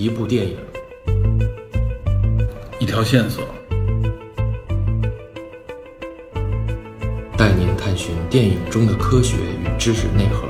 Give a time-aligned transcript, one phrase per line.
[0.00, 0.56] 一部电影，
[2.78, 3.44] 一条线索，
[7.36, 10.48] 带您探寻电影中的科学与知识内核。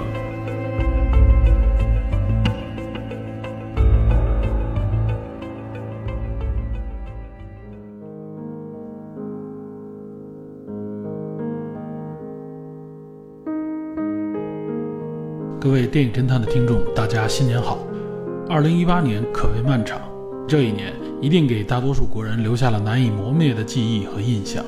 [15.61, 17.90] 各位电影侦探的听众，大家新年好！
[18.51, 20.01] 二零一八年可谓漫长，
[20.49, 24.65] 这一年一定给大多数国人留下了难以磨灭的记忆和印象。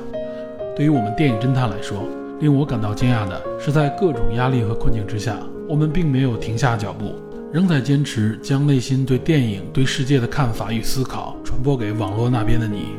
[0.73, 2.07] 对于我们电影侦探来说，
[2.39, 5.37] 令我感到惊讶的是，在各种压力和困境之下，
[5.67, 7.15] 我们并没有停下脚步，
[7.51, 12.95] 仍在坚持将内心对电影、对世界的看法与思考传播给网络那边的你。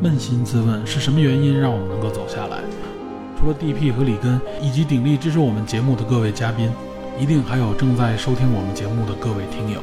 [0.00, 2.58] 扪心自问，是什么原因让我们能够走下来？
[3.36, 6.70] 除了 D.P 和里根，以及鼎力支持我们节目的各位嘉宾。
[7.16, 9.78] 一定还有正在收听我们节目的各位听友，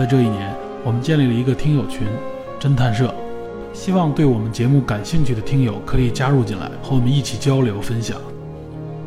[0.00, 2.06] 在这一年，我们建立了一个听友群——
[2.58, 3.14] 侦探社，
[3.74, 8.16] 希望对我们节目感兴趣的听友可以加入进来，和我们一起交流分享。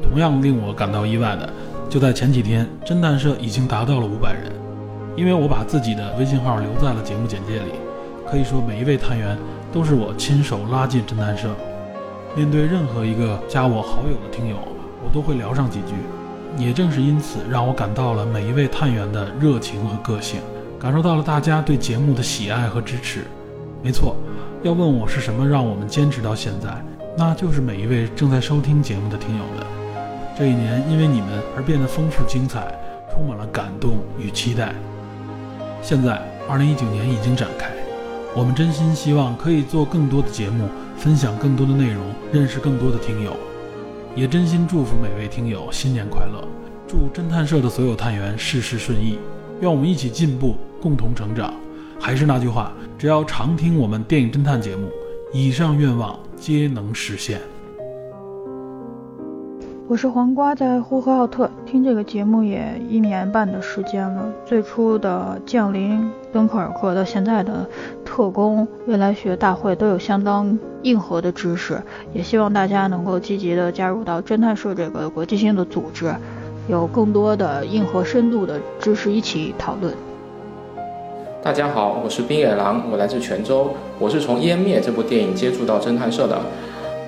[0.04, 1.52] 同样令我感到意外的，
[1.90, 4.52] 就在前几天，侦探社已经达到了五百人。
[5.18, 7.72] 因为我把自己的微信号留在了节目简介里，
[8.30, 9.36] 可以说每一位探员
[9.72, 11.50] 都是我亲手拉进侦探社。
[12.36, 14.58] 面对任何一个加我好友的听友，
[15.04, 15.96] 我都会聊上几句。
[16.56, 20.40] 也正是因此，让我感到了每一位探员的热情和个性，
[20.84, 23.22] 感受到了大家对节目的喜爱和支持。
[23.82, 24.18] 没错，
[24.64, 26.76] 要问我是什么让我们坚持到现在，
[27.18, 29.66] 那就是每一位正在收听节目的听友们。
[30.38, 32.78] 这一年因为你们而变得丰富精彩，
[33.10, 34.76] 充满了感动与期待。
[35.82, 37.72] 现在，二零一九年已经展开，
[38.36, 42.04] 我们真心希望可以做更多的节目，分享更多的内容，
[42.34, 43.38] 认识更多的听友。
[44.18, 46.46] 也真心祝福每位听友新年快乐，
[46.86, 49.18] 祝侦探社的所有探员事事顺意，
[49.62, 51.54] 愿我们一起进步，共同成长。
[51.98, 54.90] 还是那句话，只要常听我们电影侦探节目，
[55.32, 57.40] 以上愿望皆能实现。
[59.88, 64.26] 我是黄瓜，在呼和浩特听这个节目也一年半的时间了。
[64.46, 67.66] 最初的降临、敦刻尔克到现在的
[68.04, 71.82] 特工、未来学大会都有相当硬核的知识，
[72.14, 76.14] 也希望大家能够积极的加入到侦探社这个国际性的组织，
[76.68, 79.94] 有更多的硬核深度的知识一起讨论。
[81.44, 86.40] 大家好，我是冰野狼，我来自泉州，我是从《湮灭》这部电影接触到侦探社的。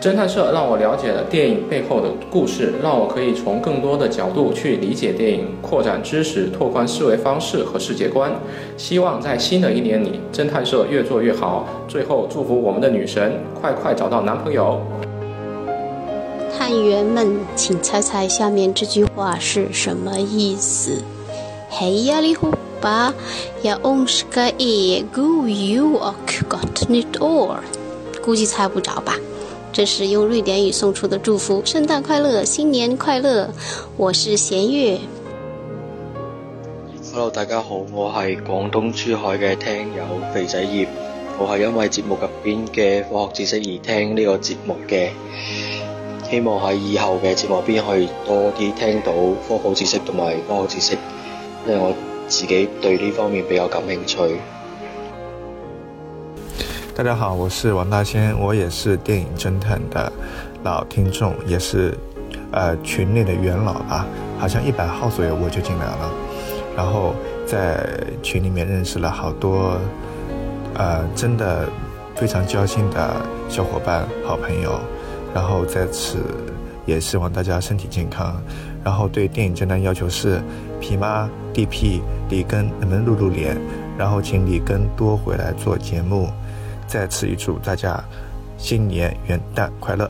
[0.02, 8.30] 侦探社让我了解了电影背后的故事，让我可以从更多的角度去理解电影，扩展知识，拓宽思维方式和世界观。
[8.76, 11.66] 希望在新的一年里，侦探社越做越好。
[11.88, 14.82] 最后，祝福我们的女神快快找到男朋友。
[16.58, 21.02] 探员们，请猜猜下面这句话是什么意思？
[21.70, 22.50] 嘿呀哩呼
[22.86, 23.12] 巴
[23.64, 26.14] 呀翁是个耶古 you o
[26.48, 27.56] got it all，
[28.24, 29.18] 估计猜不着吧？
[29.74, 33.50] 这是用瑞典语送出的祝福，圣诞快乐，新年快乐！
[33.98, 35.00] 我是弦月。
[37.12, 40.88] Hello，大家好，我系广东珠海嘅听友肥仔叶，
[41.40, 45.10] 我系因为节目入边嘅科学知识而听呢个节目嘅，
[46.30, 49.12] 希望喺以后嘅节目边可以多啲听到
[49.48, 50.98] 科普知识同埋科学知识，
[51.68, 51.92] 因为我
[52.28, 54.18] 自己對呢方面比較感興趣。
[56.96, 60.12] 大家好，我是王大仙，我也是电影侦探的
[60.64, 61.94] 老听众，也是
[62.52, 64.08] 呃群内的元老吧，
[64.40, 66.12] 好像一百号左右我就进来了，
[66.76, 67.14] 然后
[67.46, 67.88] 在
[68.24, 69.78] 群里面认识了好多
[70.74, 71.70] 呃真的
[72.16, 74.80] 非常交心的小伙伴、好朋友，
[75.34, 76.18] 然后在此
[76.86, 78.42] 也希望大家身体健康，
[78.84, 80.42] 然后对电影侦探要求是
[80.80, 83.58] 皮妈、DP、里根能不能露露脸，
[83.98, 86.28] 然后请里根多回来做节目。
[86.88, 88.04] 在此预祝大家
[88.58, 90.08] 新年元旦快乐！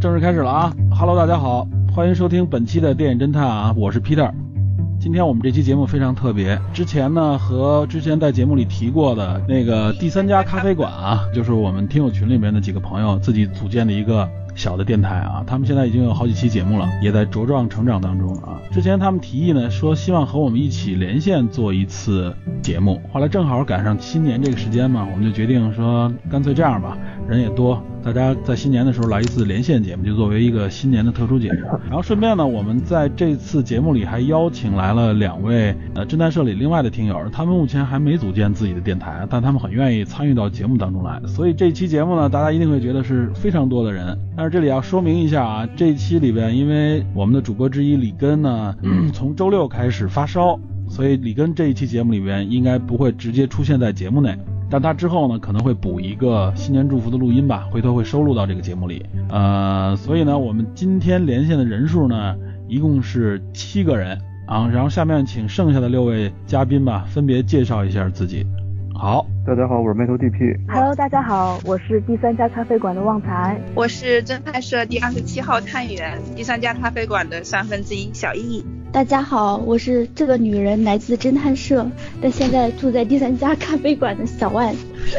[0.00, 4.32] 正式开始了啊！Hello，大家好，欢迎收听本期的电影侦探啊，我是 Peter。
[5.00, 14.28] 今天我们这期节目非常特别，之前呢和之前在节目里提过的那个第三家咖啡馆啊，就是我们听友群里面的几个朋友自己组建的一个。
[14.56, 18.60] 小的电台啊，他们现在已经有好几期节目了，也在茁壮成长当中啊。
[18.72, 26.98] 之前他们提议呢，说希望和我们一起连线做一次节目，后来正好赶上新年这个时间嘛，我们就决定说，干脆这样吧，
[27.28, 31.58] 人也多，大家在新年的时候来一次连线节目，就作为一个新年的特殊节目。
[31.86, 41.20] 然后顺便呢，我们在这次节目里还邀请来了两位呃侦探社里另外的听友，他们目前还没组建自己的电台，但他们很愿意参与到节目当中来。
[41.26, 44.16] 所以这期节目呢，大家一定会觉得是非常多的人。
[44.34, 48.74] 但是这里要说明一下啊，这一期里边，因为我们的主播之一李根呢，
[49.12, 50.58] 从周六开始发烧，
[50.88, 54.34] 所以李根这一期节目里边应该不会直接出现在节目内。
[54.70, 59.04] 但他之后呢，可能会补一个新年祝福的录音吧，回头会收录到这个节目里。
[59.28, 62.36] 呃，所以呢，我们今天连线的人数呢，
[62.68, 64.68] 一共是七个人啊。
[64.68, 68.46] 然后下面请剩下的六位嘉宾吧，分别介绍一下自己。
[69.00, 70.58] 好，大家好，我是麦头 DP。
[70.68, 73.58] Hello，大家好，我是第三家咖啡馆的旺财。
[73.74, 78.62] 我是侦探社第二十七号探员，第三家咖啡馆的三分之一小易。
[78.92, 81.86] 大家好，我是这个女人来自侦探社，
[82.20, 84.74] 但现在住在第三家咖啡馆的小万。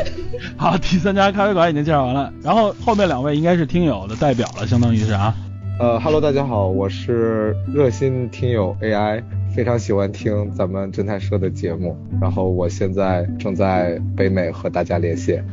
[0.55, 5.33] 好，第三家咖啡馆已经介绍完了，然后后面两位应该是听友的代表了，相当于是啊。
[5.79, 15.43] 呃哈喽，大家好，我是热心听友 AI，非常喜欢听咱们侦探社的节目，然后我现在正在北美和大家连线。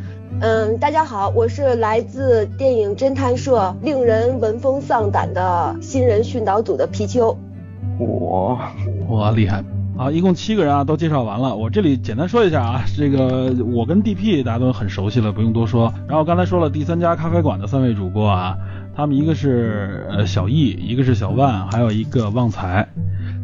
[0.40, 7.36] 嗯，大家好，我是来自电影侦探社令人闻风丧胆的新人训导组的皮丘。
[7.98, 8.56] 我
[9.08, 9.64] 我厉害
[9.96, 10.08] 啊！
[10.12, 11.56] 一共七个人啊，都介绍完了。
[11.56, 15.92] 我这里简单说一下啊，这个我跟 DP 大家都很熟悉了，不用多说。
[16.06, 18.56] 然后刚才说了第三家咖啡馆的三位主播啊，
[18.94, 22.86] 他们一个是呃小易，一个是小万，还有一个旺财。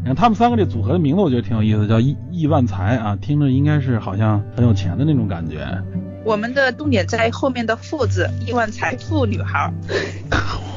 [0.05, 5.67] 你看他们三个这组合的名字，我觉得挺有意思，叫亿亿万财啊，听着应该是好像很有钱的那种感觉。
[6.27, 9.73] 我们的重点在后面的“富”字，亿万财富女孩。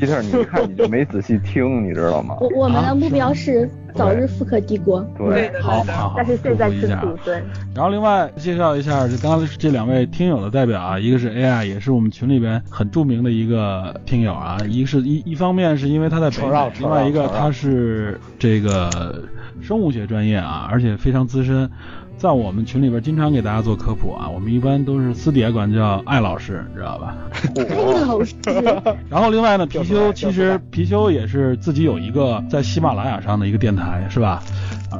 [0.00, 2.36] 一特， 你一看你就没仔细听，你知道吗？
[2.40, 5.00] 我我们的目标是早日复刻帝国。
[5.16, 6.14] 对，好好好。
[6.16, 7.42] 但是现在是土对。
[7.74, 14.58] 然后另外介绍一下，就刚刚这两位听友的代表啊，一个是 AI，也是我们群里边很著名的一个听友啊。
[14.68, 19.22] 一个是一一方面是因为他在北美，另外一个他是这个
[19.60, 21.70] 生物学专业啊，而且非常资深。
[22.16, 27.16] 在我们群里边经常给大家做科普啊，我们一般都是私底下管叫艾老师，知道吧？
[27.56, 28.34] 艾老师。
[29.10, 34.42] 然后另外呢，貔貅其实 貔貅也是自己有一个在喜马拉雅上的一个电台，是吧？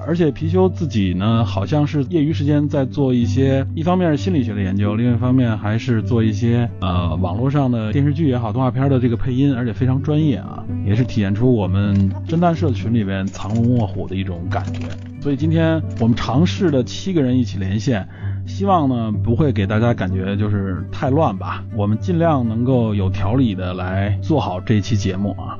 [0.06, 14.86] 而且貔貅自己呢，好像是业余时间在做一些，一方面是心理学的研究，另一方面还是做一些呃网络上的电视剧也好，动画片的这个配音，而且非常专业啊，也是体现出我们侦探社群里边藏龙卧虎的一种感觉。
[15.26, 18.08] 所以今天我们尝试的七个人一起连线，
[18.46, 25.58] 希望呢不会给大家感觉就是太乱吧，我们尽量能够有条理的来做好这期节目啊。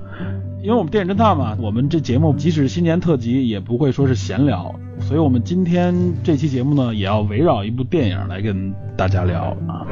[0.62, 5.92] 因为我们电影侦探嘛，我们这节目即使新年特辑也不会说是闲聊，所以我们今天
[6.22, 9.84] 这期节目呢也要围绕一部电影来跟大家聊啊。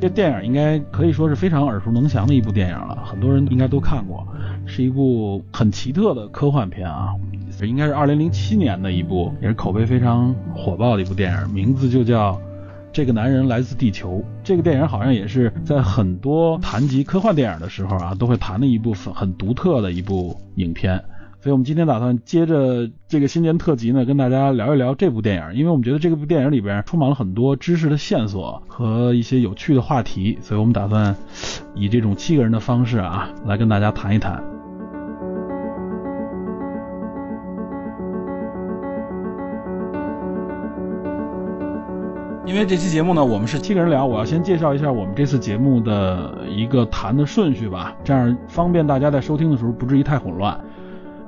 [0.00, 4.26] 这电影应该可以说是非常耳熟能详的一部电影了，很多人应该都看过，
[4.64, 7.08] 是一部很奇特的科幻片啊。
[7.66, 12.32] 应该是二零零七年的一部，也是口碑非常火爆的一部电影，名字就叫
[12.92, 14.18] 《这个男人来自地球》。
[14.44, 21.02] 这个电影好像也是在很多谈及科幻电影的时候啊，都会谈的一部分很独特的一部影片。
[21.40, 31.14] 所以，我们今天打算接着这个新年特辑呢，跟大家聊一聊这部电影，因为我们觉得这部电影里边充满了很多知识的线索和一些有趣的话题，所以我们打算
[31.76, 34.57] 以这种七个人的方式啊，来跟大家谈一谈。
[42.48, 50.58] 因为这期节目呢，我们是七个人聊，我要先介绍一下我们这次节目的一个谈的顺序吧，这样方便大家在收听的时候不至于太混乱。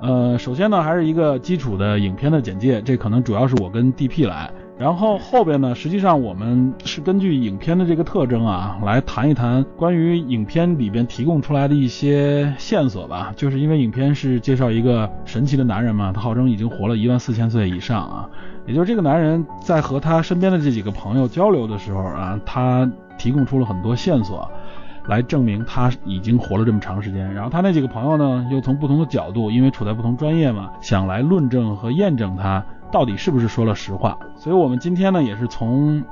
[0.01, 13.31] 呃，首先呢，还是一个基础的影片的简介，这可能主要是我跟 DP 来，然后后边呢，实际上我们是根据影片的这个特征啊，来谈一谈关于影片里边提供出来的一些线索吧。
[13.37, 18.31] 就是因为影片是介绍一个神奇的男人嘛，他号称已经活了一万四千岁以上啊。
[18.71, 24.49] 也就是这个男人在和他身边的这几个朋友交流的时候啊，他提供出了很多线索，
[25.09, 27.35] 来证明他已经活了这么长时间。
[27.35, 34.17] 然后他那几个朋友呢，又从不同的角度，因为处在不同专业嘛，想来论证和验证他到底是不是说了实话。
[34.37, 36.05] 所以我们今天呢，也是从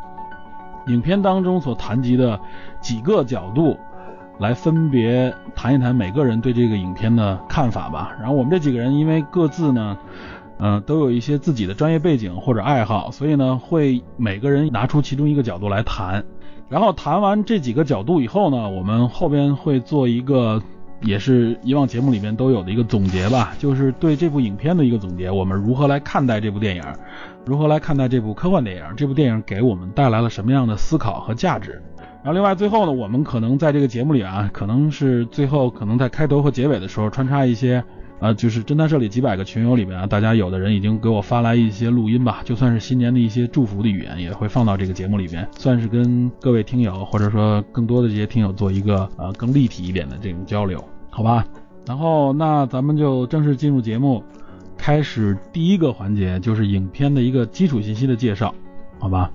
[0.89, 2.41] 影片当中所谈及的
[2.81, 3.79] 几个角度，
[4.41, 8.17] 来分别谈一谈每个人对这个影片的看法吧。
[8.19, 9.97] 然后我们这几个人因为各自呢。
[10.61, 16.25] 嗯，都有一些自己的专业背景或者爱好，所以呢，会每个人拿出其中一个角度来谈。
[16.69, 20.61] 然后谈完这几个角度以后呢，我们后边会做一个，
[21.01, 25.31] 也是以往节目里面都有的一个总结吧，就是对这部影片的一个总结。
[25.31, 26.83] 我们如何来看待这部电影？
[27.47, 28.83] 如何来看待这部科幻电影？
[28.97, 31.81] 这部电影给我们带来了什么样的思考和价值？
[32.23, 37.85] 然后另外最后呢，我们可能在这个节目里啊，可能是最后可能在开头和结尾的时候穿插一些。
[38.21, 51.47] 啊，就是侦探社里几百个群友里面啊，大家有的人已经给我发来一些录音吧，就算是新年的一些祝福的语言，也会放到这个节目里边，算是跟各位听友或者说更多的这些听友做一个呃更立体一点的这种交流，好吧？
[51.87, 54.23] 然后那咱们就正式进入节目，
[54.77, 58.55] 开始第一个环节，就是影片的一个基础信息的介绍，
[58.99, 59.31] 好吧？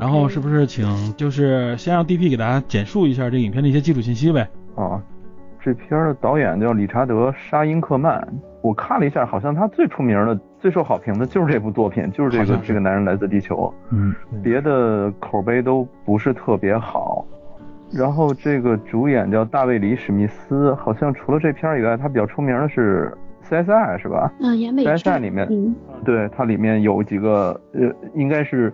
[0.00, 4.48] 然后是不是请就是先让 DP 给大家简述一下这影片的一些基础信息呗？
[4.76, 5.00] 哦。
[5.64, 8.22] 这片的导演叫理查德·沙因克曼，
[8.60, 13.56] 我看了一下，好像他最出名的、最受好评的就是这部作品，就是这个《这个男人来自地球》。
[13.90, 17.24] 嗯，别的口碑都不是特别好。
[17.90, 23.10] 然后这个主演叫大卫·李·史密斯，好像除了这片以外，他比较出名的是。
[23.46, 24.32] CSI 是吧？
[24.40, 28.72] 嗯，演美 CSI 里面，嗯，对，它里面有几个，呃，应该是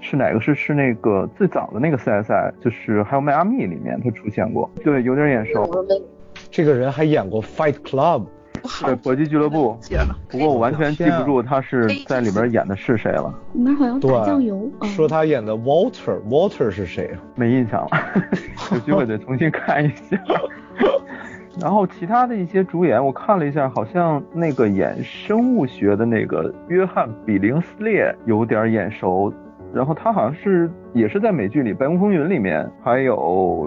[0.00, 0.40] 是哪个？
[0.40, 5.64] 是是那个最早的那个 CSI，就是还有迈阿密里面他出现过，对，有点眼熟。
[6.50, 8.26] 这个人还演过 Fight Club，
[8.84, 9.78] 对，搏击俱乐部。
[10.28, 13.32] 不过我完全记不住他是在里边演的是谁了。
[13.52, 14.70] 里面好像打酱油。
[14.82, 17.20] 说他演的 Walter，Walter 是谁啊？
[17.36, 17.90] 没印象了，
[18.72, 20.20] 有机会得重新看一下。
[21.60, 29.32] 然后其他的一些主演，我看了一下，好像那个演生物学的那个约翰·比林斯列有点眼熟。
[29.74, 33.16] 然后他好像是也是在美剧里《白宫风云》里面，还有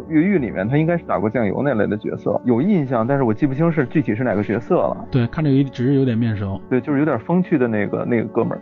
[0.12, 5.08] 《越狱》里面，他应该是打过酱油那类的角色，有印象，但是我记不清是具体是哪个角色了。
[5.10, 6.60] 对，看着一直有点面熟。
[6.70, 8.62] 对，就是有点风趣的那个那个哥们儿。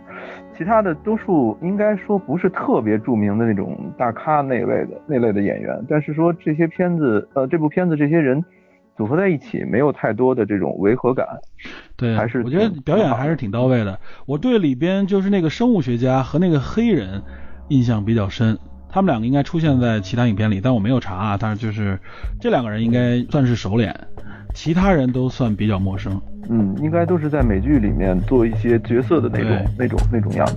[0.52, 8.42] 其他的多数应该说不是特别著名的那种大咖那类的那类的演员，但是说这些片子，呃，这部片子这些人。
[8.96, 11.26] 组合在一起没有太多的这种违和感，
[11.96, 13.98] 对，还是我觉得表演还是挺到位的。
[14.26, 17.22] 我对里边就是那个生物学家和那个黑人
[17.68, 18.58] 印象比较深，
[18.90, 21.38] 他们两个应该出现在其他影片里，但我没有查啊。
[21.40, 21.98] 但是就是
[22.38, 23.98] 这两个人应该算是熟脸，
[24.54, 26.20] 其他人都算比较陌生。
[26.50, 30.56] 嗯，应该都是在美剧里面做一些角色的那种那种那种样子。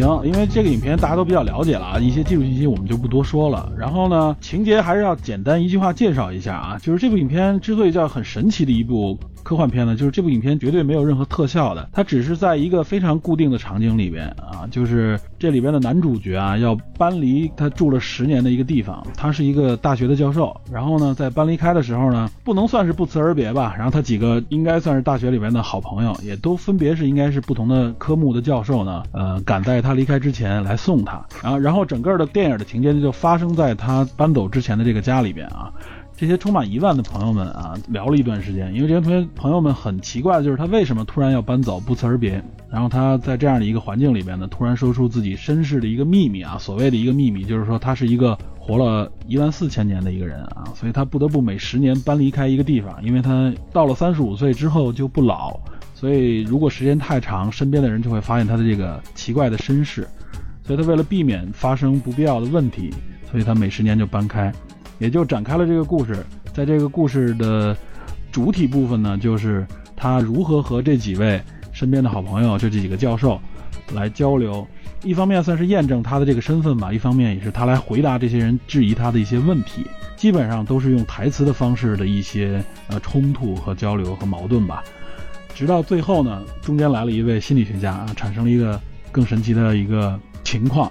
[0.00, 3.72] 行，因为这个影片大家都比较了解了啊，一些技术信息我们就不多说了。
[3.76, 9.18] 然后呢，情节还是要简单一句话介绍一下啊，就是这部影片之所以叫很神奇的一部。
[9.42, 35.72] 科幻片呢，就是这部影片绝对没有任何特效的，它只是在一个非常固定的场景里边啊，就是这里边的男主角啊要搬离他住了十年的一个地方，他是一个大学的教授，然后呢在搬离开的时候呢，不能算是不辞而别吧，然后他几个应该算是大学里边的好朋友，也都分别是应该是不同的科目的教授呢，呃，赶在他离开之前来送他，然后然后整个的电影的情节就发生在他搬走之前的这个家里边啊。
[36.18, 42.42] 这些充满疑问的朋友们啊，聊了一段时间，因为这些同学朋友们很奇怪的就是他为什么突然要搬走，不辞而别。
[42.68, 55.56] 然后他在这样的一个环境里边呢，突然说出自己身世的一个秘密啊，所谓的一个秘密就是说他是一个活了一万四千年的一个人啊，所以他不得不每十年搬离开一个地方，因为他到了三十五岁之后就不老，
[55.94, 60.04] 所以如果时间太长，身边的人就会发现他的这个奇怪的身世，
[60.64, 62.92] 所以他为了避免发生不必要的问题，
[63.30, 64.52] 所以他每十年就搬开。
[64.98, 67.76] 也就展开了这个故事，在这个故事的
[68.32, 71.40] 主体部分呢，就是他如何和这几位
[71.72, 73.40] 身边的好朋友，就这几个教授
[73.94, 74.66] 来交流。
[75.04, 79.86] 一方面算是验证他的这个身份吧，一方面也是他来回答这些人质疑他的一些问题。
[80.16, 84.82] 基本上都是用台词的方式的一些呃冲突和交流和矛盾吧。
[85.54, 88.80] 直到最后呢，中间来了一位心理学家啊，产生了一个
[89.12, 90.90] 更神奇的一个情况。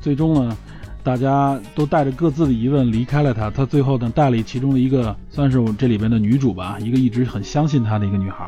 [0.00, 0.56] 最终呢。
[1.04, 8.44] 大家都带着各自的疑问离开了他，他最后呢带了其中的一个，算是我这里边的女主吧，一个一直很相信他的一个女孩，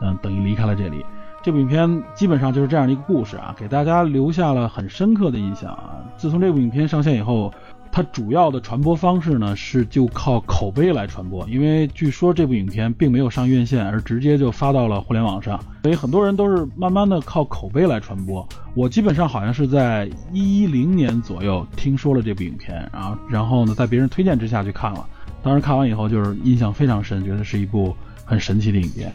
[0.00, 1.06] 嗯，等于离开了这里。
[1.42, 5.94] 这部影片基本上就是这样的一个故事啊，给大家留下了很深刻的印象啊。
[6.16, 7.50] 自从这部影片上线以后。
[7.94, 18.44] 它主要的传播方式呢，是就靠口碑来传播，因为据说这部影片并没有上院线，而直接就发到了互联网上，所以很多人都是慢慢的靠口碑来传播。
[18.74, 25.06] 我基本上好像是在一零年左右听说了这部影片，然后然后呢，在别人推荐之下去看了，
[25.40, 29.12] 当时看完以后就是印象非常深，觉得是一部很神奇的影片。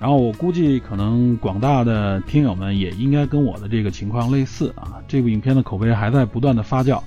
[0.00, 6.98] 然后我估计可能广大的听友们也应该跟我的这个情况类似啊，这部影片的口碑还在不断的发酵。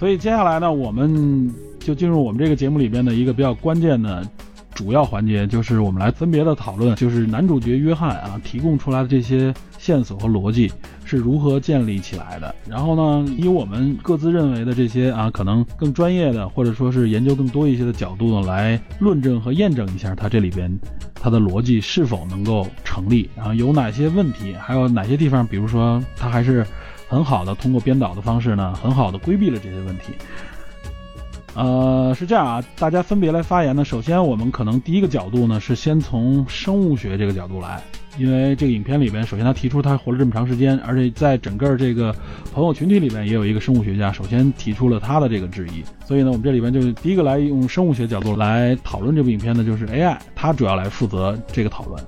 [0.00, 4.26] 所以接下来呢，我们就进入我们这个节目里边的一个比较关键的
[4.74, 10.72] 主要环节，就是我们来分别的讨论，就是男主角约翰啊提供出来的这些线索和逻辑
[11.04, 12.54] 是如何建立起来的。
[12.66, 20.74] 然后呢，以我们各自认为的这些啊，可能更专业的，或者说是研究更多一些的角度呢，来论证和验证一下它这里边
[21.14, 26.66] 它的逻辑是否能够成立，然后有哪些问题，还有哪些地方，比如说它还是
[27.10, 30.12] 很好的通过编导的方式呢，很好的规避了这些问题。
[31.56, 33.84] 呃，是这样啊，大家分别来发言呢。
[33.84, 37.82] 首先，我们可能第一个角度呢是先从生物学这个角度来，
[38.16, 42.14] 因为这个影片里边，首先他提出他活了这么长时间，而且在整个这个
[42.54, 45.82] 朋友群体里边也有一个生物学家，首先提出了他的这个质疑。
[46.06, 52.00] 所以呢，我们这里边就第一个来用生物学角度来讨论这部影片的就是 AI，它主要来负责这个讨论。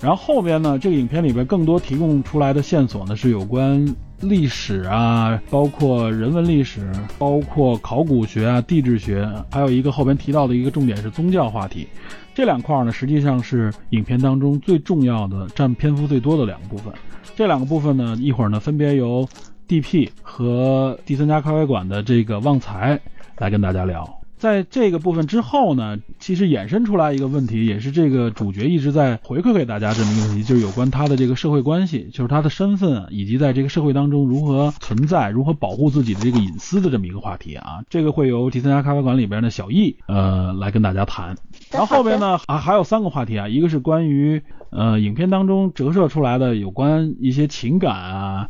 [0.00, 3.86] 然后后边呢，这个影片里边更多提供出来的线索呢是有关。
[4.22, 11.88] 历史啊，包括人文历史，包括考古学啊、地质学，还有一个后边提到的一个重点是宗教话题。
[12.34, 16.92] 这两块呢，实际上是影片当中最重要的、占篇幅最多的两个部分。
[17.34, 19.28] 这两个部分呢，一会儿呢分别由
[19.66, 23.00] D.P 和第三家咖啡馆的这个旺财
[23.38, 24.21] 来跟大家聊。
[24.42, 37.84] 在这个部分之后呢，其实衍生出来一个问题，也是这个主角一直在回馈给大家这么一个问题，就是有关他的这个社会关系，就是他的身份以及在这个社会当中如何存在、如何保护自己的这个隐私的这么一个话题啊。
[37.88, 41.36] 这个会由第三家咖啡馆里边的小易呃来跟大家谈。
[41.70, 48.48] 然后后边呢啊还有三个话题啊，一个是关于呃影片当中折射出来的有关一些情感啊、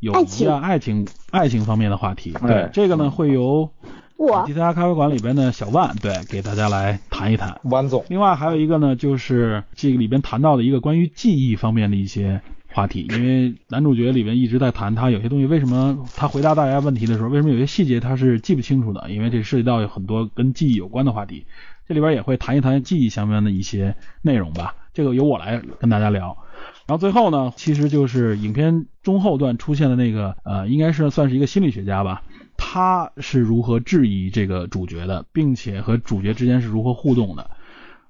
[0.00, 2.32] 友谊啊、爱情爱情方面的话题。
[2.46, 3.68] 对，这个呢会由。
[4.16, 7.60] 我第三家咖啡馆里边的小万，对，给大家来谈一谈。
[7.64, 8.04] 万总。
[8.08, 12.40] 另外还有一个呢，就是这个里边谈到的一个关于记忆方面的一些
[12.72, 21.44] 话题，因为男主角里边一直在谈他有些东西为什么他回答大家问题的时候，为什么有些细节他是记不清楚的，因为这涉及到有很多跟记忆有关的话题。
[21.86, 26.38] 这里边也会谈一谈记忆相关的一些内容吧，这个由我来跟大家聊。
[26.86, 32.22] 然后最后呢，其实就是影片中后段出现的那个，呃，应该是算是一个心理学家吧。
[32.56, 37.50] 他是如何质疑这个主角的，并且和主角之间是如何互动的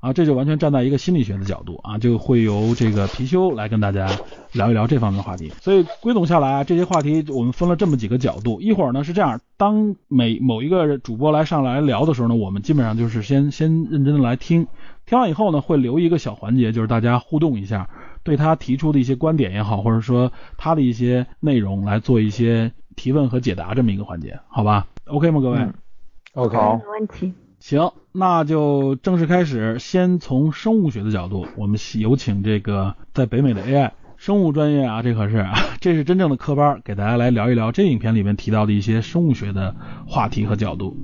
[0.01, 0.13] 啊？
[0.13, 4.07] 这就完全站在一个心理学的角度啊，就会由这个貔貅来跟大家
[4.53, 5.51] 聊一聊这方面的话题。
[5.61, 8.61] 所以归总下来啊，这些话题我们分了这么几个角度。
[8.61, 14.67] 一会儿呢是这样，当每某一个主播来上来聊的时候呢，我们基本上就是先先认真的来听，
[15.07, 17.89] 听完以后呢会留一个小环节，就是大家互动一下，
[18.23, 22.73] 对他提出的一些观点也好，或者说他的一些内容来做一些。
[22.97, 25.59] 提问和解答这么一个环节，好吧？OK 吗，各位
[26.35, 27.33] ？OK，没问题。
[27.61, 29.79] 行，那就正式开始。
[29.79, 35.47] 先从生物学的角度，我们有请这个在北美的 AI 生物专业啊，这可是
[35.81, 39.75] 这是真正的科班，给大家来聊一聊这影片里面提到的一些生物学的
[40.07, 40.95] 话题和角度。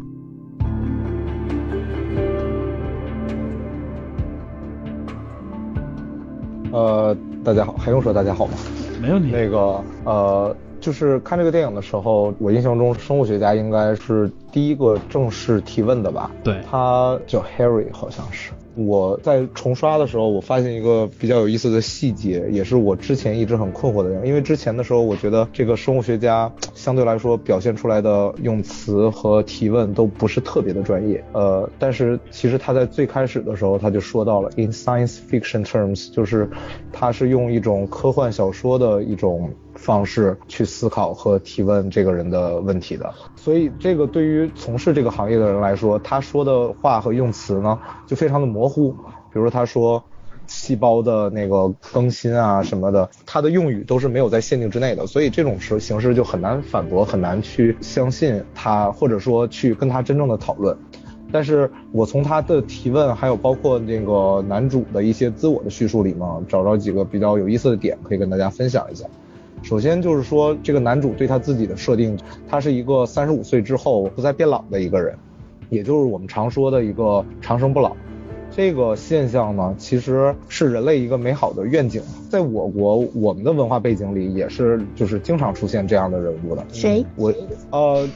[6.72, 8.52] 呃，大家好，还用说大家好吗？
[9.00, 9.30] 没问题。
[9.30, 10.54] 那个，呃。
[10.80, 16.30] 就是看这个电影的时候，我印象中生物学家应该是第一个正式提问的吧？
[16.42, 18.50] 对，他叫 Harry，好像是。
[18.76, 24.24] 我在重刷的时候，我发现一个比较有意思的细节，也是我之前一直很困惑的。
[24.24, 31.22] 因为之前的时候，我觉得这个生物学家相对来说表现出来的用词和提问都不是特别的专业。
[31.32, 36.48] 呃，但是其实他在最开始的时候，他就说到了 in science fiction terms，就是
[36.92, 43.12] 他是用一种科幻小说的一种方式去思考和提问这个人的问题的。
[43.34, 48.94] 所以这个对于从事这个行业的人来说，他说的话和用词呢，就非常的模糊。
[49.32, 50.02] 比如他说
[50.46, 55.06] 细胞的那个更新啊什么的，他的用语都是没有在限定之内的。
[55.06, 60.76] 所以这种时形式就很难反驳，很难去相信他，或者说去跟他真正的讨论。
[61.32, 69.06] 但是我从他的提问，还有包括那个男主的一些自我的叙述里嘛，找着几个比较有意思的点，可以跟大家分享一下。
[69.62, 72.18] 首先就是说，这个男主对他自己的设定，
[72.48, 75.16] 他是一个三十五岁之后不再变老的一个人，
[75.68, 77.94] 也就是我们常说的一个长生不老。
[78.60, 86.62] 这个现象呢，其实是人类一个美好的愿景，在我国我们的文化背景里，也是就是经常出现这样的人物的。
[86.70, 87.02] 谁？
[87.16, 87.32] 我
[87.70, 88.06] 呃。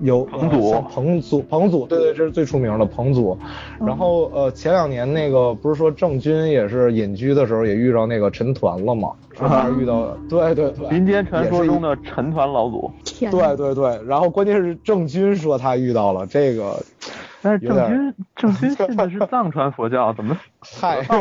[0.00, 3.38] 有彭祖，彭祖，彭祖，对对，这是最出名的彭祖。
[3.78, 9.12] 然后呃，前两年那个不是说郑钧也是隐居的时候也遇到那个陈抟了吗？
[9.32, 12.90] 说他遇到，对对对，民间传说中的陈抟老祖。
[13.30, 16.82] 对对对，然后关键是郑钧说他遇到了这个，
[17.44, 21.06] 但是郑钧 郑钧信的是藏传佛教，怎么嗨？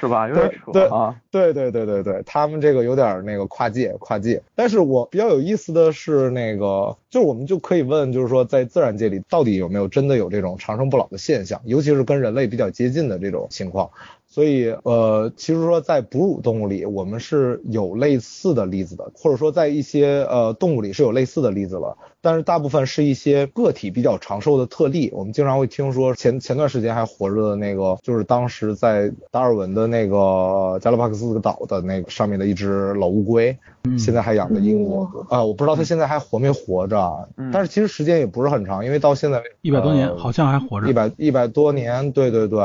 [0.00, 0.28] 是吧？
[0.28, 1.14] 有点扯啊！
[1.30, 4.40] 对对对对对，他们这个有点那个跨界跨界。
[4.54, 13.90] 但是我比较有意思的是，那个就是我们就可以问，就是说在自然界里到底有没有真的有这种长生不老的现象，尤其是跟人类比较接近的这种情况。
[14.32, 21.98] 所以，呃，其实说在哺乳动物里，我们是有类似的例子的，或者说在一些呃动物里是有类似的例子了。
[22.22, 25.10] 但是大部分是一些个体比较长寿的特例。
[25.12, 33.58] 我们经常会听说前前段时间还活着的那个，就是当时在达尔文的那个加勒帕克斯岛的那个上面的一只老乌龟，
[33.98, 35.10] 现在还养在英国。
[35.28, 40.88] 啊，我不知道它现在还活没活着，但是其实时间也不是很长，因为到现在一百多年，好像还活着。
[40.88, 42.60] 一百一百多年，对对对，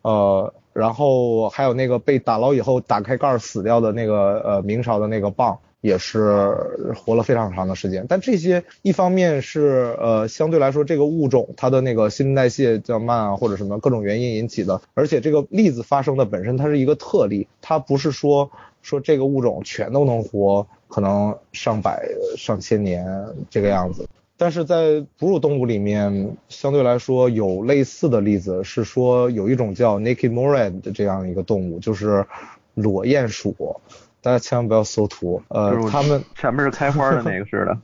[0.00, 0.54] 呃。
[0.72, 6.54] 然后还有那个被打捞以后打开盖死掉的那个呃明朝的那个蚌，也是
[6.94, 8.06] 活了非常长的时间。
[8.08, 23.06] 但这些一方面是呃相对来说这个物种它的那个新陈代谢较慢啊或者什么各种原因引起的，而且这个例子发生的本身它是一个特例，它不是说说这个物种全都能活可能上百上千年
[23.50, 24.08] 这个样子。
[24.36, 32.26] 但是在哺乳动物里面，相对来说有类似的例子，是说有一种叫 naked moray 的这样一个动物，就是
[32.74, 33.80] 裸鼹鼠。
[34.20, 37.78] 大家千万不要搜图，呃，他们前面是开花的那个似的。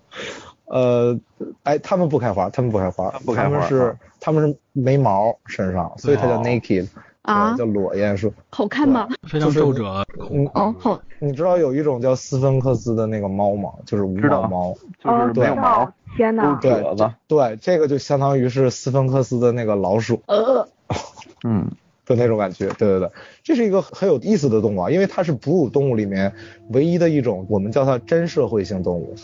[0.67, 1.19] 呃，
[1.63, 3.51] 哎，他们不开花，他们不开花，不开花。
[3.51, 6.89] 它们是他们是没毛身上，所以它叫 naked。
[7.23, 9.07] 啊，叫裸鼹鼠，好看吗？
[9.29, 10.03] 非常皱褶。
[10.31, 10.99] 嗯哦好。
[11.19, 13.71] 你知道有一种叫斯芬克斯的那个猫吗？
[13.85, 15.93] 就是无毛猫，就是没有毛。
[16.17, 16.59] 天呐！
[16.61, 16.83] 对
[17.27, 20.23] 对，这个就相当于是斯芬克斯的那个老鼠。
[20.27, 20.69] 呃。
[21.45, 21.71] 嗯，
[22.05, 22.67] 就那种感觉。
[22.71, 23.11] 对对对，
[23.45, 26.33] 这是一个很有意思的动物啊，因为它是哺乳动物里面
[26.71, 29.15] 唯一的一种，我们叫它真社会性动物。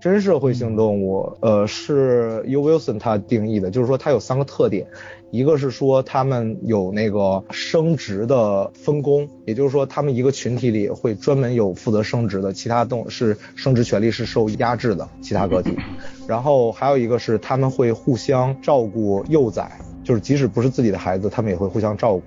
[0.00, 4.86] 真社会性动物，呃，是 U Wilson 他定义的，就是说它有三个特点。
[5.30, 15.76] 一个是说他们有那个生殖的分工，也就是说他们一个群体里会专门有负责生殖的，其他动物是生殖权利是受压制的，其他个体。
[16.26, 19.70] 然后还有一个是他们会互相照顾幼崽，
[20.02, 22.22] 就是即使不是自己的孩子，他们也会互相照顾。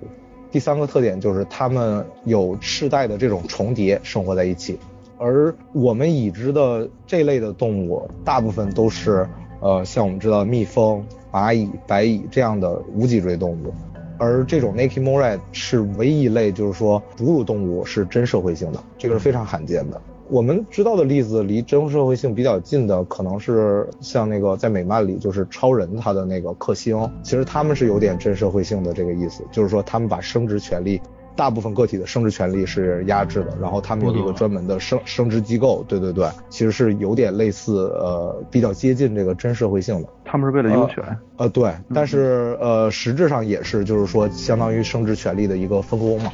[0.52, 4.78] 第三个特点就是他们有世代的这种重叠，生活在一起。
[5.18, 9.28] 而我们已知的这类的动物，大部分都是
[9.62, 11.02] 呃像我们知道蜜蜂。
[11.32, 13.72] 蚂蚁、白蚁这样的无脊椎动物，
[14.18, 19.98] 而这种 naked moray 是唯一一类，就是说哺乳动物是真社会性的，这个是非常罕见的。
[20.28, 31.00] 我们知道的例子离真社会性比较近的，可能是像那个在美漫里，就是超人他的那个克星，其实他们是有点真社会性的这个意思，就是说他们把生殖权利。
[31.34, 40.08] 大部分个体的生殖权利是压制的，然后他们有一个专门的生生殖机构，对对对，其实是有点类似，呃，比较接近这个真社会性的。
[40.24, 41.04] 他们是为了优权，
[41.36, 46.30] 呃，对，但是呃，实质上也是，就是说，相当于生殖权利的一个分工嘛。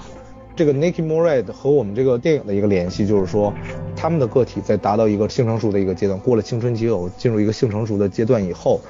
[0.56, 3.54] 这个 Nikki Moray 和我们这个电影的一个联系，就是说，
[3.94, 8.80] 他们的个体在达到一个性成熟的一个阶段，过了青春期后，进入一个性成熟的阶段以后，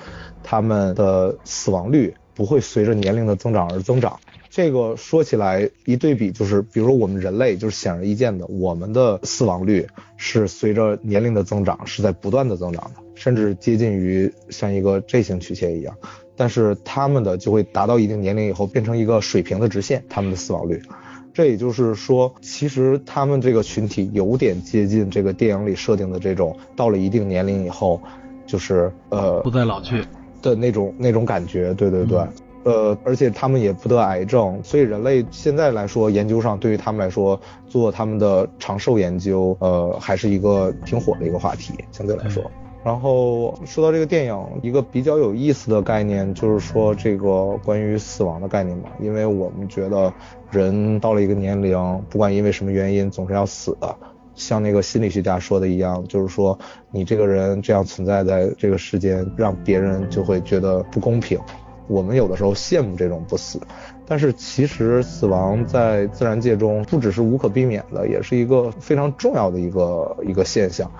[0.42, 4.18] 他们的死亡率不会随着年龄的增长而增长。
[4.59, 15.97] 这个说起来一对比，就是比如说我们人类，就是显而易见的，我们的死亡率是随着年龄的增长是在不断的增长的，甚至接近于像一个 J 型曲线一样。
[16.35, 20.83] 但是他们的就会达到一定年龄以后变成一个水平的直线，他们的死亡率。
[21.33, 28.03] 这也就是说，其实他们这个群体有点接近这个电影里设定的这种，到了一定年龄以后，
[28.44, 30.05] 就是呃不再老去
[30.42, 31.73] 的那种那种感觉。
[31.75, 32.18] 对对对。
[32.68, 42.44] 呃，而且他们也不得癌症，所以人类现在来说，研究上对于他们来说做他们的长寿研究，呃，还是一个挺火的一个话题，相对来说。
[42.85, 50.12] 然后说到这个电影，一个比较有意思的概念就是说这个关于死亡的概念嘛，因为我们觉得
[50.50, 53.96] 人到了一个年龄，不管因为什么原因，总是要死的。
[54.35, 56.57] 像那个心理学家说的一样，就是说
[56.90, 61.38] 你这个人这样存在在这个世间，让别人就会觉得不公平。
[61.88, 63.59] 我们有的时候羡慕这种不死，
[64.07, 70.90] 但是其实死亡在自然界中不只是无可避免的，也是一个非常重要的一个一个现象。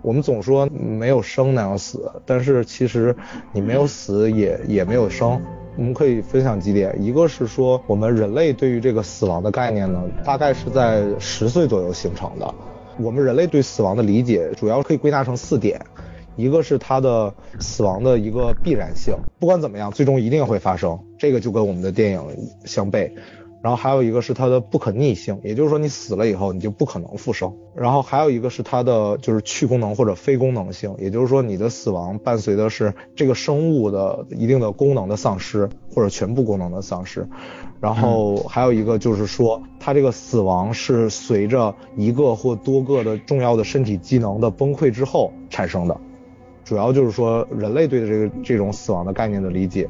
[0.00, 3.14] 我们总说没有生那样死，但是其实
[3.52, 5.40] 你没有死也也没有生。
[5.76, 12.54] 我们可以分享几点，一个是说我们人类对于这个死亡的概念呢，大概是在十岁左右形成的。
[12.96, 15.80] 我们人类对死亡的理解主要可以归纳成四点。
[16.38, 22.22] 一个是它的死亡的一个必然性，不管怎么样，最终一定会发生，这个就跟我们的电影
[22.64, 23.10] 相悖。
[23.60, 27.52] 然后还有一个是它的不可逆性，也就是说你死了以后你就不可能复生。
[27.74, 37.28] 然后还有一个是它的就是去功能或者非功能性，也就是说你的死亡伴随的是这个生物的一定的功能的丧失或者全部功能的丧失。
[37.80, 46.00] 然后还有一个就是说它这个死亡是随着一个或多个的重要的身体机能的崩溃之后产生的。
[46.68, 49.88] 主要就是说，人类对的这个这种死亡的概念的理解，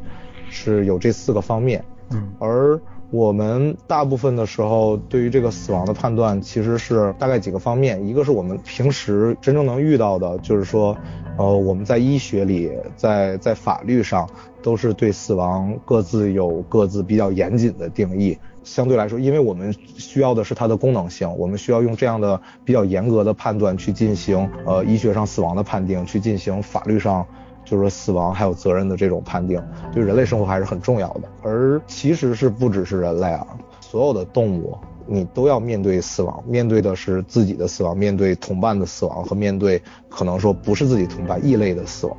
[0.48, 1.84] 是有这四个方面。
[2.12, 10.96] 嗯，而我们大部分的时候对于这个死亡的判断，其实是大概几个方面，一个是我们平时真正能遇到的，就是说，
[11.36, 14.30] 呃，我们在医学里，在在法律上
[14.62, 18.38] 都是对死亡各自有各自比较严谨的定义。
[18.68, 27.26] 相对来说，因为我们需要的是它的功能性，我们需要用这样的比较严格的判断去进行呃医学上死亡的判定，去进行法律上。
[27.64, 31.22] 就是说，死亡还有责任的这种判定，对人类生活还是很重要的。
[31.42, 33.46] 而其实是不只是人类啊，
[33.78, 34.74] 所有的动物，
[35.06, 42.16] 你都要面对死亡，面对的是自己的死亡，面对同伴的死亡，和面对可能说不是自己同伴异类的死亡。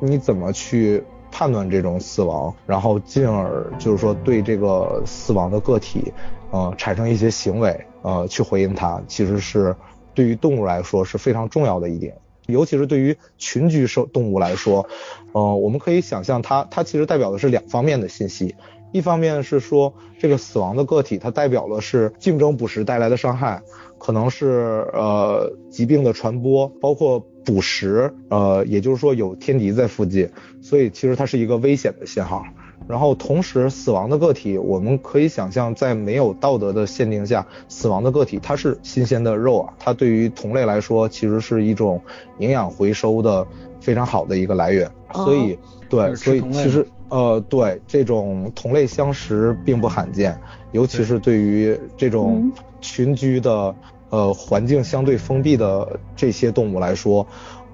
[0.00, 6.12] 你怎么去判断这种死亡，然后进而就是说对这个死亡的个体，
[6.50, 9.74] 呃，产生一些行为，呃，去回应它，其实是
[10.14, 12.16] 对于动物来说是非常重要的一点。
[12.46, 14.88] 尤其是对于群居生动物来说，
[15.32, 18.56] 呃，我们可以想象它它其实代表的是两方面的信息，
[18.90, 23.62] 一方面是说这个死亡的个体，它代表的是竞争捕食带来的伤害，
[24.00, 30.28] 可能是呃疾病的传播，包括捕食，呃，也就是说有天敌在附近，
[30.60, 32.42] 所以其实它是一个危险的信号。
[32.88, 42.00] 然后同时，死亡的个体，我们可以想象，在没有道德的限定下，死亡的个体它是新鲜的肉啊，它对于同类来说，其实是一种
[42.38, 43.46] 营养回收的
[43.80, 44.90] 非常好的一个来源。
[45.14, 45.56] 所以，
[45.88, 50.36] 对，所以其实，呃，对这种同类相食并不罕见，
[50.72, 52.50] 尤其是对于这种
[52.80, 53.74] 群居的，
[54.10, 57.26] 呃，环境相对封闭的这些动物来说。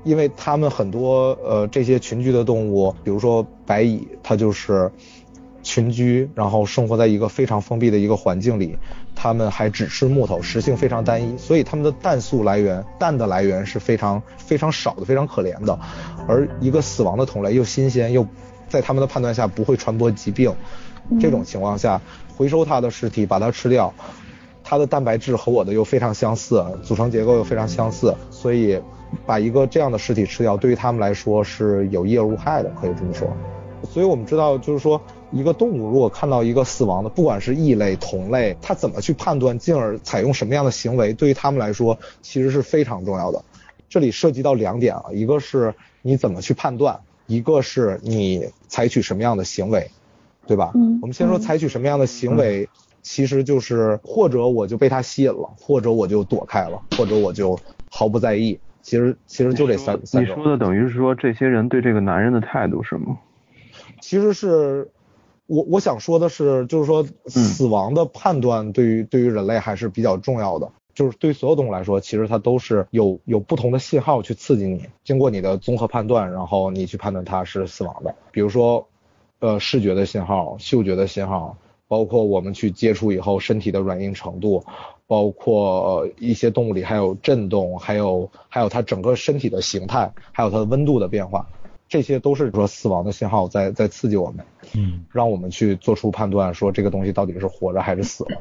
[0.04, 4.88] 因为它们很多呃这些群居的动物，比如说白蚁，它就是
[5.64, 8.78] 群居，然后生活在一个非常封闭的一个环境里，
[9.16, 15.76] 它们还只吃木头，食性非常单一，所以它们的氮素来源、氮的来源是非常非常少的，非常可怜的。
[16.28, 18.24] 而一个死亡的同类又新鲜又
[18.68, 20.54] 在他们的判断下不会传播疾病，
[21.20, 22.00] 这种情况下
[22.36, 23.92] 回收它的尸体把它吃掉，
[24.68, 28.78] 它的蛋白质和我的又非常相似，组成结构又非常相似，所以。
[29.24, 33.28] 把一个这样的尸体吃掉，对于他们来说是有益而无害的，可以这么说。
[33.88, 35.00] 所以我们知道，就是说，
[35.30, 43.42] 一个动物如果看到一个死亡的，不管是异类、同类，它怎么去判断，进而采用什么样的行为，对于他们来说其实是非常重要的。
[43.88, 46.98] 这里涉及到两点啊，一个是你怎么去判断，
[47.28, 49.88] 一个是你采取什么样的行为，
[50.48, 50.72] 对吧？
[50.74, 50.98] 嗯。
[51.00, 52.68] 我们先说采取什么样的行为，
[53.06, 57.56] 其实就是或者我就被它吸引了，或者我就躲开了，或者我就
[57.88, 58.58] 毫不在意。
[58.82, 60.36] 其实其实就这三三种。
[60.36, 63.16] 你说的等于是说这些人对这个男人的态度是吗？
[64.00, 64.90] 其实是
[65.46, 70.68] 我我想说的是，就是说死亡的判断对于对于人类还是比较重要的。
[70.92, 78.16] 就是对所有动物来说，其实它都是有有不同的信号去刺激你，经过你的综合判断，然后你去判断它是死亡的。
[78.32, 78.88] 比如说，
[79.38, 81.56] 呃，视觉的信号、嗅觉的信号，
[81.88, 84.64] 包括我们去接触以后身体的软硬程度。
[85.08, 91.46] 包括一些动物里还有震动，还有还有它整个身体的形态，还有它的温度的变化，
[91.88, 94.44] 这些都是说死亡的信号在在刺激我们，
[94.74, 98.40] 嗯，让我们去做出判断，说这个东西到底是活着还是死了。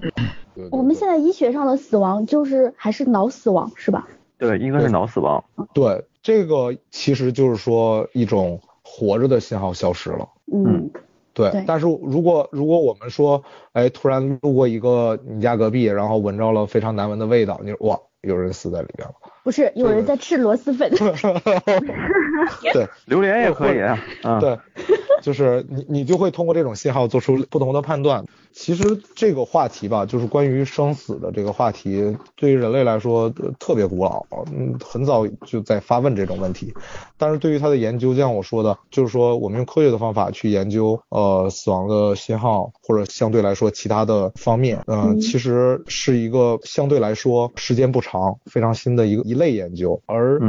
[0.72, 4.08] 我们现在医学上的死亡就是还是脑死亡是吧？
[4.40, 5.44] 对，应该是脑死亡。
[5.72, 10.28] 对，这个其实就是说一种活着的信号消失了。
[10.52, 10.90] 嗯。
[11.36, 13.44] 对，但是如果如果我们说，
[13.74, 19.14] 哎，突然路过一个你家隔壁，然后闻着了非常难闻的味道，你说哇，有人死在里边了。
[19.46, 20.92] 不是，有人在吃螺蛳粉。
[22.74, 24.00] 对，榴莲也可以啊。
[24.42, 24.58] 对，
[25.22, 28.26] 就是你你就会通过这种信号做出不同的判断。
[28.52, 28.84] 其实
[29.16, 33.30] 这个话题吧，就是关于生死的这个话题，对于人类来说
[33.60, 36.74] 特别古老，嗯，很早就在发问这种问题。
[37.18, 50.02] 但是对于它的研究，就像我说的，就是说我们用科学的方法去研究，呃，死亡的信号或者相对来说其他的方面，嗯，其实是一个相对来说时间不长、非常新的一个一类研究。
[50.08, 50.42] 而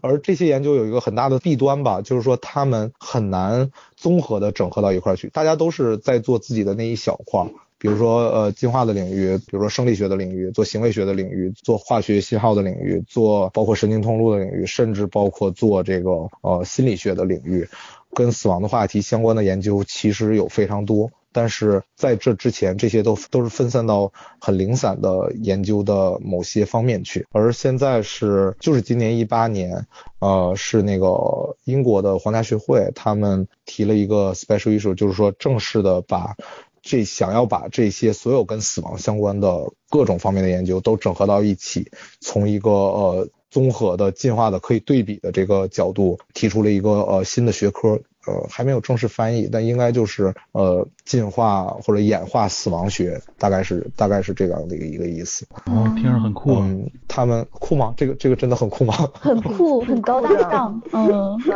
[0.00, 5.28] 而这些研究有一个很大的弊端吧，就是说他们很难综合的整合到一块去。
[5.28, 7.46] 大家都是在做自己的那一小块，
[7.78, 17.68] 比如说呃进化的领域，比如说生理学的领域，做行为学的领域，做化学信号的领域，做包括神经通路的领域，甚至包括做这个呃心理学的领域，
[18.12, 21.12] 跟死亡的话题相关的研究其实有非常多。
[21.32, 29.86] 但是在这之前，这些都都是分散到很零散的研究的某些方面去，而现在是就是今年一八年，
[30.20, 36.36] 呃，是那个英国的皇家学会他们提了一个 special issue，就是说正式的把
[36.82, 41.90] 这想要把这些所有跟死亡相关的各种方面的研究都整合到一起，
[42.20, 48.00] 从一个呃综合的进化的可以对比的这个角度提出了一个呃新的学科。
[48.26, 55.46] 呃还没有正式翻译，但应该就是呃进化或者演化死亡学，大概是大概是这样的一个一个意思。
[55.66, 56.54] 哦，听着很酷。
[56.60, 57.94] 嗯，他们酷吗？
[57.96, 58.94] 这个这个真的很酷吗？
[59.14, 60.82] 很酷，很高大上。
[60.92, 61.54] 嗯，对。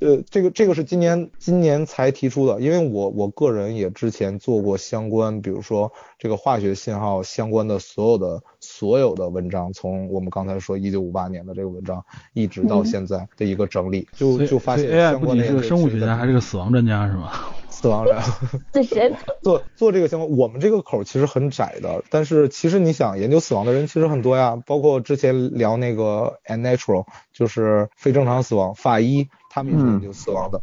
[0.00, 17.32] 呃，这个这个是今年今年才提出的，因为我我个人也之前做过相关，比如说这个化学信号相关的所有的所有的文章，从我们刚才说一九五八年的这个文章，一直到现在的一个整理，就就发现 AI 不仅是个生物学家，还是个死亡专家，是吗？
[17.70, 18.20] 死亡人，
[18.74, 20.36] 死 神做做这个相关？
[20.36, 30.60] 我们这个口其实很窄的，但是其实你想研究死亡的人其实很多呀，包括之前聊那个 unnatural，就是非正常死亡，法医他们也是研究死亡的。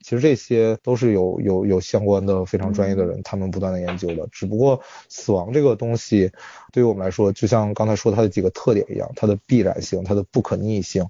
[0.00, 4.26] 其实这些都是有有有相关的非常专业的人，他们不断的研究的。
[4.32, 6.32] 只不过死亡这个东西
[6.72, 11.06] 对于我们来说，就像刚才说它的几个特点一样，它的必然性，它的不可逆性。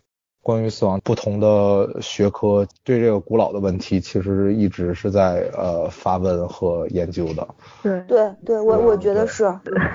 [0.49, 7.47] 关于死亡，不同的学科对这个古老的问题，其实一直是在呃发问和研究的。
[7.83, 9.45] 对对对，我我觉得是，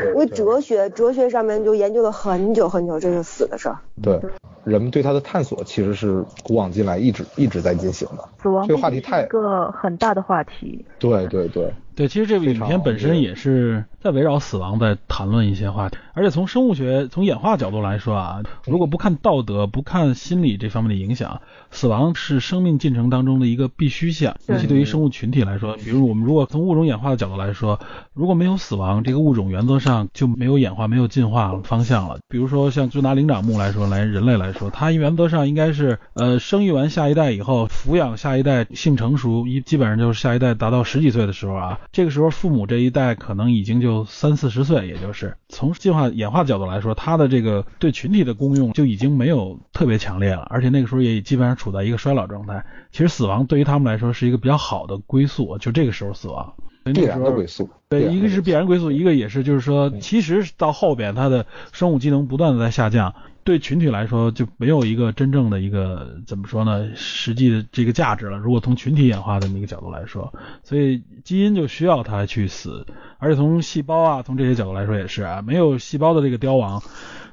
[0.09, 3.79] 因为哲学哲学上面就研究了很久很久这个死的事儿。
[4.03, 4.21] 对，
[4.63, 8.23] 人们对它的探索其实是古往今来一直一直在进行的。
[8.39, 10.85] 死亡这个话题太一个很大的话题。
[10.99, 11.73] 对对对。
[11.95, 27.79] 对，其实这部影片本身也是在围绕死亡在谈论一些话题，而且从生物学、从演化角度来说啊，如果不看道德、不看心理这方面的影响，死亡是生命进程当中的一个必须项，尤其对于生物群体来说，比如我们如果从物种演化的角度来说，
[28.13, 32.17] 如果没有死亡，这个物种原则上就没有演化、没有进化方向了。
[32.27, 41.79] 比如说像就拿灵长目来说，来人类来说，它原则上应该是呃生育完下一代以后，抚养下一代，性成熟，一基本上就是下一代达到十几岁的时候啊。
[41.91, 52.65] 这个时候，父母这一代可能已经就三四十岁，也就是从进化演化角度来说，它的这个对群体的功用就已经没有特别强烈了，而且那个时候也基本上处在一个衰老状态。
[52.91, 56.53] 其实死亡对于他们来说是一个比较好的归宿，就这个时候死亡
[56.93, 57.69] 必然的归宿。
[57.89, 63.13] 对，一个是必然归宿，一个也是就是说，其实到后边他的生物机能不断的在下降。
[63.43, 66.89] 对群体来说就没有一个真正的一个怎么说呢？
[66.95, 68.37] 实际的这个价值了。
[68.37, 72.85] 如果从群体演化的那个角度来说，所以基因就需要它去死，
[73.17, 76.81] 而且从细胞啊，从这些角度来说也是啊，没有细胞的这个凋亡，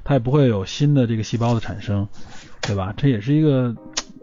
[0.03, 2.07] 它也不会有新的这个细胞的产生，
[2.61, 2.93] 对吧？
[2.97, 3.75] 这也是一个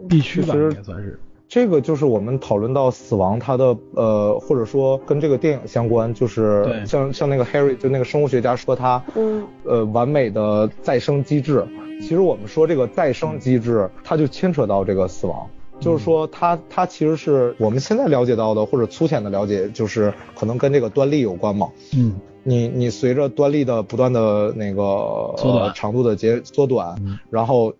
[0.07, 1.19] 必须吧，应该算是。
[1.49, 11.65] 这个就是我们讨论到死亡，它的呃，或者说跟这个电影相关，就是像像那个 Harry，就那个生物学家说他，嗯，呃，完美的再生机制。
[12.01, 21.67] 其实我们说这个再生机制，它就牵扯到这个死亡，就是说它它其实是我们现在了解到的，或者粗浅的了解，就是可能跟这个端粒有关嘛。
[21.97, 26.95] 嗯，你你随着端粒的不断的那个呃长度的节缩短，
[27.31, 27.73] 然后。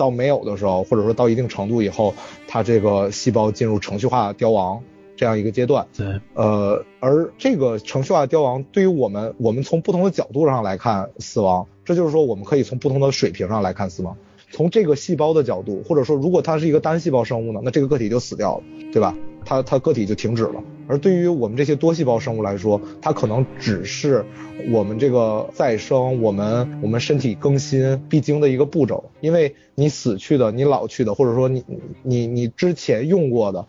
[0.00, 2.14] 到没有的时候，或者说到一定程度以后，
[2.48, 4.82] 它这个细胞进入程序化凋亡
[5.14, 5.86] 这样一个阶段。
[5.94, 14.16] 对，呃，而这个程序化凋亡对于我们，我们从不同的角度上来看死亡，这就是说我们可以从不同的水平上来看死亡。
[14.50, 19.14] 从这个细胞的角度，或者说如果它是一个单细胞生物呢，那这个个体就死掉了，对吧？
[19.44, 20.62] 它它个体就停止了。
[20.86, 24.24] 而对于我们这些多细胞生物来说，它可能只是
[24.70, 29.10] 我们这个再生、我们我们身体更新必经的一个步骤。
[29.20, 31.64] 因为你死去的、你老去的，或者说你
[32.02, 33.64] 你你之前用过的，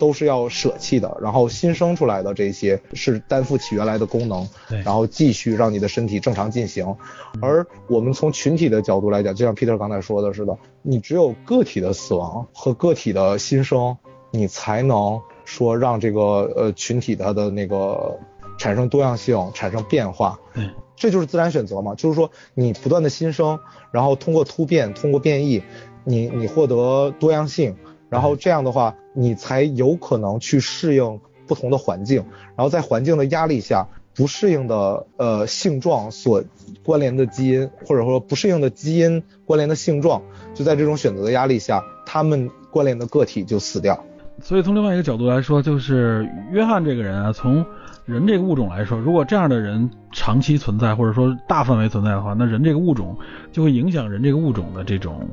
[0.00, 1.16] 都是要舍弃的。
[1.22, 6.96] 然后新生出来的这些是担负起原来的功能，然后继续让你的身体正常进行。
[7.40, 13.96] 而我们从群体的角度来讲，就像 Peter 刚才说的似的，你只有个体的死亡和个体的新生，
[14.34, 15.20] 你才能。
[15.46, 18.18] 说让这个呃群体它的那个
[18.56, 21.94] 产生多样性，产生变化，对，这就是自然选择嘛。
[21.94, 25.62] 就是说你不断的新生，然后通过突变，通过变异，
[26.02, 27.76] 你你获得多样性，
[28.08, 32.24] 然后这样的话，你才有可能去适应不同的环境，
[32.56, 36.42] 然后在环境的压力下，不适应的呃性状所
[36.82, 40.22] 关联的基因，或者说不适应的基因关联的性状，
[40.54, 44.02] 就在这种选择的压力下，他们关联的个体就死掉。
[44.40, 47.64] 所以从另外一个角度来说，就是约翰这个人啊，从
[48.04, 53.16] 人这个物种来说，如果这样的人长期存在，或者说大范围存在的话，那人这个物种
[53.52, 55.26] 就会影响人这个物种的这种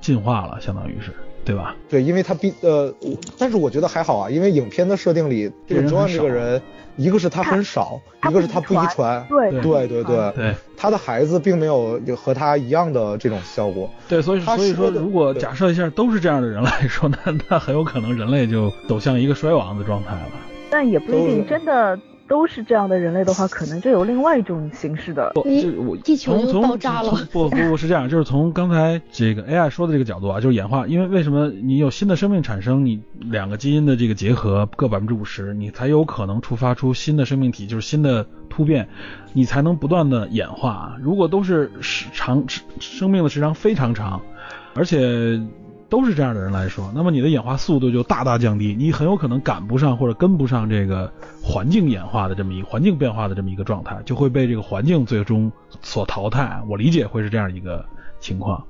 [0.00, 1.12] 进化了，相当于是，
[1.46, 1.76] 对吧？
[1.88, 2.92] 对，因为他毕呃，
[3.38, 6.60] 但是我觉得还好啊，因为影片的设定里，这个约翰这个人，
[6.96, 9.52] 一个是他很少，一个是他不遗传，对。
[9.62, 10.32] 对对对。
[10.34, 13.88] 对，他的孩子并没有和他一样的这种效果。
[14.08, 20.32] 对，所以所以说，如果假设一下都是这样的人来说，那那很有可能人类就走向一个衰亡的状态了。
[20.68, 21.96] 但也不一定真的
[22.28, 25.30] 都是这样的人类的话，可能就有另外一种形式的。
[25.34, 27.12] 不，就我地球就爆炸了。
[27.32, 38.88] 不不不是这样，就是从刚才这个 AI 说的这个角度啊，就是演化，因为为什么你有新的生命产生，你两个基因的这个结合各百分之五十，你才有可能触发出新的生命体，就是新的突变，
[39.32, 40.96] 你才能不断的演化。
[41.00, 42.44] 如果都是时长
[42.80, 44.20] 生命的时长非常长，
[44.74, 45.40] 而且。
[45.88, 55.50] 都是这样的人来说，那么你的演化速度就大大降低，你很有可能赶不上或者跟不上这个环境演化的这么一个环境变化的这么一个状态，就会被这个环境最终
[55.82, 56.60] 所淘汰。
[56.68, 57.84] 我理解会是这样一个
[58.18, 58.64] 情况。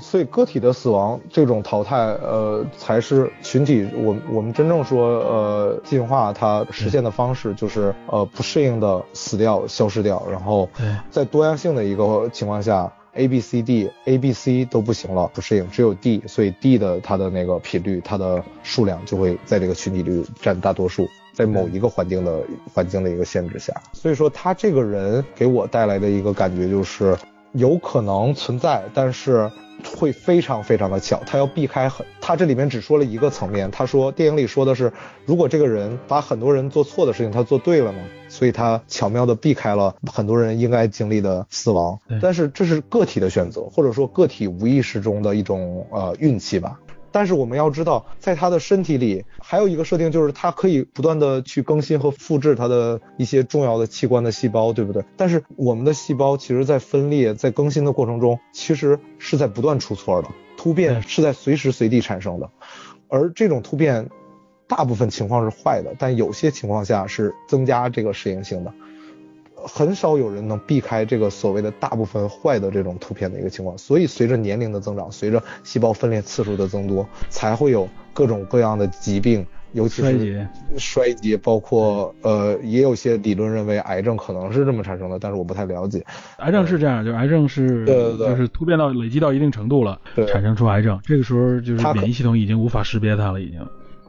[0.00, 10.70] 所以个体的死亡这种淘汰，呃，才是群体我我们真正说呃进化它实现的方式，就是呃不适应的死掉消失掉，然后
[11.10, 12.90] 在多样性的一个情况下。
[13.14, 22.40] A B C D A B C 都不行了，不适应，只有 D，所以 D 的它的那个频率，它的数量就会在这个群体里占大多数，在某一个环境的
[22.72, 27.16] 环境的一个限制下，所以说他这个人给我带来的一个感觉就是
[27.52, 29.50] 有可能存在，但是。
[29.84, 34.92] 会非常非常的巧，他要避开很，他这里面只说了一个层面，他说电影里说的是，
[35.24, 46.78] 如果这个人把很多人做错的事情他做对了呢，所以他巧妙的避开了很多人应该经历的死亡，但是这是个体的选择，或者说个体无意识中的一种呃运气吧。
[47.12, 55.04] 但是我们要知道，在他的身体里还有一个设定，就是他可以不断的去更新和复制他的一些重要的器官的细胞，对不对？
[55.16, 62.50] 但是我们的细胞其实，在分裂、在更新的过程中，其实是在不断出错的，突变是在随时随地产生的，
[63.08, 64.08] 而这种突变，
[64.68, 68.72] 大部分情况是坏的，但有些情况下是增加这个适应性的。
[69.66, 80.46] 很少有人能避开这个所谓的大部分坏的这种突变的一个情况，所以随着年龄的增长，随着细胞分裂次数的增多，才会有各种各样的疾病，尤其是
[80.78, 86.04] 衰竭，包括呃，也有些理论认为癌症可能是这么产生的，但是我不太了解。
[86.38, 93.60] 癌症是这样，就是癌症是，对对对，就是突变到累积到一定程度了，产生出癌症，这个时候就是免疫系统已经无法识别它了，已经。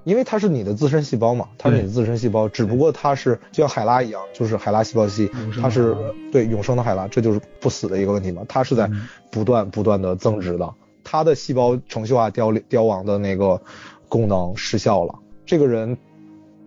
[0.03, 5.29] 因为它是你的自身细胞嘛，它是你的自身细胞，只不过它是就像海拉一样，就是海拉细胞系，
[5.61, 5.95] 它是
[6.31, 8.89] 对永生的海拉，这就是不死的一个问题嘛，它是在
[9.29, 10.73] 不断不断的增值的，
[11.03, 13.61] 它的细胞程序化凋凋亡的那个
[14.09, 15.97] 功能失效了，这个人。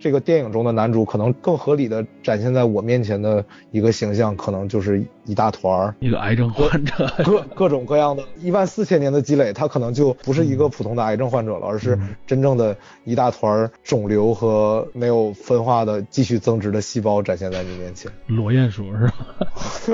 [0.05, 18.13] 这个电影中的男主可能更合理的展现在我面前的一个形象，可能就是一大团儿一个癌症患者，各各种各样的一万四千年的积累，他可能就不是一个普通的癌症患者了，而是真正的一大团肿瘤和没有分化的继续增殖的细胞展现在你面前。
[18.27, 19.07] 裸鼹鼠是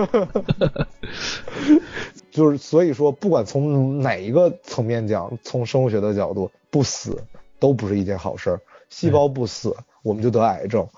[0.07, 0.89] 吧？
[2.33, 7.23] 就是所以说，不管从哪一个层面讲，从生物学的角度，不死
[7.61, 8.61] 都不是一件好事儿。
[8.89, 9.77] 细胞不死。
[10.03, 10.89] 我们就得癌症，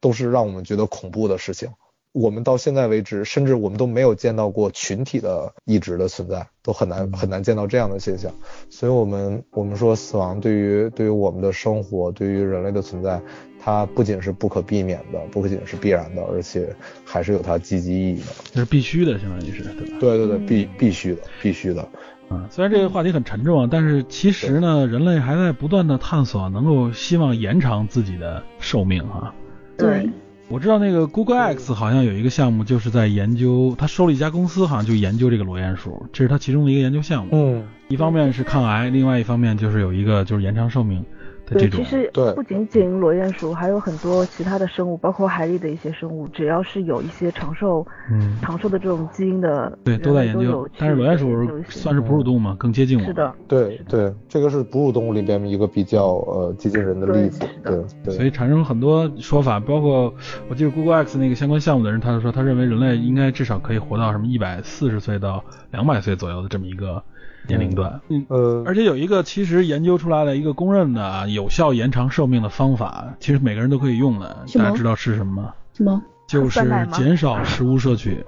[0.00, 1.68] 都是让我们觉得恐怖的事情。
[2.12, 8.34] 我们到现在为止，甚至我们都没有见到过群体的移植的存在，都很难很难见到这样的现象。
[8.68, 13.22] 所以，我们我们说死亡对于对于我们的生活，对于人类的存在，
[13.60, 18.26] 它不仅是不可避免的，不仅是必然的，而且还是有它积极意义的。
[18.54, 19.96] 那是必须的，相当于是，对吧？
[20.00, 21.88] 对对对，必必须的，必须的。
[22.30, 29.34] 啊，虽然这个话题很沉重啊，但是其实呢，人类还在不断的探索，能够希望延长自己的寿命啊。
[29.76, 30.08] 对，
[30.48, 37.30] 我知道那个 Google X 好像有一个项目，就是在研究，他收了一家公司，好像就研究这个裸鼹鼠，这是他其中的一个研究项目。
[37.32, 41.04] 嗯，一方面是抗癌，另外一方面就是有一个就是延长寿命。
[41.50, 50.68] 对，其实不仅仅裸鼹鼠，还有很多其他的生物，包括海里的一些生物，只要是有一些长寿、嗯，长寿的这种基因的，对，都在研究。
[50.78, 53.04] 但是裸鼹鼠算是哺乳动物嘛，更接近我。
[53.04, 57.40] 是的，对对，这个是哺乳动物里边一个比较呃接近人的例子。
[57.64, 58.14] 对对。
[58.14, 60.14] 所以产生很多说法，包括
[60.48, 65.42] 我记得 Google X 那个相关项目的人，他就说他认为人类应该至少可以活到什么一百四十岁到
[65.72, 67.02] 两百岁左右的这么一个。
[67.50, 75.54] 年龄段，嗯呃，而且有一个其实研究出来的一个公认的有效延长寿命的方法，其实每个人都可以用的，大家知道是什么吗？
[75.74, 76.02] 什么？
[76.28, 76.60] 就是
[76.92, 78.24] 减少食物摄取。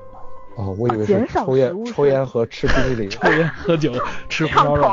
[0.56, 3.92] 哦，我以为是抽烟、抽烟和吃冰淇淋，抽烟、喝酒、
[4.28, 4.84] 吃红烧肉。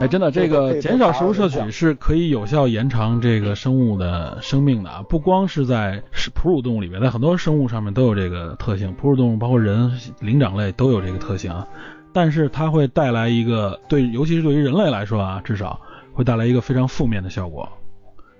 [0.00, 5.02] 哎，真的，这个减少食物摄取是可以有效延长这个生物的生命的啊！
[5.08, 6.02] 不光是在
[6.34, 8.94] 哺乳动物里面，在很多生物上面都有这个特性。
[8.94, 9.90] 哺乳动物包括人、
[10.20, 11.66] 灵长类都有这个特性啊。
[12.12, 15.80] 但是它会带来一个对，尤其是对于人类来说啊，至少
[16.12, 17.68] 会带来一个非常负面的效果。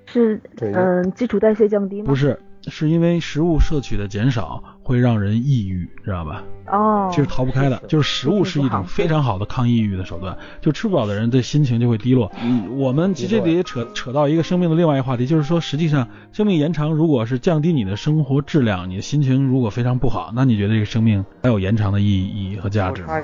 [0.06, 2.06] 是，嗯，基础代谢降低吗？
[2.06, 4.62] 不是，是因为食物摄取的减少。
[4.88, 6.42] 会让人抑郁，知道吧？
[6.70, 10.34] 哦，这是逃不开的，就是食物是一种非常好的抗抑郁的手段。
[10.62, 12.32] 就吃不饱的人，的心情就会低落。
[12.42, 23.14] 嗯，我们其实这也扯扯到一个生命的另外一个话题，就是说，实际上生命延长，如果是降低你的生活质量，你的心情如果非常不好，那你觉得这个生命还有延长的意义和价值吗？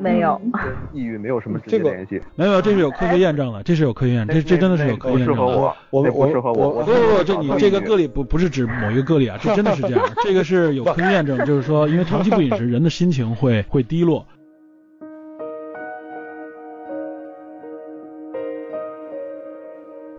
[0.00, 2.20] 没有，跟抑郁没有什么直接联系。
[2.34, 5.42] 没有，这是有科学验证的，这是有科学验证，这这真的是有科学验证的。
[5.42, 6.84] 我我不适合我。
[6.84, 14.24] 不不不，这你这个个例不不是指某一个个例啊，这真的是这样，这个是有科学验证，就是说，因为长期不饮食， 人的心情会会低落。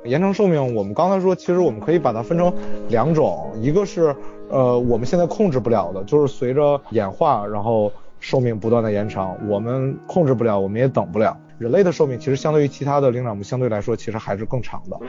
[0.05, 2.53] 延长寿命，我们刚才说，其实我们可以把它分成
[2.88, 4.15] 两种，一个是
[4.49, 7.91] 呃我们现在控制不了的，就是随着演化，然后
[8.22, 11.36] 寿命不断的延长，我们控制不了，我们也等不了。
[11.60, 14.99] 人类的寿命其实相对于其他的灵长目相对来说，其实还是更长的。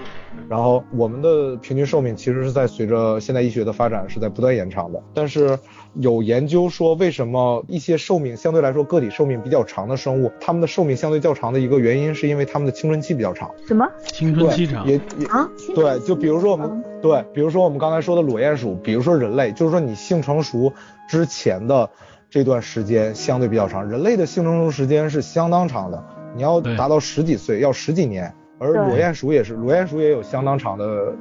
[0.48, 5.02] 然后我们的平均寿命其实是在随着现代医学的发展是在不断延长的。
[5.12, 5.58] 但是
[5.94, 13.50] 有研究说，为什么一些寿命相对来说个体寿命比较长的生物，它们的寿命相对较长的一个原因，是因为它们的青春期比较长。
[13.66, 13.86] 什么？
[14.04, 14.86] 青春期长？
[14.86, 15.48] 也也啊？
[15.74, 20.72] 对，就比如说我们对，比如说我们刚才说的裸鼹鼠，比如说人类，就是说你性成熟
[21.08, 21.90] 之前的
[22.30, 26.02] 这段时间相对比较长，人类的性成熟时间是相当长的。
[26.36, 31.12] 你要达到十几岁，要十几年，而裸鼹鼠也是，裸鼹鼠也有相当长的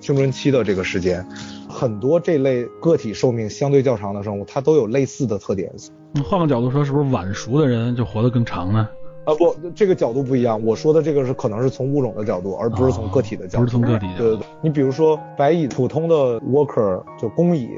[0.00, 1.26] 青春期的这个时间。
[1.68, 5.72] 很多这类个体寿命相对较长的生物，它都有类似的特点。
[6.12, 8.88] 那换个角度说，是不是晚熟的人就活得更长呢？
[9.24, 10.60] 啊不，这个角度不一样。
[10.64, 13.64] 我说的这个是可能是从物种的角度，而不是从个体的角度。
[13.64, 14.06] 不是从个体。
[14.18, 14.46] 对对对。
[14.60, 17.70] 你比如说白蚁，普通的 worker 就工蚁，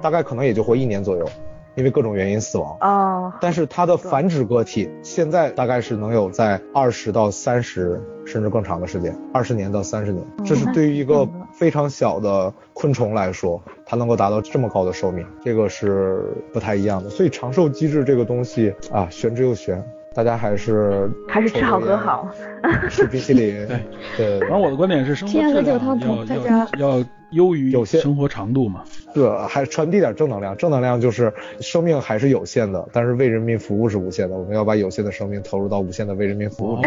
[0.00, 1.26] 大概可能也就活一年左右。
[1.74, 17.10] 因为各种原因死亡啊，但是它的繁殖个体现在大概是能有在二十到三十甚至更长的时间，二十年到三十年，这是对于一个非常小的昆虫来说，它能够达到这么高的寿命，这个是不太一样的。
[17.10, 19.82] 所以长寿机制这个东西啊，玄之又玄，
[20.14, 22.28] 大家还是还是吃好喝好，
[22.90, 23.66] 吃冰淇淋。
[24.16, 24.48] 对对。
[24.48, 25.80] 然后我的观点是，生活质量
[26.78, 28.82] 要要优于有些生活长度嘛。
[29.12, 30.56] 对，还传递点正能量。
[30.56, 34.36] 正能量就是生命还是有限的，但是为人民服务是无限的。
[34.36, 36.78] 我们要把有限的生命投入到无限的为人民服务。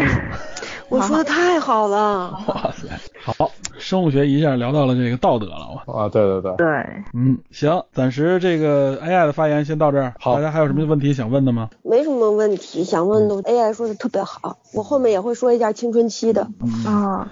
[0.88, 2.30] 我说的太好了！
[2.46, 2.88] 哇塞，
[3.20, 6.66] 好，生物学一下聊到了这个道德了，我啊，对对对对，
[7.12, 10.14] 嗯，行，暂时这个 AI 的发言先到这儿。
[10.20, 11.70] 好，大家还有什么问题想问的吗？
[11.82, 14.58] 没什么问题想问的，AI 说的特别好。
[14.72, 16.48] 我后面也会说一下青春期的
[16.84, 17.28] 啊。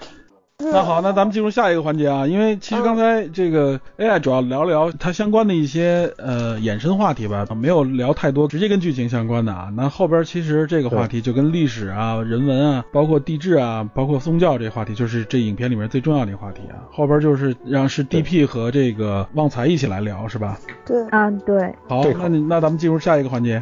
[0.62, 9.68] 那好，那咱们进入下一个环节啊，因为其实刚才这个 AI 主要聊聊它相关的一些呃衍生话题吧，没有聊太多直接跟剧情相关的啊。
[9.76, 16.86] 那后边其实这个话题就跟历史啊、人文啊、包括地质啊、包括宗教这话题，就是这影片里面最重要的一个话题啊。
[16.88, 20.56] 后边就是让是 DP 和这个旺财一起来聊，是吧？
[20.86, 21.74] 对，啊对。
[21.88, 23.60] 好，那你那咱们进入下一个环节。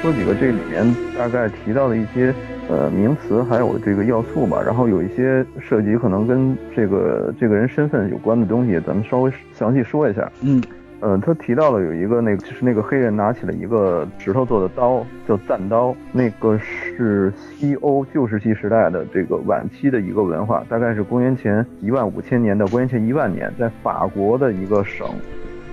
[0.00, 0.82] 说几个这里面
[1.16, 2.32] 大概提到的一些
[2.70, 4.62] 呃名词，还有这个要素吧。
[4.64, 10.32] 然后有一些涉及可能跟这个这个人身份有关的东西，咱们稍微详细说一下。
[10.40, 10.62] 嗯，
[11.00, 15.94] 呃，他提到了有一个那个，就是那个黑人拿起了一个石头做的刀，叫赞刀。
[16.12, 25.06] 那个是西欧旧石器时代的这个晚期的一个文化，大概是公元前一万五千年到公元前一万年，在法国的一个省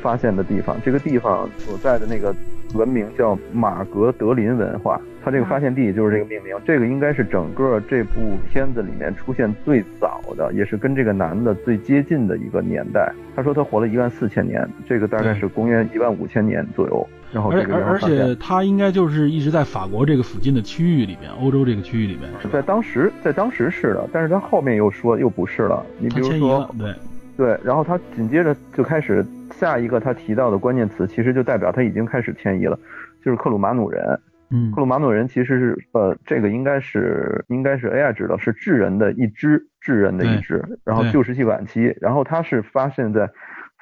[0.02, 0.76] 发现的地方。
[0.84, 2.36] 这个地方所在的那个。
[2.74, 6.56] 文明叫马格德林文化，它这个发现地就是这个命名。
[6.66, 13.12] 这个应该是整个这部片子里面出现最早的，也是跟这个男的最接近的一个年代。
[13.36, 17.08] 他说他活了一万四千年，这个大概是公元一万五千年左右。
[17.32, 22.30] 然后这个而而且他应该就是一直在法国这个附近的区域里面，欧洲这个区域里面。
[22.52, 25.86] 在当时，在当时是的，但是他后面又说又不是了。
[26.00, 26.94] 你比如说，对
[27.36, 29.26] 对，然后他紧接着就开始。
[29.58, 32.80] 下一个他提到的关键词，其实就代表他已经开始迁移了，
[33.24, 34.04] 就是克鲁马努人。
[34.52, 43.28] 嗯，克鲁马努人其实是呃，这个应该是应该是 AI 知道是智人的一支，智人的一支，然后旧石器晚期，然后它是发现在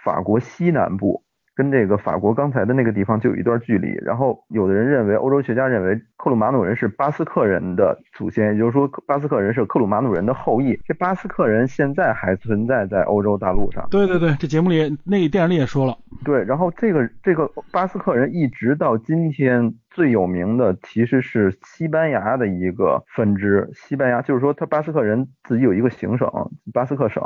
[0.01, 1.24] 法国西南部。
[1.55, 10.77] 跟这个法国刚才的那个地方就有一段距离，然后有的人认为，欧洲学家认为克鲁马努人是巴斯克人的祖先，也就是说巴斯克人是克鲁马努人的后裔。
[10.85, 13.87] 这巴斯克人现在还存在在欧洲大陆上。
[13.89, 15.97] 对对对，这节目里那个电影里也说了。
[16.25, 26.29] 对，然后这个这个巴斯克人一直到今天最有名的其实是西班牙的一个分支，西班牙就是说他巴斯克人自己有一个行省，
[26.73, 27.23] 巴斯克省，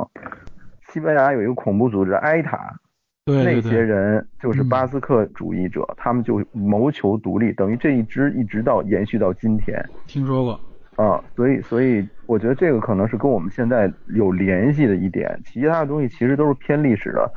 [0.88, 2.76] 西班牙有一个恐怖组织埃塔。
[3.26, 9.84] 那些人就是巴斯克主义者，他们就谋求独立，等于这一支一直到延续到今天。
[10.08, 10.60] 听说过
[10.96, 17.32] 啊，所以所以我觉得这个可能是跟我们现在有联系的一点，其他的东西其实都是偏历史的。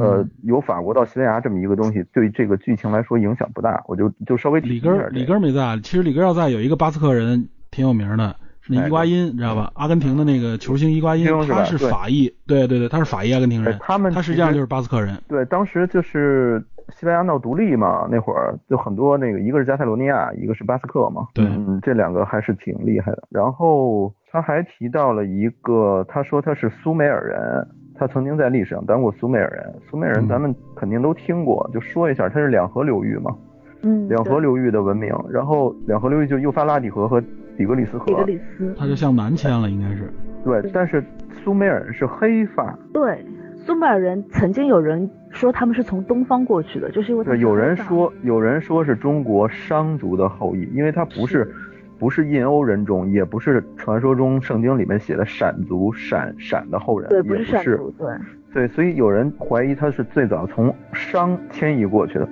[0.00, 8.34] 呃，由法国到西班牙这么一个东西，对这个剧情来说影响不大，我就就稍微里根里根没在，其实里根要在，有一个巴斯克人挺有名的。
[8.68, 9.70] 那伊瓜因，你知道吧？
[9.74, 13.76] 阿根廷的那个球星伊瓜因，他是法裔，对对对，他是法裔阿根廷人。
[13.80, 15.16] 他们他实际上就是巴斯克人。
[15.28, 21.26] 对，当时就是西班牙闹独立嘛，那会儿就很多那个，一个是加泰罗尼亚，一个是巴斯克嘛。
[21.34, 23.22] 对，嗯，这两个还是挺厉害的。
[23.30, 29.74] 然后他还提到了一个，他说他是苏美尔人，他曾经在历史上当过苏美尔人。
[29.90, 33.34] 苏美尔人咱们肯定都听过，就说一下，他是两河流域嘛。
[33.82, 34.08] 嗯。
[34.08, 37.22] 两河流域的文明，然后两河流域就幼发拉底河和。
[37.56, 40.12] 底格里斯河，底格里斯，他就向南迁了，应该是。
[40.44, 41.02] 对，但是
[41.42, 42.78] 苏美尔人是黑发。
[42.92, 43.24] 对，
[43.56, 47.24] 苏美尔人曾经有人说他们是从东方过去的，就是因为。
[47.24, 51.52] 对，有人说，有人说是中国商族的后裔，因为他不是，
[51.98, 58.08] 不是印欧人种，也不是传说中圣经里面写的闪族闪闪的后人，对，不是闪族，对。
[58.54, 62.26] 对，所以有人怀疑他是最早从商迁移过去的，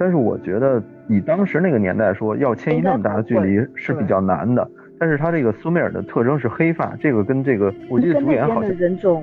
[0.00, 0.82] 但是我觉得。
[1.10, 4.64] 以当时那个年代说，要迁移那么大的距离是比较难的。
[4.96, 8.70] 但是他这个苏美尔的特征是黑发，这个跟这个我记得主演好像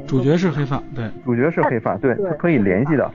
[0.05, 3.09] 主角是黑发，对，主角是黑发，对，他可以联系的。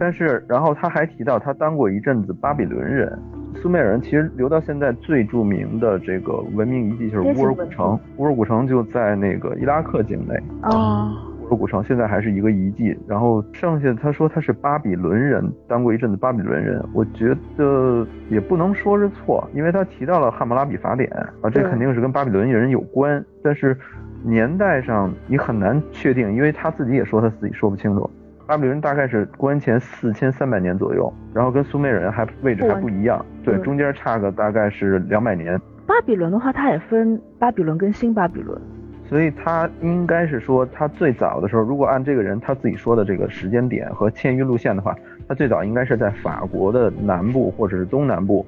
[0.00, 3.16] 但是然后他还提到他当过一阵子巴比伦人。
[3.62, 10.34] 苏美尔人其实留到现在最著名的这个文明遗迹就是乌尔古城，乌尔古城就在那个伊拉克境内
[11.54, 11.58] 啊。
[11.58, 21.10] 古城现在还是一个遗迹，然后剩下他说他是巴比伦人，当过一阵子巴比伦人，我觉得也不能说是错，因为他提到了汉谟拉比法典
[21.42, 23.76] 啊，这肯定是跟巴比伦人有关，但是
[24.22, 28.08] 年代上你很难确定，因为他自己也说他自己说不清楚。
[28.46, 35.60] 巴比伦大概是公元前四千三百年左右，然后跟苏美尔人还位置还不一样，对，中间差个大概是两百年。
[35.86, 38.58] 巴比伦的话，它也分巴比伦跟新巴比伦。
[39.08, 44.94] 所以他应该是说，他最早的时候，如果按这个人他自己说的这个时间点和迁移路线的话，
[45.26, 48.44] 他最早应该是在法国的南部或者是东南部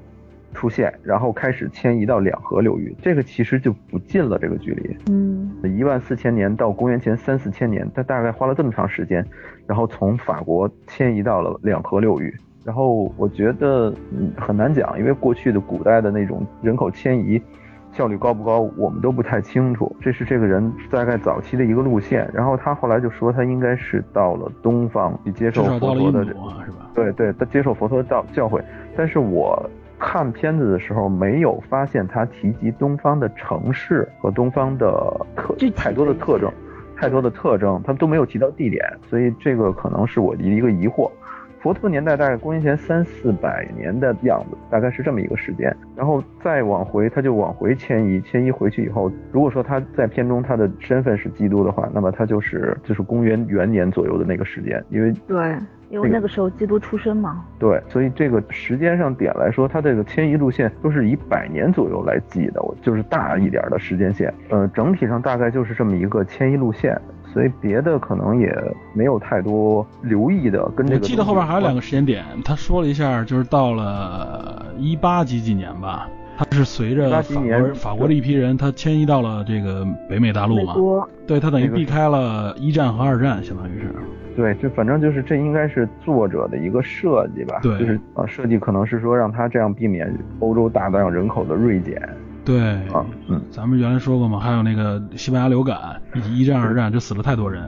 [0.53, 2.95] 出现，然后开始迁移到两河流域。
[3.01, 9.25] 这个其实就不近了，这个距离，嗯，一万四千年到公元前三四千年，他大概花了这么长时间，
[9.67, 12.35] 然后从法国迁移到了两河流域。
[12.67, 17.41] 然后我觉得嗯很难讲，因为过去的古代的那种人口迁移。
[18.01, 19.95] 效率高不高，我们都不太清楚。
[20.01, 26.41] 这是这个人大概早期的一个路线，然后他后来就说他应该是到了东方去接受佛陀的，是吧？
[26.95, 28.59] 对对，他接受佛陀的教教诲。
[28.97, 34.89] 但是我看片子的时候没有发现他提及东方的城市和东方的
[35.37, 36.51] 特太多的特征，
[36.97, 41.11] 太多的特征，他们都没有提到地点，所以这个可能是我的一个疑惑。
[41.63, 55.55] 佛陀年代大概公元前三四百年的样子，大概是这么一个时间，然后再往回，他就往回迁移，迁移回去以后，如果说他在片中他的身份是基督的话，那么他就是就是公元元年左右的那个时间，因为对，
[55.91, 57.45] 因为那个时候基督出生嘛。
[57.59, 66.99] 对，所以这个时间上点来说，他这个迁移路线都是以百年左右来记的，我就是大一点的时间线，呃，整体上大概就是这么一个迁移路线。
[67.33, 68.53] 所以别的可能也
[68.93, 70.99] 没有太多留意的，跟这个。
[71.01, 80.75] 我记得后边还有两个时间点，他说了一下，就是到了一八几几年吧，他是随着法国法国的一批人，他迁移到了这个北美大陆嘛。
[81.27, 83.95] 对他等于避开了一战和二战，相当于是。
[84.37, 87.61] 对，就反正就是这应该是作者的一个设计吧。
[87.63, 87.79] 对。
[87.79, 92.01] 就是啊，设计可能是说让他这样避免欧洲大量人口的锐减。
[92.45, 92.61] 对
[92.93, 97.63] 啊，嗯，咱们原来说过嘛，还有那个西班牙流感，以及一战、二战，就死了太多人。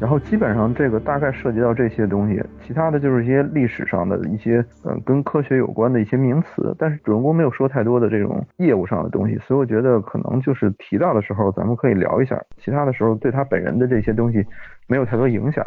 [0.00, 14.44] 然后基本上这个大概涉及到这些东西，其他的就是一些历史上的一些，嗯，跟科学有关的一些名词，但是主人公没有说太多的这种业务上的东西，所以我觉得可能就是提到的时候咱们可以聊一下，其他的时候对他本人的这些东西。
[14.90, 15.62] 没有太多影响。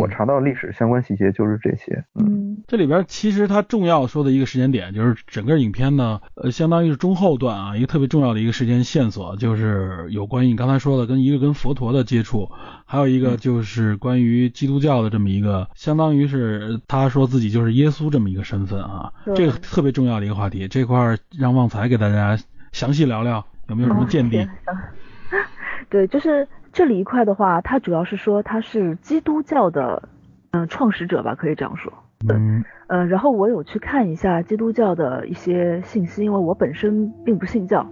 [0.00, 2.04] 我查到历史相关细节就是这些。
[2.16, 12.50] 嗯，这里边其实它重要说的一个时间点，就是整个影片呢，呃，相当于是中后段啊，一个特别重要的一个时间线索，就是有关于你刚才说的跟一个跟佛陀的接触，
[12.84, 16.43] 还有一个就是关于基督教的这么一个，相当于是
[16.88, 20.66] 他说自己就是耶稣这么一个身份啊，这个特别重要的一个话题。
[20.68, 22.38] 这块让旺财给大家
[22.72, 24.48] 详细聊聊，有没有什么见地？
[25.88, 26.46] 对，就是。
[26.76, 30.08] 这里一块的话，他主要是说他是基督教的，
[30.50, 31.92] 嗯，创始者吧，可以这样说。
[32.28, 32.64] 嗯。
[32.88, 37.86] 呃，然后我有去看一下基督教的一些信息，因为我本身并不信教，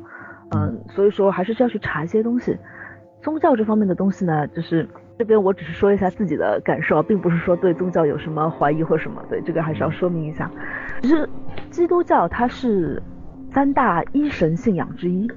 [0.50, 2.59] 嗯，所以说还是需要去查一些东西。
[3.22, 4.88] 宗教这方面的东西呢，就是
[5.18, 9.22] 这边我只是说一下自己的感受，并不是说对宗教有什么怀疑或什么。
[9.28, 10.50] 对，这个还是要说明一下。
[11.00, 11.28] 其实
[11.70, 13.00] 基督教它是
[13.52, 15.28] 三大一神信仰之一。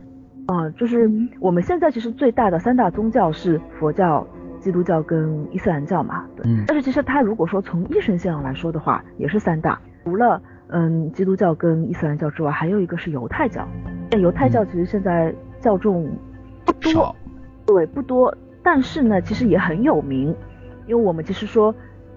[0.48, 1.10] 啊，就是
[1.40, 4.26] 我们现在其实最大的三大宗教是佛教、
[4.60, 6.26] 基督教跟伊斯兰教嘛。
[6.36, 6.46] 对。
[6.46, 6.64] 嗯。
[6.68, 9.80] 但是其实它如果说从一神信仰来说的话，也是三大。
[10.04, 13.68] 除了嗯基督教跟伊斯兰教之外，还有一个是犹太教。
[14.12, 16.08] 但犹太教其实现在教众
[16.64, 17.16] 不多，
[17.66, 18.32] 对，不多。
[18.66, 20.36] 但是呢，其实也很有名，
[20.88, 21.74] 因为我们其实说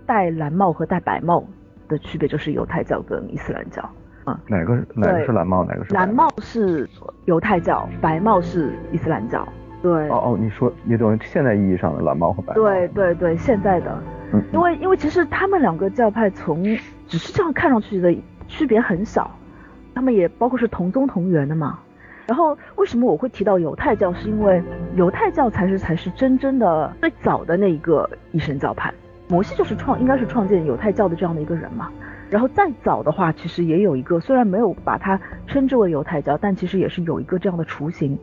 [0.06, 1.44] 戴蓝帽和戴白帽
[1.88, 3.86] 的区别就是犹太教跟伊斯兰教。
[4.24, 6.88] 啊，哪个哪个是蓝帽，哪个是蓝帽是
[7.26, 9.46] 犹太教，白帽是伊斯兰教。
[9.82, 10.08] 对。
[10.08, 12.62] 哦哦，你说也等于现在意义上的蓝帽和白帽。
[12.62, 14.02] 对对对，现在的。
[14.32, 14.42] 嗯。
[14.52, 16.64] 因为因为其实他们两个教派从
[17.06, 18.14] 只是这样看上去的
[18.46, 19.30] 区别很小，
[19.94, 21.78] 他们也包括是同宗同源的嘛。
[22.28, 24.12] 然后为什么我会提到犹太教？
[24.12, 24.62] 是因为
[24.96, 28.92] 犹太教才是才是真正的最早的那一个一神教派，
[29.28, 31.90] 摩西就是创应该是创建犹太教的这样的一个人嘛。
[32.28, 38.18] 然后再早的话，其实也有一个，虽然没有把它称之为犹太教，但其实也是有一个这样的雏形，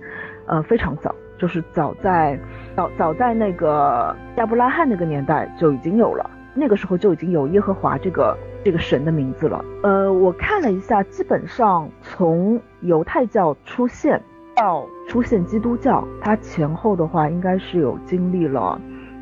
[0.46, 2.40] 呃，非常早，就是早在
[2.76, 9.64] 早早在那个亚伯拉罕那个年代就已经有了，那个时候就已经有耶和华这个这个神的名字了。
[9.84, 14.22] 呃，我看了一下，基本上从犹太教出现
[14.56, 18.80] 到出现基督教，它前后的话应该是有经历了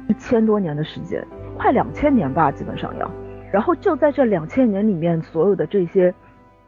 [0.07, 1.25] 一千多年的时间，
[1.57, 3.11] 快两千年吧，基本上要。
[3.51, 6.13] 然后就在这两千年里面，所有的这些，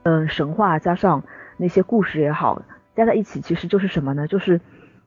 [0.03, 1.24] 嗯，神话加上
[1.57, 2.61] 那些故事也好，
[2.95, 4.28] 加在一起，其实就是什么呢？
[4.28, 4.59] 就是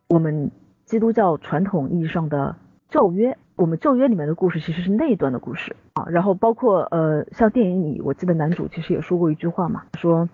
[0.09, 0.50] 我们
[0.84, 2.54] 基督教传统意义上的
[2.88, 3.36] 旧约。
[3.59, 6.06] 我们旧约里面的故事其实是那一段的故事啊。
[6.09, 10.26] 然后包括呃，像电影里，我记得男主其实也说过一句话嘛，说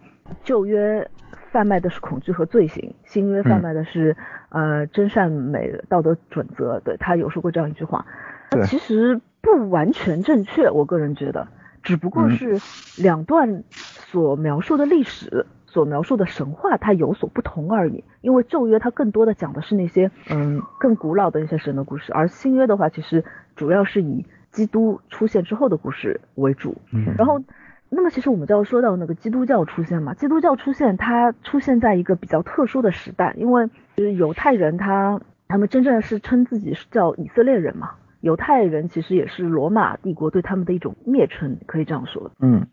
[0.44, 1.10] 旧约
[1.50, 4.16] 贩卖的是恐惧和罪行，新约贩卖的是
[4.50, 6.78] 呃真善美道德准则。
[6.84, 8.06] 对他有说过这样一句话。
[8.52, 9.20] 那其实。
[9.44, 11.46] 不完全正确，我个人觉得，
[11.82, 12.58] 只不过是
[12.96, 15.44] 两段所描述的历史、
[15.74, 18.04] 所描述的神话，它有所不同而已。
[18.20, 23.24] 因为旧约它更多的讲的是那些嗯更古老的一些神的故事，而新约的话，其实
[23.56, 26.76] 主要是以基督出现之后的故事为主。
[26.92, 27.42] 嗯然后，
[27.90, 37.90] 那么其实我们就要说到那个基督教出现嘛，基督教出现，它出现在一个比较特殊的时代，因为就是犹太人他他们真正是称自己是叫以色列人嘛。
[38.20, 42.30] 犹太人其实也是罗马帝国对他们的一种蔑称，可以这样说。
[42.40, 42.66] 嗯，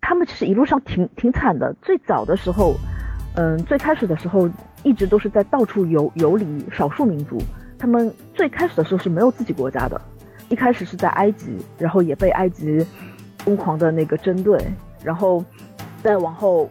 [0.00, 1.74] 他们其实一路上挺挺惨的。
[1.82, 2.74] 最早的时候，
[3.34, 4.48] 嗯，最开始的时候
[4.82, 7.38] 一直都是在到处游游离，少数民族。
[7.78, 10.00] 他们最开始的时候是没有自己国家的，
[10.48, 12.84] 一开始是在埃及，然后也被埃及
[13.38, 14.58] 疯狂的那个针对，
[15.02, 15.44] 然后
[16.02, 16.68] 再往后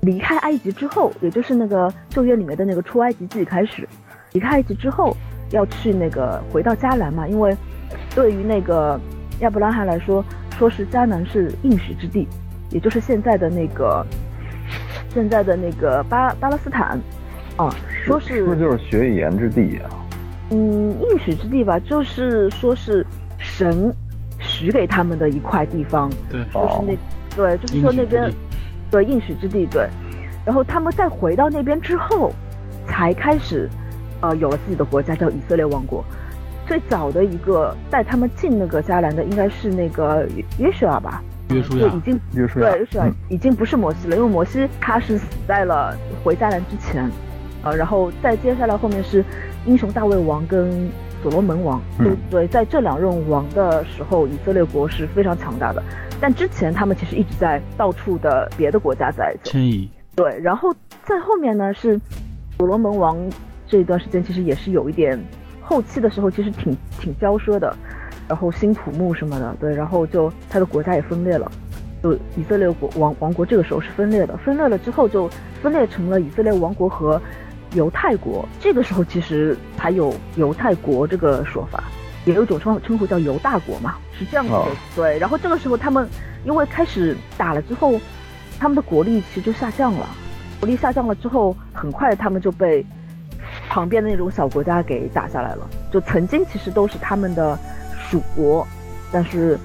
[0.00, 3.88] 离开埃及之后，也就是那个旧约里面的那个出埃及记开始，
[4.32, 5.16] 离开埃及之后
[5.50, 7.56] 要去那个回到迦南嘛，因为。
[8.14, 8.98] 对于那个
[9.40, 10.24] 亚伯拉罕来说，
[10.56, 12.26] 说是迦南是应许之地，
[12.70, 14.04] 也就是现在的那个
[15.12, 16.98] 现在的那个巴巴勒斯坦，
[17.56, 17.68] 啊，
[18.04, 19.82] 说是是不是就是学语言之地呀？
[20.50, 23.06] 嗯，应许之地吧，就是说是
[23.38, 23.92] 神
[24.38, 26.96] 许给他们的一块地方，对，就是那
[27.36, 28.32] 对，就是说那边
[28.90, 29.88] 对应许之地，对，
[30.44, 32.32] 然后他们再回到那边之后，
[32.86, 33.68] 才开始
[34.20, 36.04] 呃有了自己的国家，叫以色列王国。
[36.66, 40.24] 最早的一个带他们进那个迦南的，应该是那个
[40.58, 41.22] 约书亚吧？
[41.54, 47.10] 约书亚已经约书亚对约书亚已经不是摩西了，因为摩西他是死在了回迦南之前，
[47.62, 49.24] 呃，然后再接下来后面是
[49.66, 50.90] 英雄大卫王跟
[51.22, 55.82] 所罗门王，对对，在这两任王的时候，以色列国是非常强大的，
[56.20, 60.74] 但之前他们其实一直在到处的别的国家在迁移，对，然后
[61.04, 62.00] 在后面呢是
[62.56, 63.18] 所罗门王
[63.66, 65.18] 这一段时间其实也是有一点。
[65.62, 67.72] 后期的时候其实挺挺骄奢的，
[68.30, 71.50] 然后新土木什么的，对，然后就他的国家也分裂了，
[72.00, 75.28] 就以色列国王王国这个时候是分裂的，分裂了之后就
[75.60, 77.20] 分裂成了以色列王国和
[77.72, 81.82] 犹太国，这个时候其实才有犹太国这个说法，
[82.24, 86.08] 也有一种称称呼叫犹大国嘛，是这样子的，对，然后这个时候他们
[86.44, 88.00] 因为开始打了之后，
[88.60, 90.06] 他们的国力其实就下降了，
[90.60, 92.86] 国力下降了之后，很快他们就被。
[93.68, 97.56] 旁边的那种小国家给打下来了，就曾经其实都是他们的
[98.10, 98.66] 属国，
[99.12, 99.56] 但是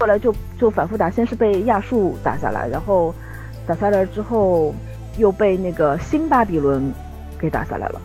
[0.00, 3.14] 后来就就反复打，先是被亚述打下来，然后
[3.66, 4.74] 打下来之后
[5.18, 6.90] 又被那个新巴比伦
[7.38, 8.00] 给打下来了，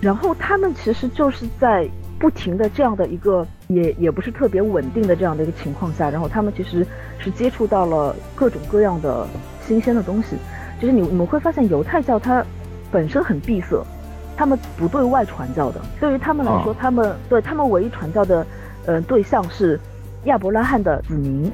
[0.00, 1.88] 然后他们其实就是在
[2.20, 6.86] 不停的这样的一个也也不是特别稳定的这样的一个情况下，然后他们其实
[7.18, 9.26] 是接触到了各种各样的
[9.66, 10.36] 新鲜的东西，
[10.80, 12.44] 就是你你们会发现犹太教它
[12.92, 13.84] 本身很闭塞。
[14.34, 18.44] 他们不对外传教的，对于他们来说，他们对他们唯一传教的，
[18.86, 19.78] 呃，对象是
[20.24, 21.50] 亚伯拉罕的子民，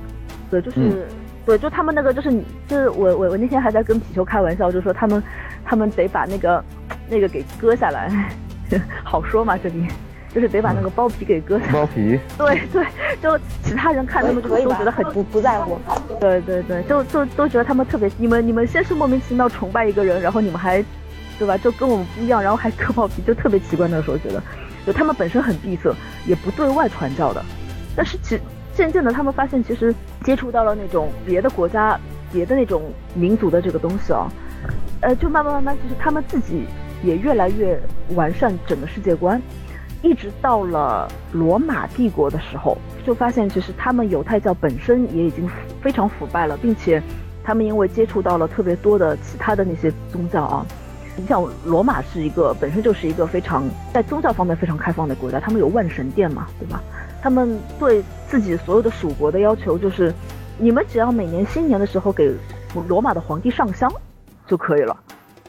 [0.50, 1.06] 对，就是，
[1.46, 5.22] 对，就他们那个，就是你，就是我我我那天还在跟皮球开玩笑，就说他们，
[5.64, 6.62] 他们得把那个
[7.08, 8.10] 那个给割下来，
[9.04, 9.86] 好说嘛这里。
[10.30, 11.72] 就是得把那个包皮给割下。
[11.72, 12.20] 包皮。
[12.36, 12.86] 对对，
[13.22, 15.80] 就其他人看他们就都觉得很不不在乎。
[16.20, 20.84] 对对对，就就都觉得他们特别，你们你们先是莫名其妙崇拜一个人，然后你们还，
[21.38, 21.56] 对吧？
[21.56, 23.88] 就跟我们不一样，然后还割包皮，就特别奇怪。
[23.88, 24.40] 那时候觉得，
[24.88, 25.94] 就他们本身很闭塞，
[26.26, 27.44] 也不对外传教的。
[27.94, 28.40] 但是其
[28.74, 32.00] 渐渐的，他们发现其实接触到了那种别的国家、
[32.32, 32.80] 别的那种
[33.12, 34.32] 民族的这个东西啊，
[35.02, 36.64] 呃，就慢慢慢慢，其实他们自己
[37.04, 37.78] 也越来越
[38.14, 39.38] 完善整个世界观。
[40.00, 45.46] 一直到了罗马帝国的时候，就发现其实他们犹太教本身也已经
[45.82, 47.02] 非常腐败了，并且
[47.44, 50.66] 他们因为接触到了特别多的其他的那些宗教啊，
[51.18, 56.80] 你像罗马是一个本身就是一个非常在宗教方面非常开放的国家，他们有万神殿嘛，对吧？
[57.20, 60.14] 他们对自己所有的属国的要求就是，
[60.56, 62.32] 你们只要每年新年的时候给
[62.86, 63.92] 罗马的皇帝上香
[64.46, 64.96] 就可以了，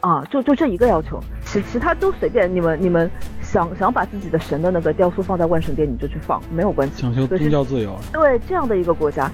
[0.00, 3.10] 啊，就就这一个要求，其其他都随便你们你们。
[3.42, 7.02] 想想把自己的神的那个雕塑放在万神殿，你就去放，没有关系。
[7.02, 7.98] 讲究宗教自由。
[8.12, 9.28] 对这样的一个国家，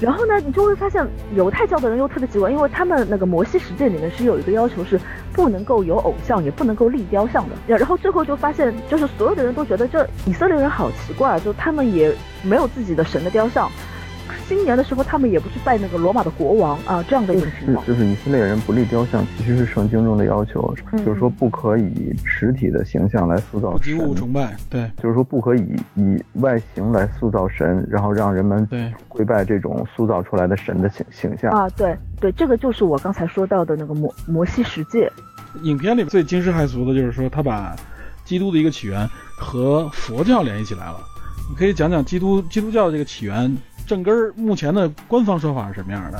[0.00, 5.00] 然后呢，你就会发现犹太教的人又特别奇怪，因为他们那个摩西十诫里面是有一个要求，是
[5.32, 7.56] 不能够有偶像，也不能够立雕像的。
[7.66, 13.70] 然后最后就发现，就是所有的人都觉得这以色列人好奇怪，就他们也没有自己的神的雕像。
[14.48, 17.84] 新年的时候，他们也不去拜那个罗马的国王啊，这样的一种情况。
[17.84, 20.72] 就是以色列人不立雕像，其实是圣经中的要求，
[21.04, 23.98] 就是说不可以实体的形象来塑造神。
[23.98, 31.68] 物崇拜，对，就是说不可以以外形来塑造神，然后让人们对跪拜这种塑造出来的神的形形象啊。
[31.70, 35.10] 对对，这个就是我刚才说到的那个摩摩西十诫。
[35.62, 37.74] 影片里最惊世骇俗的就是说，他把
[38.24, 40.98] 基督的一个起源和佛教联系起来了。
[41.48, 43.56] 你可以讲讲基督基督教的这个起源。
[43.86, 46.18] 正根儿目前的官方说法是什么样的？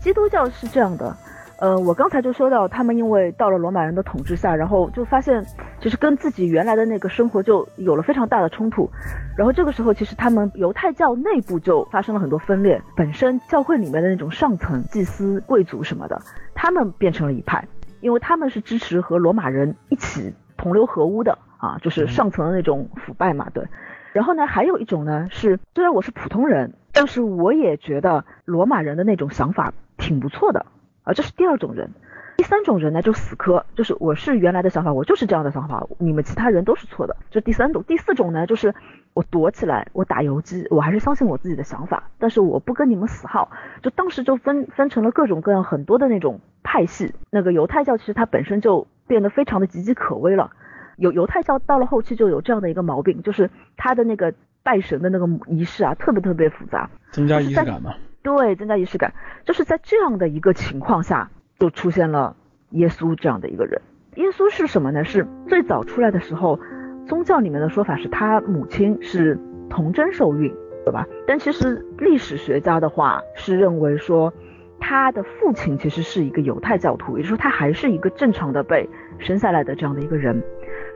[0.00, 1.16] 基督教是这样的，
[1.60, 5.42] 呃，我刚才就说到，他们因为到了罗马人的统治下，然后就发现，
[5.80, 8.90] 其实跟自己原来的那个生活就有了非常大的冲突，
[9.38, 16.20] 然后这个时候，其实他们犹太教内部就发生了很多分裂，本身教会里面的那种上层祭司、贵族什么的，
[16.54, 17.66] 他们变成了一派，
[18.00, 23.64] 因为他们是支持和罗马人一起同流合污的啊，就是上层的那种腐败嘛，对。
[24.12, 30.64] 然后呢，还有一种呢是，虽然我是普通人，但是我也觉得罗马人的那种想法挺不错的
[31.02, 31.90] 啊，这是第二种人。
[32.36, 37.16] 第三种人呢就死磕，就是我是原来的想法，我就是这样的想法，你们其他人都是错的。
[37.30, 38.74] 这第三种，第四种呢就是
[39.12, 43.50] 我躲起来，我打游击，我还是相信我自己的想法，但是我不跟你们死耗。
[43.82, 47.14] 就当时就分分成了各种各样很多的那种派系。
[47.30, 50.50] 那个犹太教其实它本身就变得非常的岌岌可危了。
[50.96, 54.34] 犹犹太教到了后期就有这样的一个毛病，就是他的那个
[54.64, 57.94] 拜神的那个仪式啊，特别特别复杂，增加仪式感嘛。
[58.22, 59.12] 对，增加仪式感，
[59.44, 62.34] 就是在这样的一个情况下，就出现了
[62.70, 63.80] 耶稣这样的一个人。
[64.16, 65.04] 耶稣是什么呢？
[65.04, 66.58] 是最早出来的时候，
[67.06, 69.38] 宗教里面的说法是他母亲是
[69.68, 70.50] 童贞受孕，
[70.86, 71.06] 对吧？
[71.26, 74.32] 但其实历史学家的话是认为说，
[74.80, 78.88] 他的父亲其实是一个犹太教徒，也就是说他还是一个正常的被
[79.18, 80.42] 生下来的这样的一个人。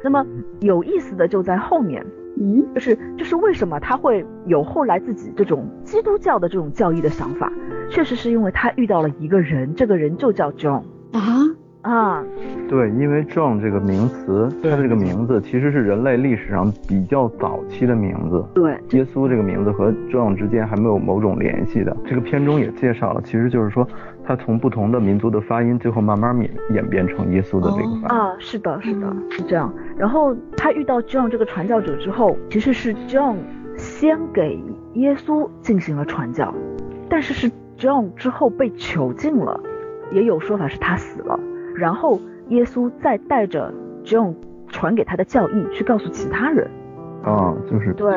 [0.03, 0.25] 那么
[0.61, 2.07] 有意思的就在后面，
[2.41, 7.53] 嗯，就是就是为什么他会有后来自己这种基督教的这种教义的想法，
[7.91, 10.83] 确实是因为他遇到了一个人，这个人就叫 John
[11.13, 11.45] 啊？
[11.83, 12.23] 啊，
[12.69, 21.97] 对，因为 John 这个名词，他这个名字其实是人类历史上比较早期的名字，对，耶稣这个名字和 John 之间还没有某种联系的。
[22.05, 23.87] 这个片中也介绍了，其实就是说。
[24.25, 29.73] 他从不同的民族的发音，最后慢慢演演变成耶稣的这个发音啊，是的，是的，是这样。
[29.97, 33.37] 然后他遇到 John 这个传教者之后，其实是 John
[33.79, 34.63] 先给
[34.97, 36.53] 耶稣进行了传教，
[37.09, 39.59] 但是是 John 之后被囚禁了，
[40.13, 41.41] 也有说法是他死了，
[41.79, 43.73] 然后耶稣再带着
[44.05, 44.35] John
[44.69, 46.69] 传给他的教义去告诉其他人
[47.23, 48.13] 啊，就是对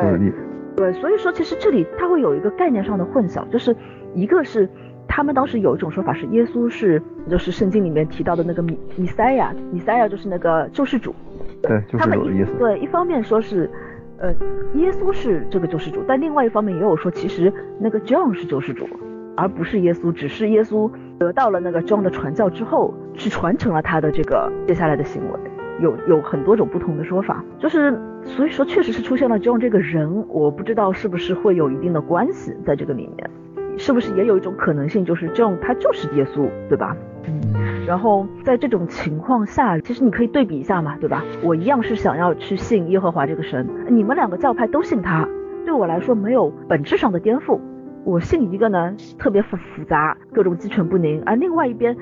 [0.76, 3.74] 对，所以说其实这里他会有一个概念上的混淆，就是
[4.14, 4.68] 一个是。
[5.08, 11.14] 他们当时有一种说法是，耶稣是就是圣经里面提到的那个米米赛亚，米赛亚就是那个救世主。
[11.60, 12.52] 对，救世主的意思。
[12.58, 13.68] 对，一方面说是，
[14.16, 14.32] 呃，
[14.74, 18.88] 耶稣是这个救世主，但另外一方面也有说，其实那个 John 是救世主，
[19.36, 25.38] 而不是耶稣，只是耶稣得到了那个 John 的传教之后，去传承了他的这个接下来的行为，
[25.80, 33.30] 有有很多种不同的说法，就是所以说确实是出现了 John 这个人，我不知道是不是会有一定的关系在这个里面。
[33.78, 36.94] 是不是也有一种可能性，就是 John 他就是耶稣，对吧？
[37.26, 37.40] 嗯。
[37.86, 41.24] 然后在这种情况下，其实你可以对比一下嘛，对吧？
[41.42, 45.26] 我一样是想要去信耶和华这个神，你们两个教派都信他，
[45.64, 47.58] 对我来说没有本质上的颠覆。
[48.04, 51.96] 我信一个呢，特别复复杂，各种鸡犬不宁；而另外一边，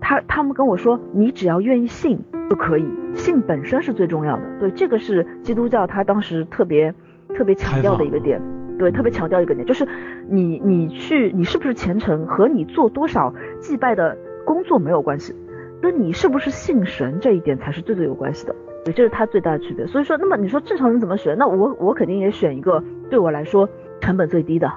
[0.00, 2.18] 他他们跟我说，你只要愿意信
[2.50, 2.84] 就可以，
[3.14, 4.42] 信本身是最重要的。
[4.58, 6.92] 对，这个是基督教他当时特别
[7.36, 8.40] 特别强调的一个点。
[8.76, 9.86] 对，特别强调一个点，就是
[10.28, 15.32] 你你去你是不是虔诚和你做多少祭拜的工作没有关系，
[15.80, 18.54] 跟你是不是信神这一点才是最最有关系的。
[18.84, 19.86] 对，这是它最大的区别。
[19.86, 21.38] 所以说，那么你说正常人怎么选？
[21.38, 23.68] 那我我肯定也选一个对我来说
[24.00, 24.68] 成本最低的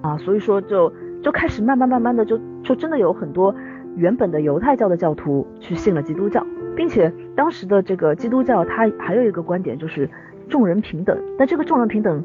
[0.00, 0.16] 啊。
[0.18, 0.92] 所以说就
[1.22, 3.54] 就开始慢慢慢慢的就就真的有很多
[3.96, 6.44] 原本的犹太教的教徒去信了基督教，
[6.76, 10.08] 并且当时的这个基督教它还有一个观点就是
[10.48, 12.22] 众人平等，但这个众人平等。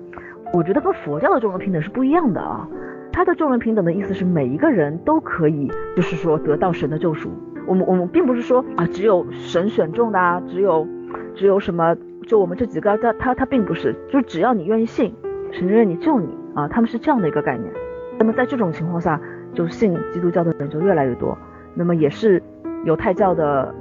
[0.54, 2.68] 我觉得跟佛教的众人平等是不一样的啊，
[3.12, 7.32] 他的众人平等的意思是每一个人都可以，就是说得到神的救赎。
[7.66, 10.88] 我们我们并不是说啊，只有神选中的啊，只有
[11.34, 11.98] 只有什么，
[12.28, 15.12] 就我们这几个，他他他并不是，就只要你愿意信，
[15.52, 17.72] 神就愿意救你啊，他们是这样的一个概念。
[18.18, 19.20] 那么在这种情况下，
[19.54, 21.38] 就信基督教的人就越来越多。
[21.76, 22.42] 那么也是
[22.86, 23.74] 犹太教的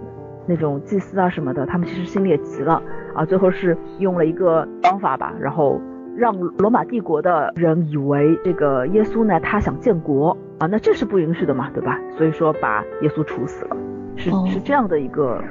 [0.47, 2.83] 那种祭司啊什么的，他们其实心里也急了
[3.14, 5.81] 啊，最后是用了一个方法吧，然后。
[6.14, 11.99] 让罗马帝国的人以为这个耶稣呢，他想建国啊，那这是不允许的嘛，对吧？
[12.18, 13.77] 所以说把耶稣处死了，
[14.14, 15.43] 是是这样的一个。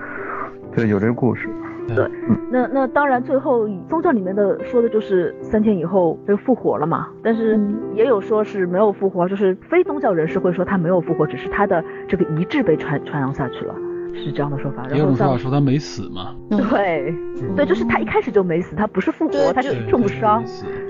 [0.72, 1.50] 对，有这个故事。
[1.96, 2.10] 对，
[2.50, 7.60] 那那当然，最后宗教里面的说的就是三天以后就复活了嘛，但是
[7.94, 13.76] 也有说是没有复活，就是非宗教人士会说他没有复活，只是他的这个遗志被传传扬下去了。
[14.14, 16.36] 是这样的说法，也有说法说他没死嘛？
[16.50, 17.14] 对，
[17.56, 20.44] 对，就是他一开始就没死，他不是复活，他是重伤。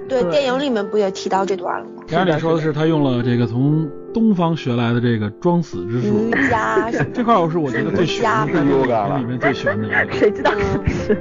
[0.10, 2.04] 对，电影里面不也提到这段了吗？
[2.08, 6.30] 电影里说的是他用了这个从东方学来的这个装死之术。
[6.30, 6.92] 瑜伽。
[7.14, 8.64] 这块我是我觉得最玄的，
[9.20, 10.12] 里面最玄的一个。
[10.12, 11.18] 谁知道是不是？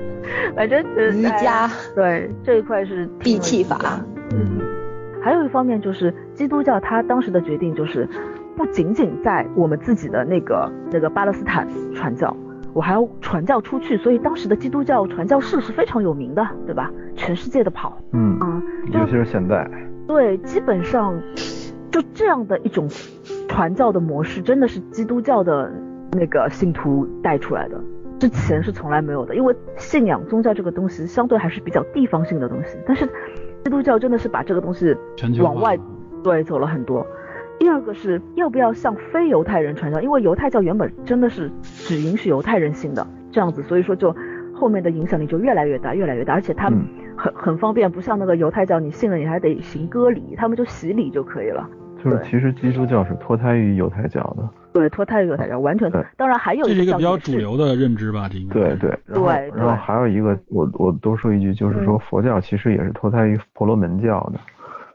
[0.56, 0.82] 反正
[1.16, 1.70] 瑜伽。
[1.94, 3.78] 对，这一块是闭气法。
[4.32, 4.60] 嗯。
[5.22, 8.08] 还有一方面就是基督教，他当时的决定就是。
[8.56, 12.36] 不仅仅在我们自己的那个那个巴勒斯坦传教，
[12.72, 16.90] 我还要传教出去，所以当时的基督教传教士是非常有名的，对吧？
[17.16, 19.68] 全世界的跑，嗯啊，尤其是现在，
[20.06, 21.20] 对，基本上
[21.90, 22.88] 就这样的一种
[23.48, 25.72] 传教的模式，真的是基督教的
[26.12, 27.80] 那个信徒带出来的，
[28.18, 33.06] 之前是从来没有的，因为信仰宗教这个东西相对还是比较地方性的东西，但是
[33.64, 34.96] 基督教真的是把这个东西
[35.42, 35.78] 往外
[36.22, 37.06] 对走了很多。
[37.60, 44.16] 第二个是要不要向非犹太人传教，因为犹太教原本真的是只允许犹太人信的这样子，所以说就
[44.54, 46.80] 后面的影响力就越来越大，越来越大，而且他们
[47.16, 51.68] 很很方便，不像那个犹太教，你信了你还得行割礼，他们就洗礼就可以了。
[52.02, 54.48] 就是其实基督教是脱胎于犹太教的。
[54.72, 55.92] 对，脱胎于犹太教，完全。
[56.16, 58.54] 当然还有这是一个比较主流的认知吧，这应该。
[58.54, 58.98] 对对。
[59.06, 59.52] 对。
[59.54, 64.40] 然后还有一个，我我多说一句，就是说佛教其实也是脱胎于婆罗门教的。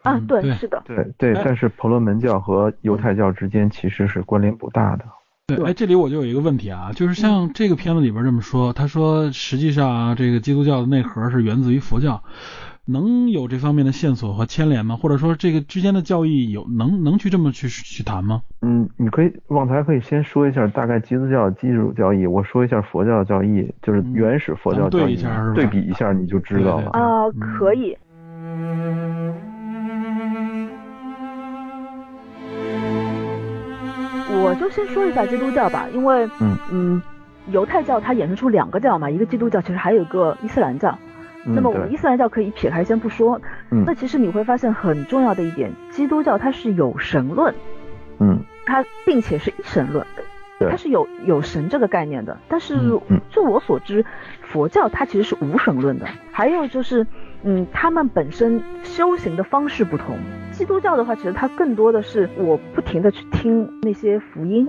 [0.06, 5.04] 啊，对，是的，对对，但是婆罗门教和犹太教之间其实是关联不大的。
[5.48, 12.24] 对，哎，这里我就有一个问题啊，就是像这个片子里边这么说，他说实际上啊，这个基督教的内核是源自于佛教，
[12.86, 14.96] 能有这方面的线索和牵连吗？
[14.96, 18.42] 或者说这个之间的教义有能能去这么去去谈吗？
[18.64, 25.16] 嗯，你可以旺财可以先说一下大概基督教基础教义，我说一下佛教教义，就是原始佛教教义，
[25.54, 27.30] 对比一下你就知道了啊，
[27.60, 27.96] 可以。
[34.44, 37.02] 我就先说一下基督教吧，因为嗯嗯，
[37.48, 40.98] 犹太教它衍生出两个教嘛，一个基督教，其实还有一个伊斯兰教。
[41.44, 47.54] 那么我们伊斯兰教可以撇开先不说，那其实你会发现很重要的一点，基督教它是有神论，
[48.20, 50.06] 嗯，它并且是一神论，
[50.60, 52.38] 它是有有神这个概念的。
[52.48, 54.04] 但是就我所知，
[54.42, 56.08] 佛教它其实是无神论的。
[56.32, 57.06] 还有就是。
[57.48, 60.18] 嗯，他们本身修行的方式不同。
[60.52, 64.68] 基督教的话，其实它更多的是我不停的去听那些福音，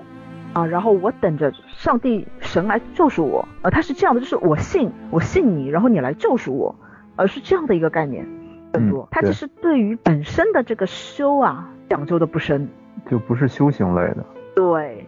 [0.52, 6.74] 啊，然后我等着上帝神来救赎我，呃，它是这样的，就是我信，我信你，然后你来救赎我，
[7.16, 8.26] 而是这样的一个概念
[8.72, 9.08] 更多。
[9.10, 12.68] 它其实对于本身的这个修啊，讲究的不深，
[13.08, 14.26] 就不是修行类的。
[14.54, 15.06] 对，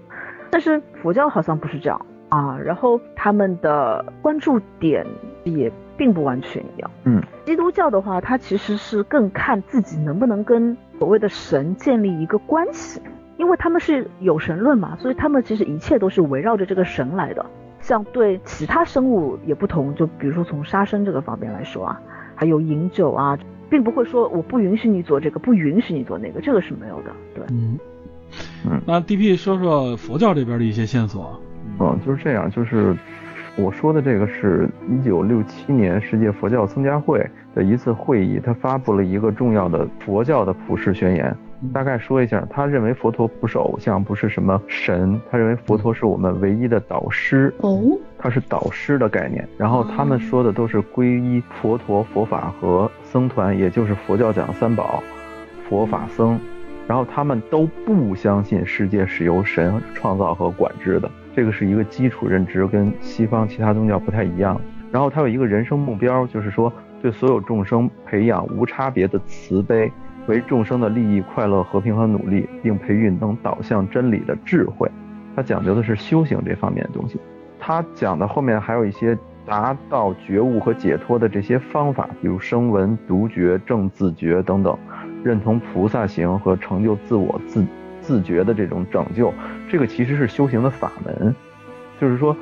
[0.48, 5.06] 但是佛教好像不是这样啊，然后他们的关注点
[5.44, 5.70] 也。
[5.98, 6.90] 并不完全一样。
[7.04, 13.02] 嗯，基督教的话，它其实是更看自己能不能跟所谓的神建立一个关系，
[13.36, 17.44] 因为他们是有神论嘛，所以他们其实一切都是围绕着这个神来的。
[17.80, 22.00] 像对其他生物也不同，就比如说从杀生这个方面来说啊，
[22.34, 23.36] 还有饮酒啊，
[23.68, 27.10] 并不会说我不允许你做这个，不允许你做那个，这个是没有的。
[27.34, 27.78] 对，嗯，
[28.68, 31.40] 嗯，那 DP 说说佛教这边的一些线索。
[31.80, 32.96] 嗯，就是这样，就是。
[33.58, 41.36] 我说的这个是一九六七年世界佛教增加会的一次会议，他发布了一个重要的佛教的普世宣言，
[41.72, 47.52] 大概说一下，他认为佛陀不是偶像，不是什么神，他认为佛陀是我们唯一的导师。
[47.58, 49.46] 哦，他是导师的概念。
[49.58, 55.02] 然后他们说的都是皈依佛陀、佛法和僧团，也就是佛教讲三宝，
[55.68, 56.38] 佛法僧。
[56.86, 64.60] 然后他们都不相信世界是由神创造和管制的，这个是一个基础认知，跟西方其他宗教不太一样。
[64.90, 69.88] 然后他有一个人生目标，就是说对所有众生培养无差别的慈悲。
[70.26, 74.90] 为众生的利益、快乐、和平和努力，并培育能导向真理的智慧。
[75.36, 77.20] 他讲究的是修行这方面的东西。
[77.60, 79.16] 他讲的后面还有一些
[79.46, 84.76] 达到觉悟和解脱的这些方法，比如声闻、独觉、正自觉等等，
[85.22, 87.62] 认同菩萨行和成就自我自
[88.08, 89.30] 自觉的这种拯救。
[89.70, 91.34] 这个其实是修行的法门。
[92.00, 92.34] 就是说，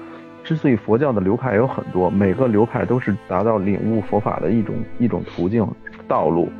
[0.45, 5.67] 之所以佛教的流派有很多，每个流派都是达到领悟佛法的一种一种途径
[6.07, 6.53] 道路。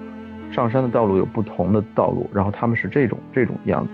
[0.50, 3.92] 上山的道路有不同的道路，然后他们是这种这种样子。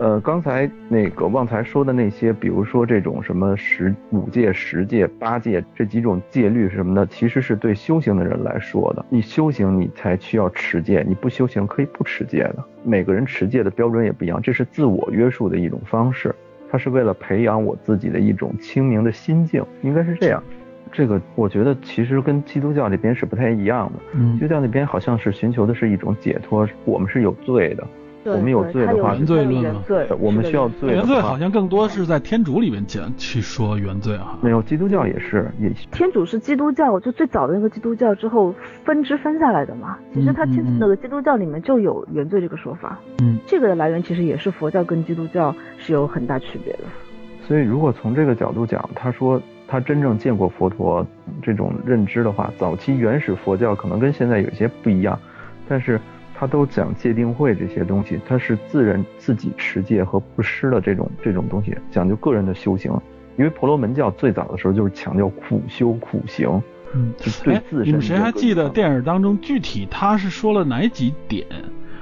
[0.00, 9.04] 呃，刚才那个旺财说的那些，比如说这种什么十五戒、十戒、八戒这几种戒律什么的，其实是对修行的人来说的。
[9.10, 12.64] 你修行你才需要持戒，你不修行可以不持戒的。
[12.82, 16.34] 每个人持戒的标准也不一样，这是自我约束的一种方式。
[16.70, 20.42] 它是为了培养我自己的一种清明的心境，应该是这样。
[20.90, 23.98] 这个我觉得其实跟基督教那边是不太一样的。
[24.14, 27.86] 嗯，基督教那边好像是寻求的是一种解脱，我们是有罪的，
[28.24, 29.82] 我们有罪的话，原罪论吗，
[30.18, 30.90] 我们需要罪。
[30.90, 34.38] 原罪好像更多是在天主里面讲去说原罪啊。
[34.42, 35.70] 没有，基督教也是也。
[35.90, 38.54] 天主是基督教，就最早的那个基督教之后
[38.84, 39.96] 分支分下来的嘛。
[40.12, 42.98] 其实它天那个基督教里面就有原罪这个说法。
[43.22, 46.80] 嗯，这个的来源其实也是佛教跟基督教是有很大区别的。
[47.46, 49.40] 所以如果从这个角度讲，他说。
[49.72, 51.06] 他真正见过佛陀
[51.40, 55.16] 这种认知的话，早期原始佛教可能跟现在有些不一样，
[55.68, 56.00] 但是
[56.40, 62.90] 他都讲戒定慧这些东西，他是自人自己持戒和布施的这种这种东西，讲究个人的修行。
[63.36, 66.48] 因为婆罗门教最早的时候就是强调苦修苦行，
[66.94, 67.88] 嗯，就对自身。
[67.88, 71.46] 你们谁还记得电影当中具体他是说了哪几点？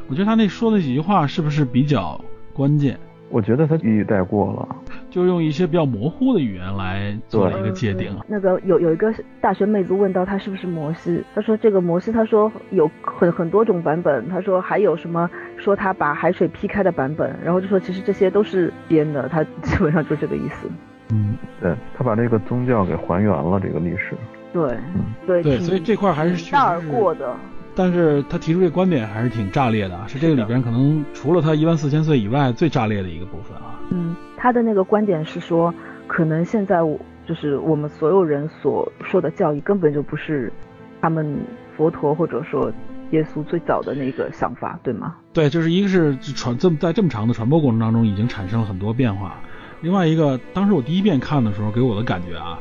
[0.07, 2.97] 我觉得他那说的几句话是不是比较关键？
[3.31, 4.69] 我觉得他一语带过了，
[5.11, 8.11] 就用一些比较模糊的语言来做一个界定。
[8.27, 20.69] 那个有有一个大学妹子问到他是不是摩西，他说这个摩西，他说有很很多种版本，他说还有什么说他把海水劈开的版本，然后就说其实这些都是编的，他基本上就这个意思。
[21.13, 24.15] 嗯，对他把这个宗教给还原了这个历史。
[24.53, 24.63] 对，
[24.95, 27.35] 嗯，对对，所以这块还是大而过的。
[27.79, 33.79] 但是他提出这观点还是挺炸裂的，是这个里边可能除了他一万四千岁以外最炸裂的一个部分啊。
[33.91, 35.73] 嗯，他的那个观点是说，
[36.09, 40.53] 可能现在我就是我们所有人所说的教育根本就不是
[41.01, 41.39] 他们
[41.77, 42.73] 佛陀或者说
[43.13, 45.15] 耶稣最早的那个想法，对吗？
[45.33, 49.37] 对，就是一个是传这么在这么长的传播过程当中已经产生了很多变化，
[49.83, 52.59] 另外一个当时我第一遍看的时候给我的感觉啊。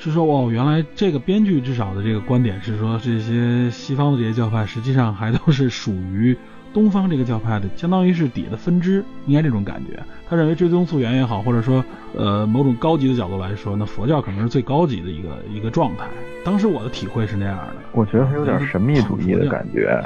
[0.00, 6.36] 是说哦，原来这个编剧至少的这个观点是说，这些西方的这些教派实际上还都是属于
[6.72, 10.00] 东方这个教派的，相当于是底下的分支，应该这种感觉。
[10.28, 11.84] 他认为追踪溯源也好，或者说
[12.16, 16.06] 呃某种高级的角度来说，那佛教可能是最高级的一个一个状态。
[16.44, 17.74] 当时我的体会是那样的。
[17.92, 20.02] 我觉得他有点神秘主义的感觉，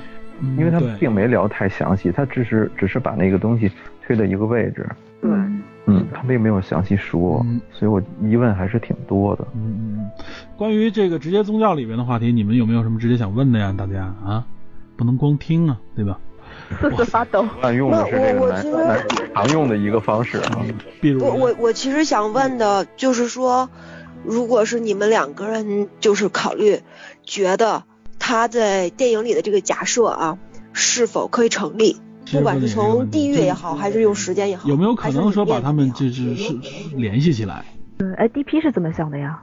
[0.58, 3.70] 因为他并没聊太详细，他只是只是把那个东西
[4.04, 4.88] 推到一个位置。
[5.20, 5.30] 对。
[5.30, 5.53] 嗯，
[6.14, 9.46] 他并没有详细说，所以我疑问还是挺多的。
[9.54, 10.10] 嗯嗯，
[10.56, 13.74] 关于这个直接宗教里边的话题，你们有没有什么直接想问的呀？
[13.76, 14.46] 大家啊，
[14.96, 16.18] 不能光听啊，对吧？
[16.80, 17.44] 瑟瑟发抖。
[17.60, 20.64] 滥用的是这个男男常用的一个方式啊。
[21.00, 23.68] 比如，我我我其实想问的就是说，
[24.24, 26.80] 如果是你们两个人就是考虑，
[27.24, 27.82] 觉得
[28.18, 30.38] 他在电影里的这个假设啊，
[30.72, 32.00] 是否可以成立？
[32.32, 36.54] 不管是从地域也好，还是用时间也好，有没有可能说把他们就是是
[36.96, 37.64] 联系起来？
[37.98, 39.42] 嗯，哎，D P 是怎么想的呀？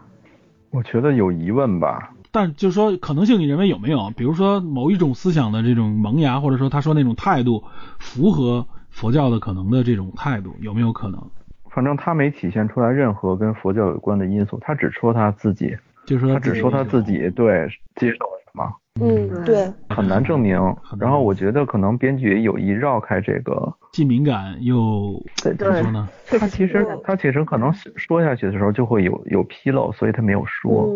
[0.72, 2.14] 我觉得有疑问吧。
[2.32, 4.12] 但就是说可能性，你认为有没有？
[4.16, 7.64] 比如说某一种思想的这种萌芽，或者说他说那种态度
[8.00, 11.22] 符合佛教的可能的这种态度，有没有可能？
[11.70, 18.70] 反正他没体现出来任何跟佛教有关的因素，他只说他自己，就是说他只说他自己对接受什么。
[19.00, 20.54] 嗯，对，很难证明。
[21.00, 26.10] 然后我觉得可能编剧也有意绕开这个，既敏感又怎么说呢？
[26.28, 30.89] 他其实 他其实可能说下去的时候就会有有纰漏，所以他没有说。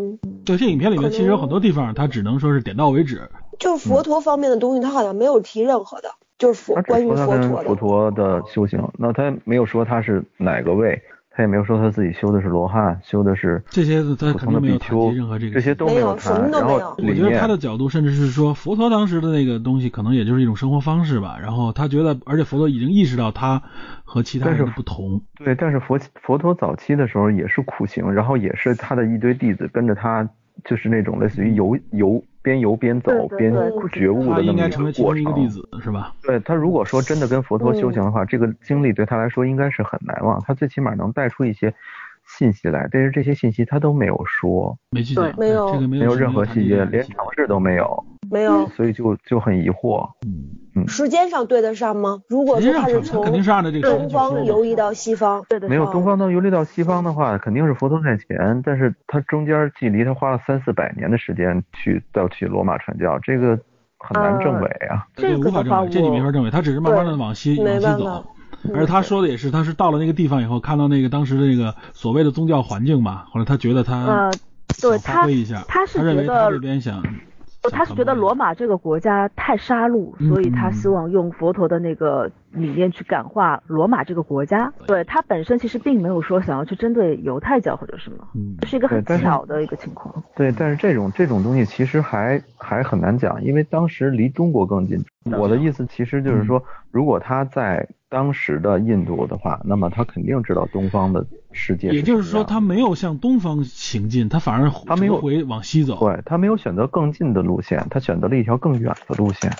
[0.43, 3.21] 对，这影片里面其实有很多地方他只能说是点到为止。
[3.57, 8.85] 就佛陀方面的东西，他好像没有提任何的，就是佛关于佛陀的佛陀的修行。
[8.99, 11.01] 那他没有说他是哪个位。
[11.35, 16.49] 他也没有说他自己修的是罗汉，修的是这些他肯定没有谈及任何这个这些都没有谈。
[16.49, 21.37] 然后我觉得他的角度甚至是说，佛陀当时的那个东西可能也就是一种生活方式吧。
[21.41, 23.61] 然后他觉得，而且佛陀已经意识到他
[24.05, 25.21] 和其他人的不同。
[25.37, 30.29] 对，但是佛佛陀早期的时候也是苦行，然后也是他的一堆弟子跟着他，
[30.63, 33.51] 就是那种类似于游游边游边走边
[33.91, 35.21] 觉悟的那么一个过程。
[35.21, 36.13] 一个弟子是吧？
[36.21, 40.41] 对他如果说真的跟佛陀修行的话，这个经历对他来说应该是很难忘。
[40.45, 41.73] 他最起码能带出一些。
[42.27, 50.09] 信息来，但是这些信息他都没有说，没记得，没有，这个没有任何细节，连尝试都没有，没有，所以就就很疑惑。
[50.25, 52.21] 嗯嗯，时间上对得上吗？
[52.27, 55.69] 如果说他是从肯定是按照这个东方游移到西方，对的。
[55.69, 63.57] 没有东方能游历到西方的话，肯定是佛陀在前，但是他中间距离他花了三四百年的时间去到去罗马传教，这个
[63.97, 65.07] 很难证伪啊。
[65.15, 68.25] 这个无法证伪，这你没法证伪，他只是慢慢的往西往西走。
[68.73, 74.31] 而他说的也是，他是到了那个地方以后，看到那个当时的那个所谓的宗教环境嘛，后来他觉得他呃，
[74.81, 75.25] 对他
[75.67, 77.01] 他是觉得他这边想。
[77.69, 84.73] 他是觉得罗马这个国家太杀戮，所以他希望用佛陀的那个理念去感化罗马这个国家。
[84.87, 88.17] 对他本身其实并没有说想要去针对犹太教或者什么，
[88.61, 90.23] 这是一个很巧的一个情况。
[90.35, 95.03] 对，但是这种这种东西其实还还很难讲，因为当时离中国更近。
[95.37, 101.89] 我的意思其实就是说，如果他在当时的印度的话，那么他肯定知道东方的世界。
[101.89, 105.97] 也就是说，他没有向东方行进，他反而他没有回往西走。
[105.99, 109.51] 对他没有选择更近的路线，他选择了一条更远的路线。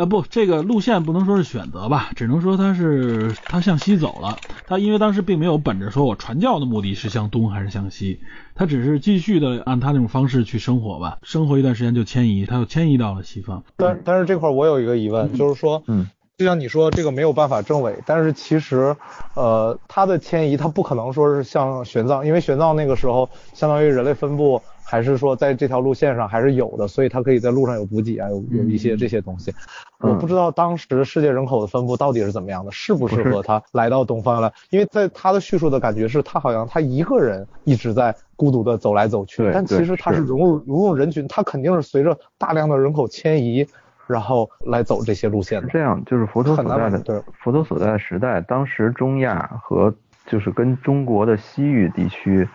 [0.00, 4.40] 呃，不，这个路线不能说是选择吧，只能说他是他向西走了。
[4.66, 8.18] 他因为当时并没有本着说我传教的目的是向东还是向西，
[8.54, 11.18] 他只是继续的按他那种方式去生活吧。
[11.22, 13.62] 生活一段时间就迁移，他又迁移到了西方。
[13.76, 16.08] 但但是这块我有一个疑问，就是说，嗯。
[16.38, 18.96] 就像你说，这个没有办法证伪，但是其实，
[19.36, 29.54] 呃，他的迁移他不可能说是像玄奘，因为玄奘那个时候相当于人类分布还是说在这条路线上还是有的，所以它可以在路上有补给啊，有有一些这些东西。
[30.00, 34.52] 我不知道当时世界人口的分布到底是怎么样的，适不适合他来到东方来？
[34.70, 43.64] 因为在他的叙述的感觉是他好像他一个人一直在孤独的走来走去，但其实他是融入融入人群，他肯定是随着大量的人口迁移。
[44.08, 49.94] 然后来走这些路线的，这样就是佛陀所在的对佛陀所在的时代，当时中亚和
[50.26, 52.48] 就是跟中国的西域地区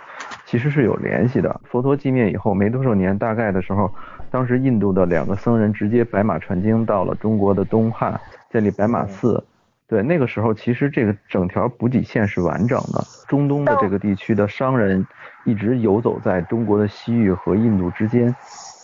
[0.45, 1.61] 其实是有联系的。
[1.63, 3.91] 佛陀寂灭以后没多少年，大概的时候，
[4.29, 8.19] 当时印度的两个僧人直接白马传经到了中国的东汉，
[8.51, 9.43] 建立白马寺。
[9.87, 13.03] 对，那个时候其实这个整条补给线是完整的。
[13.27, 15.05] 中东的这个地区的商人
[15.43, 18.35] 一直游走在中国的西域和印度之间，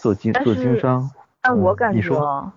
[0.01, 1.09] 做经做经商。
[1.43, 2.53] 但我感觉，你说，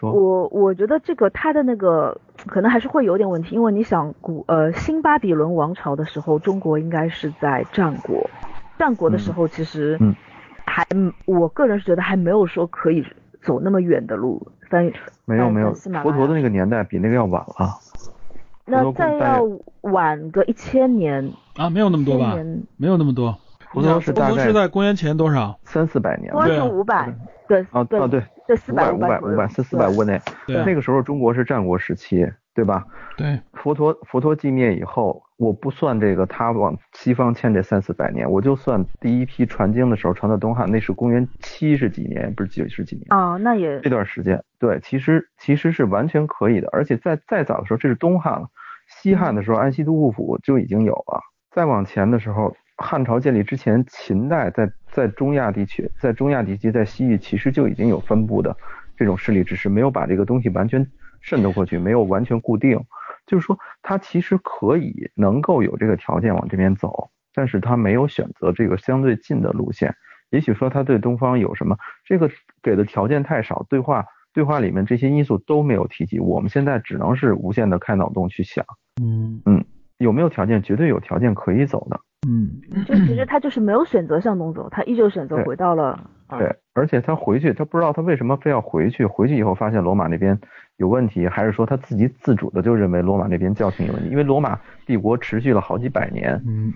[0.00, 2.16] 我我觉得这个他的那个
[2.46, 8.30] 可能还是会有点问题，因为你想古呃新巴比伦王朝的时候，中国应该是在战国，
[8.78, 9.98] 战国的时候其实
[10.64, 10.86] 还
[11.26, 13.04] 我个人是觉得还没有说可以
[13.42, 14.84] 走那么远的路，但
[15.24, 17.74] 没有没有，佛陀的那个年代比那个要晚了，
[18.64, 19.42] 那再要
[19.80, 22.36] 晚个一千年啊，没有那么多吧，
[22.76, 23.36] 没有那么多。
[23.72, 25.58] 佛陀是大概是在公元前多少？
[25.64, 26.32] 三四百年。
[26.32, 27.12] 公元前五百。
[27.46, 27.66] 对。
[27.70, 28.22] 啊对对。
[28.46, 30.18] 对四百五百五百四四百五内。
[30.46, 30.64] 对。
[30.64, 32.82] 那个时候中国是战国时期，对吧？
[33.16, 33.38] 对。
[33.52, 43.04] 佛陀佛陀寂灭以后，我不算这个他往西方迁这三四百年，我就算第一批传经的时候传到东汉，那是公元七十几年，不是几十几年。
[43.10, 43.78] 啊，那也。
[43.80, 48.48] 这段时间，对，其实其实是完全可以的，而且在再早的时候，这是东汉了，
[48.86, 51.20] 西汉的时候安西都护府就已经有了，
[51.50, 52.56] 再往前的时候。
[52.78, 58.56] 汉朝建立之前，秦代在在中亚地区，在中亚地区，在西域其实就已经有分布的
[58.96, 60.86] 这种势力，只是没有把这个东西完全
[61.20, 62.80] 渗透过去，没有完全固定。
[63.26, 69.94] 就是说，它其实可以能够有这个条件往这边走，但是它没有选择这个相对近的路线。
[70.30, 72.30] 也许说他对东方有什么，这个
[72.62, 76.20] 给的条件太少，对话对话里面这些因素都没有提及。
[76.20, 78.64] 我们现在只能是无限的开脑洞去想。
[79.02, 79.64] 嗯嗯，
[79.96, 80.62] 有没有条件？
[80.62, 82.00] 绝对有条件可以走的。
[82.26, 86.10] 嗯，就其实他就是没有选择向东走，他依旧选择回到了。
[86.30, 89.06] 对，而且他回去，他不知道他为什么非要回去。
[89.06, 90.38] 回去以后发现罗马那边
[90.76, 94.10] 有问题，还是说他自己自主的就认为罗马那边教廷有问题？
[94.10, 96.42] 因为罗马帝国持续了好几百年。
[96.46, 96.72] 嗯，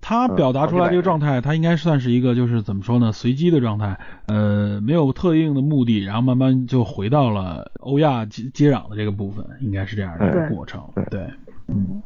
[0.00, 3.12] 他表达出来这个状态，他应该算是一个就是怎么说呢？
[3.12, 3.98] 随机的状态，
[4.28, 10.80] 呃，没有特定的目的，然后慢慢就回到了欧亚接接壤的这个部分，应该是这样的一个过程。
[11.10, 11.28] 对，
[11.66, 12.00] 嗯。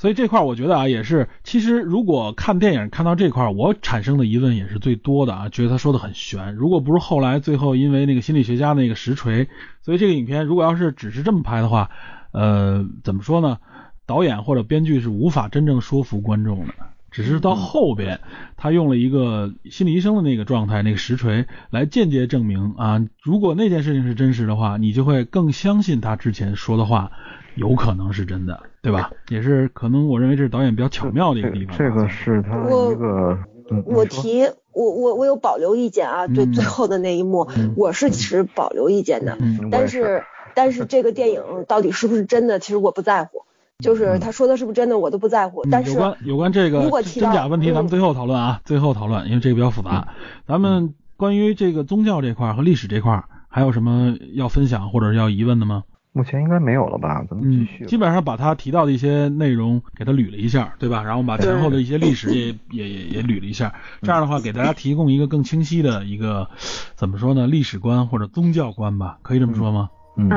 [0.00, 6.54] 所以这块我觉得啊，也是，其实如果看电影看到这块，我产生的疑问也是最多的啊，觉得他说的很悬。
[6.54, 9.46] 如果不是后来最后因为那个心理学家那个实锤，
[9.82, 11.90] 所以这个影片如果要是只是这么拍的话，
[12.32, 13.58] 呃，怎么说呢？
[14.06, 16.72] 导演或者编剧是无法真正说服观众的。
[17.10, 18.20] 只是到后边，
[18.56, 27.12] 他用了一个心理医生的那个状态，那个实锤来间接证明啊，如果那件事情是真实的话，你就会更相信他之前说的话
[27.60, 29.10] 有可能是真的，对吧？
[29.28, 31.76] 也是可能我认为这是导演比较巧妙的一个地方。
[31.76, 33.38] 这个是他一个，
[33.84, 34.42] 我提
[34.72, 39.36] 我我我有保留意见啊，对最后的那一幕，我是持保留意见的。
[39.70, 40.24] 但是
[40.54, 43.42] 但是这个电影到底是不是真的，其实我不在乎。
[43.78, 45.64] 就是他说的是不是真的，我都不在乎。
[45.70, 50.08] 但是有关有关这个真假问题，咱们最后讨论啊，最后讨论，因为这个比较复杂。
[50.46, 55.84] 咱们关于这个宗教这块和历史这块，还有什么要分享或者要疑问的吗？
[56.12, 57.24] 目前应该没有了吧？
[57.30, 57.84] 咱们继续。
[57.86, 61.02] 基本上把他提到的一些内容给他捋了一下，对吧？
[61.04, 63.72] 然后把前后的一些历史也也也也捋了一下。
[64.02, 66.48] 这样的话，给大家提供一个更清晰的一个
[66.96, 67.46] 怎么说呢？
[67.46, 69.88] 历史观或者宗教观吧，可以这么说吗？
[70.16, 70.28] 嗯，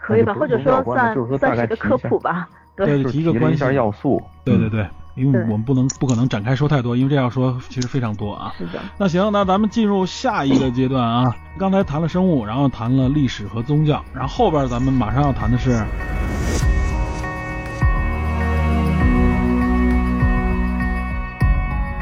[0.00, 0.32] 可以吧？
[0.32, 2.48] 或者说算算是个科普吧。
[2.76, 4.22] 对，提一个关系要素。
[4.44, 4.86] 对对对，
[5.16, 8.52] 因为我们不能不可能展开说太多，因为这样说其实非常多啊。
[8.58, 8.78] 是的。
[8.98, 11.24] 那行，那咱们进入下一个阶段啊。
[11.58, 15.82] 刚才谈了生物，然后谈了历史和宗教，然后后边咱们马上要谈的是，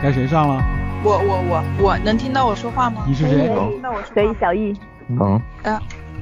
[0.02, 0.64] 该谁上了？
[1.04, 3.04] 我我我我能听到我说话吗？
[3.06, 3.46] 你是谁？
[3.46, 4.74] 能那我可以，小易。
[5.06, 5.40] 能。
[5.62, 5.80] 呃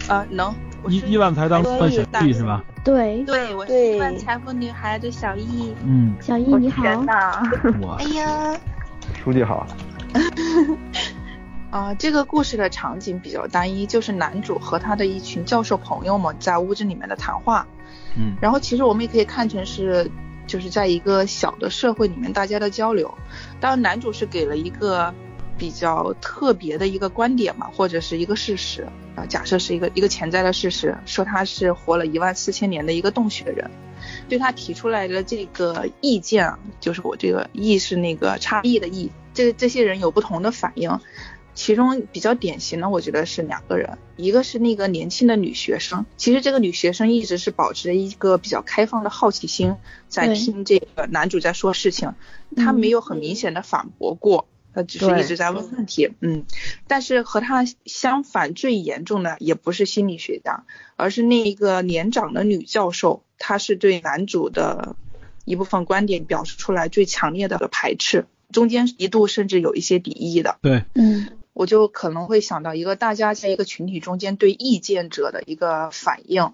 [0.09, 0.55] 呃能。
[0.89, 2.63] 亿亿万才当算小易是吧？
[2.85, 5.73] 对对，我是财富女孩的小易。
[5.85, 6.83] 嗯，小易你好。
[7.99, 8.59] 哎呀，
[9.23, 9.65] 书记好。
[11.71, 17.67] 啊，这个故事的场景比较单一，就是男主和他的一群教授朋友们在屋子里面的谈话。
[18.17, 18.35] 嗯。
[18.41, 20.11] 然后其实我们也可以看成是，
[20.47, 23.13] 就是在一个小的社会里面大家的交流。
[23.61, 25.15] 当然，男主是给了一个。
[25.59, 33.71] 比较特别的一个观点嘛，或者是一个事实啊，假设是一个一个潜在的事实，说他是活了一万四千年的一个洞穴人，
[34.29, 40.99] 对他提出来的这个意见啊，就是我这个意是那个差异的意，这这些人有不同的反应，
[41.55, 49.77] 其中比较典型的，我觉得是两个人，一个是那个年轻的女学生，其实这个女学生一直是保持着一个比较开放的好奇心，
[50.09, 52.15] 在听这个男主在说事情，
[52.57, 54.49] 她没有很明显的反驳过。
[54.75, 56.45] 他只是一直在问问题，嗯，
[56.87, 60.65] 但是和他相反最严重的也不是心理学家，
[60.97, 64.97] 而是那一个年长的女教授，她是对男主的
[65.45, 70.59] 一部分观点表示出来最强烈的排斥，中间一度甚至有一些敌意的。
[70.63, 76.53] 对，嗯，我就可能会想到一个大家在一个群体中间对意见者的一个反应，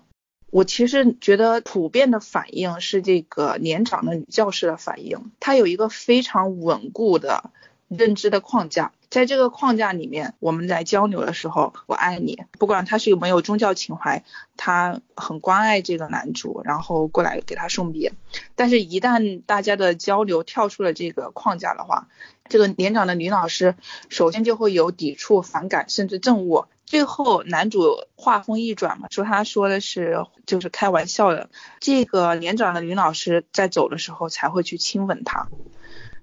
[0.51, 7.53] 我其实觉得普遍的反应是这个年长的女教师的反应，她有一个非常稳固的。
[7.89, 14.23] 认知的框架，在这个框架里面，我们在交流的时候，我爱你，不管他是有没有宗教情怀，
[14.57, 18.13] 他很关爱这个男主，然后过来给他送别。
[18.55, 22.09] 但是，一旦大家的交流跳出了这个框架的话，
[22.49, 23.75] 这个年长的女老师
[24.09, 26.69] 首先就会有抵触、反感，甚至憎恶。
[26.85, 31.51] 最后，男主话锋一转嘛，说他说的是就是开玩笑的。
[31.81, 35.49] 这个年长的女老师在走的时候才会去亲吻他。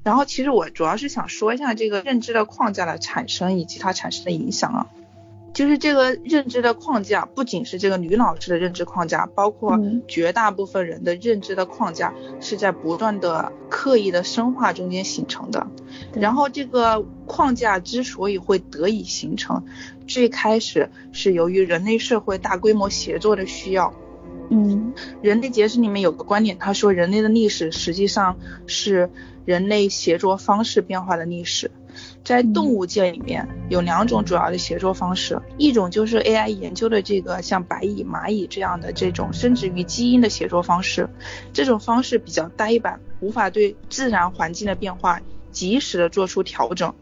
[0.05, 4.87] 然后其实我主要是想说一下这个认知的框架的产生以及它产生的影响啊，
[5.51, 15.65] 就是这个认知的框架不仅是这个女老师的认知框架，包括绝大部分人的认知的框架是在不断的刻意的深化中间形成的。
[16.13, 19.65] 然后这个框架之所以会得以形成，
[20.07, 23.91] 最开始是由于人类社会大规模协作的需要。
[24.49, 28.37] 嗯，人类简史里面有个观点，他说人类的历史实际上
[28.67, 29.09] 是
[29.45, 31.71] 人类协作方式变化的历史。
[32.25, 41.09] 在动物界里面有两种主要的协作方式，一种就是 AI 研究的这个像白蚁、蚂蚁这样的这种生殖于基因的协作方式，
[41.53, 46.93] 这种方式比较呆板，无法对自然环境的变化及时的做出调整，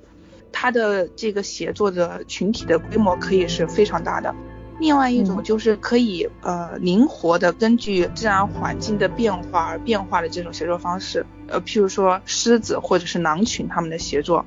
[0.51, 4.35] 它的这个协作的群体的规模可以是非常大的。
[4.83, 14.45] 另外一种就是可以呃灵活的根据自然环境的变化而变化的这种协作方式，呃譬如说狮子或者是狼群它们的协作，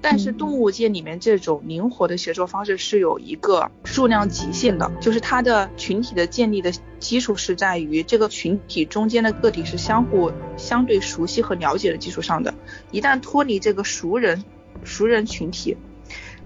[0.00, 12.54] 但是动物界里面这种灵活的协作方式是有一个数量极限的，就是它的群体的建立的基础是在于这个群体中间的个体是相互相对熟悉和了解的基础上的，
[12.92, 14.42] 一旦脱离这个熟人
[14.84, 15.76] 熟人群体，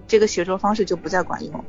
[0.05, 1.63] 这个协作方式就不再管用。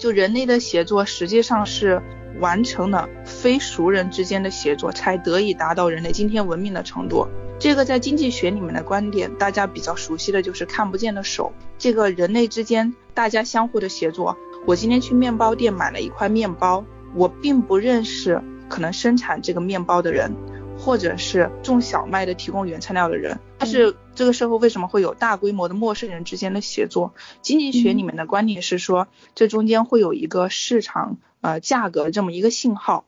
[0.00, 2.00] 就人类的协作实际上是
[2.40, 7.28] 完成了非熟人之间的协作，才得以达到人类今天文明的程度。
[7.58, 11.52] 这个在经济学里面的观点，大家比较熟悉的就是看不见的手。
[11.76, 14.34] 这个人类之间大家相互的协作，
[14.66, 16.82] 我今天去面包店买了一块面包，
[17.14, 18.40] 我并不认识
[18.70, 20.34] 可能生产这个面包的人，
[20.80, 23.38] 或者是种小麦的提供原材料的人。
[23.58, 27.12] 但是这个社会为什么会有大规模的陌生人之间的协作？
[27.42, 33.04] 经济学里面的观点是说，这中间会有一个市场呃价格这么一个信号，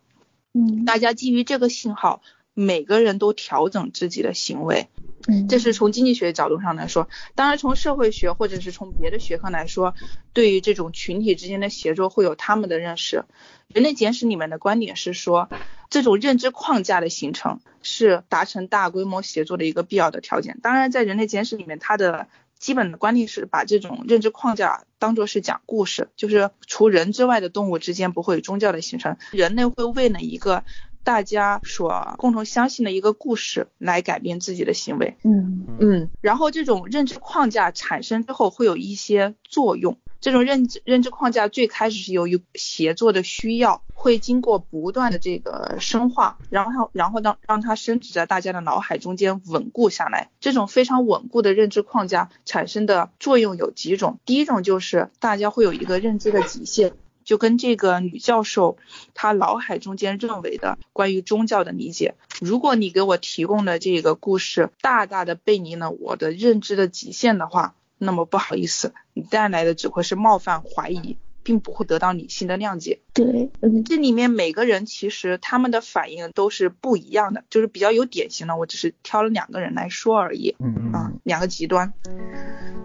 [0.53, 2.21] 嗯，大家基于这个信号，
[2.55, 4.89] 每个人都调整自己的行为。
[5.29, 9.95] 嗯，这是从经济学角度上来说，当然从社会学或者是从别的学科来说，
[10.33, 13.25] 对于这种群体之间的协作会有他们的认识。
[13.69, 15.49] 人类简史里面的观点是说，
[15.91, 20.59] 这种认知框架的形成是达成大规模协作的一个必要的条件。
[20.61, 22.27] 当然，在人类简史里面，它的
[22.59, 30.65] 基本的观念是把这种认知框架当做是讲故事，就是除人之外的动物之间不会有宗教的形成，人类会为了一个。
[31.05, 50.31] 大家所共同相信的一个故事来改变自己的行为，嗯嗯，然后这种认知框架产生之后会有一些作用，这种认知认知框架最开始是由于协作的需要，会经过不断的这个深化，然后然后让让它升值在大家的脑海中间稳固下来。
[50.41, 56.93] 这种非常稳固的认知框架产生的作用有几种，第一种就是大家会有一个认知的极限。
[57.25, 58.77] 就跟这个女教授
[59.15, 73.01] 她脑海中间认为的关于宗教的理解，如果你给我提供的这个故事大大的背离了我的认知的极限的话，那么不好意思，你带来的只会是冒犯、怀疑，并不会得到理性的谅解。
[73.13, 80.55] 对，嗯，这里面每个人其实他们的反应都是不一样的，就是比较有典型的，我只是挑了两个人来说而已。
[80.59, 81.93] 嗯嗯啊，两个极端。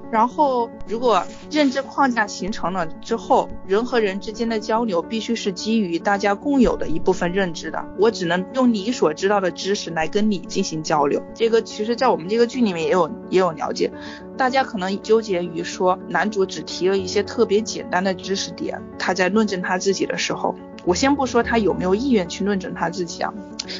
[0.09, 1.21] 然后，如果
[1.51, 7.85] 认知框架形成了之后，人和人之间的交流必须是基于大家共有的一部分认知的。
[7.99, 11.21] 我只能用你所知道的知识来跟你进行交流。
[11.35, 13.91] 这个其实，在我们这个剧里面也有也有了解。
[14.37, 20.55] 大家可能纠结于说，男主只提了一些特别简单的知识点，他在论证他自己的时候，
[20.85, 23.33] 我先不说他有没有意愿去论证他自己啊。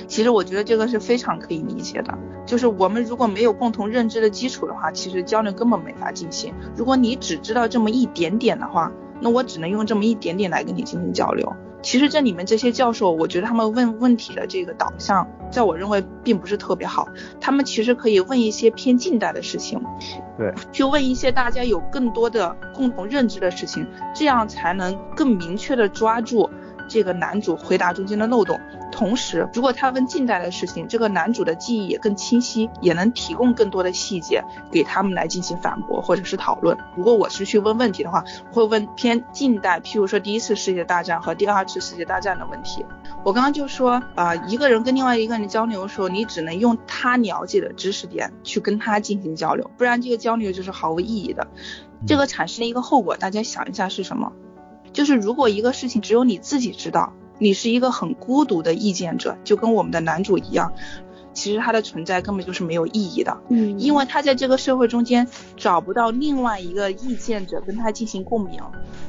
[0.07, 6.53] 其实我觉得这个是非常可以理解的，就是我们如果没有共同认知的基础的话，其实交流根本没法进行。
[6.76, 8.91] 如果你只知道这么一点点的话，
[9.22, 11.56] 那我只能用这么一点点来跟你进行交流。
[11.82, 17.08] 其实这里面这些教授，我觉得他们问问题的这个导向，在我认为并不是特别好。
[17.40, 19.82] 他们其实可以问一些偏近代的事情，
[20.38, 26.49] 对，去问一些大家有更多的共同认知的事情，这样才能更明确的抓住。
[26.88, 28.59] 这个男主回答中间的漏洞，
[28.91, 36.77] 同时，如果他问近代的事情，这个男主的记忆也更清晰，也能提供更多的细节给他们来进行反驳或者是讨论。
[36.95, 42.85] 如果我是去问问题的话，会问偏近代，譬如说第一次世界大战和第二次世界大战的问题。
[43.23, 51.47] 我刚刚就说啊，一个人跟另外一个人交流的时候，你只能用他了解的知识点去跟他进行交流，不然这个交流就是毫无意义的。
[52.05, 54.31] 这个产生的一个后果，大家想一下是什么？
[54.98, 60.74] 就是如果一个事情只有你自己知道，你是一个很孤独的意见者，就跟我们的男主一样，
[61.36, 63.38] 其实他的存在根本就是没有意义的。
[63.49, 68.60] 嗯，因为他在这个社会中间找不到另外一个意见者跟他进行共鸣，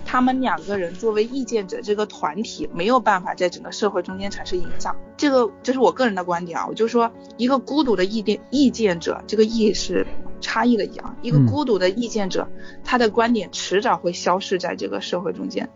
[0.04, 4.94] 他们两个人作为意见者这个团体没有办法在整个社会中间产生影响。
[5.16, 10.06] 这个这是我个人的观点啊，我就说一个孤独的意见意见者，这个意是
[10.40, 12.48] 差异的一样，一个孤独的意见者，
[12.84, 15.68] 他的观点迟早会消失在这个社会中间。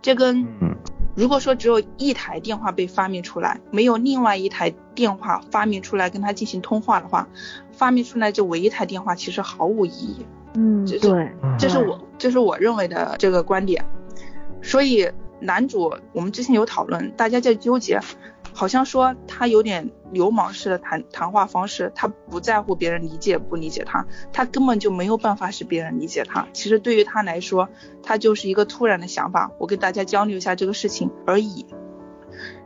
[0.00, 0.46] 这跟
[1.14, 7.28] 如果说只有一台电话被发明出来，没有另外一台电话发明出来跟他进行通话的话，
[7.70, 10.26] 发明出来这唯一台电话其实毫无意义。
[10.54, 13.84] 嗯，这对，这是我这是我认为的这个观点。
[14.60, 15.10] 所以
[15.40, 18.00] 男主我们之前有讨论，大家在纠结，
[18.54, 26.46] 好像说他有点流氓式的谈谈话方式，他不在乎别人理解不理解他，他根本就没有办法使别人理解他。
[26.52, 27.68] 其实对于他来说，
[28.02, 31.66] 他就是一个突然的想法，我跟大家交流一下这个事情而已。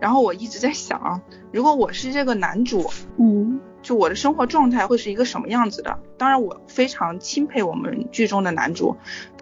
[0.01, 1.23] 然后我一直在想啊，
[1.53, 5.99] 如果我是这个男主，嗯，就我的生活状态会是一个什么样子的？
[6.17, 8.97] 当然，我非常钦佩我们剧中的男主，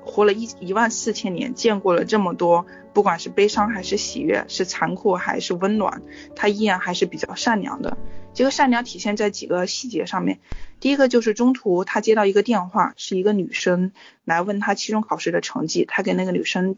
[0.05, 6.02] 活了一一万四千年，见过了这么多，不管是悲伤还是喜悦，是残酷还是温暖，
[6.36, 7.97] 他依然还是比较善良的。
[8.35, 10.40] 这个善良体现在几个细节上面。
[10.81, 13.93] 第一个就是中途他接到一个电话，是一个女生
[14.24, 16.76] 来问他期中考试的成绩，他给那个女生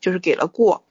[0.00, 0.82] 就是给了过。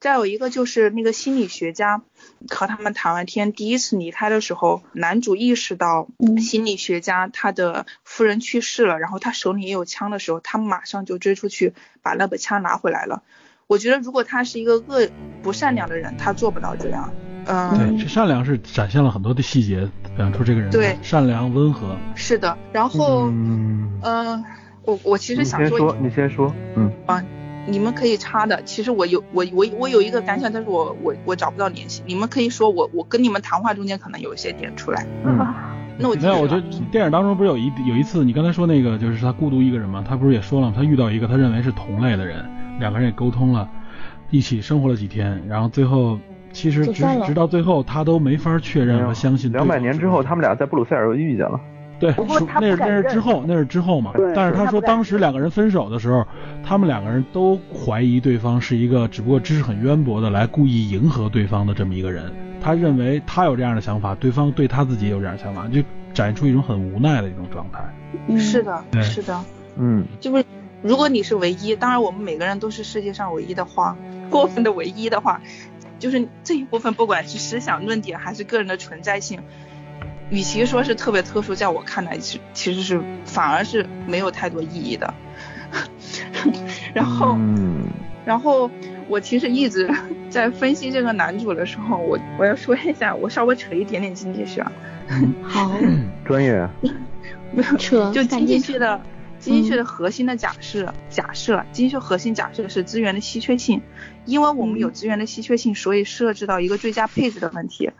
[0.00, 2.02] 再有一个就是那个心理学家
[2.48, 6.08] 和他们谈完天，第一次离开的时候，男主意识到
[6.38, 13.22] 心理学家他的夫人去世了，然后他手里也有枪的时候，他马上就追出去把那把枪拿回来了。
[13.66, 15.08] 我觉得如果他是一个恶
[15.42, 17.12] 不善良的人，他做不到这样。
[17.46, 19.80] 嗯，对，这善良是展现了很多的细节，
[20.16, 21.96] 表现出这个人对善良温和。
[22.14, 24.44] 是的，然后嗯，嗯，
[24.82, 27.24] 我我其实想说，先说，你先说，嗯啊，
[27.66, 28.62] 你们可以插的。
[28.62, 32.02] 其实我有我我我有一个感想，但是我我我找不到联系。
[32.06, 35.06] 你们可以说我我跟你们谈话中间可能有一些点出来。
[35.24, 35.38] 嗯，
[35.98, 40.74] 那我没有，我觉得电影当中不是有一有一次，你刚才说那个就是他孤独一个人嘛，他不是也说了吗？
[40.76, 42.44] 他遇到一个他认为是同类的人，
[42.78, 43.68] 两个人也沟通了，
[44.30, 46.18] 一起生活了几天，然后最后
[46.52, 49.50] 其实直直到最后他都没法确认和相信。
[49.52, 51.60] 两百年之后，他们俩在布鲁塞尔又遇见了。
[51.98, 52.14] 对，
[52.60, 54.12] 那是那是之后，那是之后嘛。
[54.34, 56.26] 但是他说当时两个人分手的时候，
[56.62, 62.32] 他们两个人都怀疑对方是一个只不过知识很渊博的来故意迎合对方的这么一个人。
[62.60, 65.80] 他认为他有这样的想法，对方对他自己也有这样的想法，就
[66.12, 68.38] 展现出一种很无奈的一种状态。
[68.38, 69.40] 是的，是的，
[69.76, 70.44] 嗯，就是
[70.82, 73.96] 如果你是唯一，当然我们每个人都是世界上唯一的花，
[74.30, 75.40] 过分的唯一的话，
[75.98, 79.40] 就是这一部分不管是思想论点还是个人的存在性。
[80.30, 85.14] 与其说是特别特殊，在我看来其其实是反而是没有太多意义的。
[86.94, 87.38] 然后，
[88.24, 88.70] 然后
[89.08, 89.88] 我其实一直
[90.30, 94.64] 在分析这个男主的时候，我我要说一下，我稍微扯一点点经济学。
[95.42, 95.78] 好，
[96.24, 96.68] 专业。
[97.52, 99.00] 没有扯，就经济学的
[99.38, 103.80] 经济学的核心的假设，假设经济学核心假设是资源的稀缺性，
[104.24, 107.90] 因为我们有资源的稀缺性，所以设置到一个最佳配置的问题。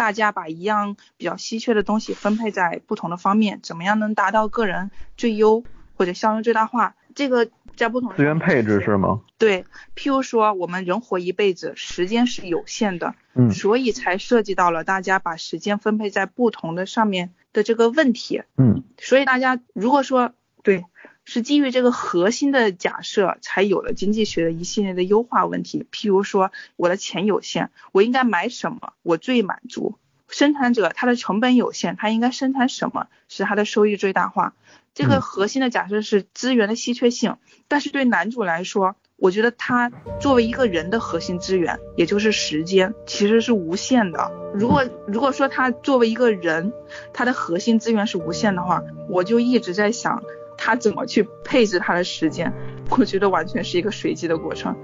[0.00, 5.62] 大家把一样比较稀缺的东西分配在不同的方面，怎么样能达到个人最优
[5.94, 6.94] 或者效用最大化？
[7.14, 9.20] 这个在不同资源配置是吗？
[9.36, 20.32] 对，譬如说我们人活一辈子，时间是有限的，嗯，所以才涉及到了大家把时间分配在不同的上面的这个问题，嗯，所以大家如果说
[20.62, 20.86] 对。
[21.32, 25.86] 是基于这个核心的假设，才有了经济学的一系列的优化问题。
[25.92, 29.94] 譬如说，我的钱有限，我应该买什么我最满足？
[30.26, 34.54] 生产者他的成本有限，他应该生产什么使他的收益最大化？
[34.92, 37.36] 这个核心的假设是资源的稀缺性。
[37.68, 44.32] 但是对男主来说，我觉得他作为一个人的核心资源，也就是时间，其实是无限的。
[44.52, 46.72] 如果如果说他作为一个人，
[47.12, 50.24] 他的核心资源是无限的话，我就一直在想。
[50.62, 52.52] 他怎么去配置他的时间？
[52.90, 54.76] 我觉得完全是一个随机的过程。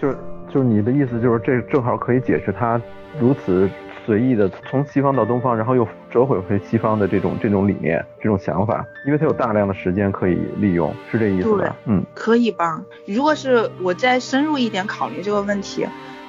[0.00, 0.16] 就是
[0.48, 2.80] 就是你的意思就是这正好可以解释他
[3.18, 3.68] 如此
[4.06, 11.74] 随意的从西方到东方，然后又折回回西方的这种这种理念、这种想法，因为他有大量的时间可以利用，是这意思吧？
[11.86, 12.80] 嗯，可以吧？
[13.06, 15.84] 如果是我再深入一点考虑这个问题。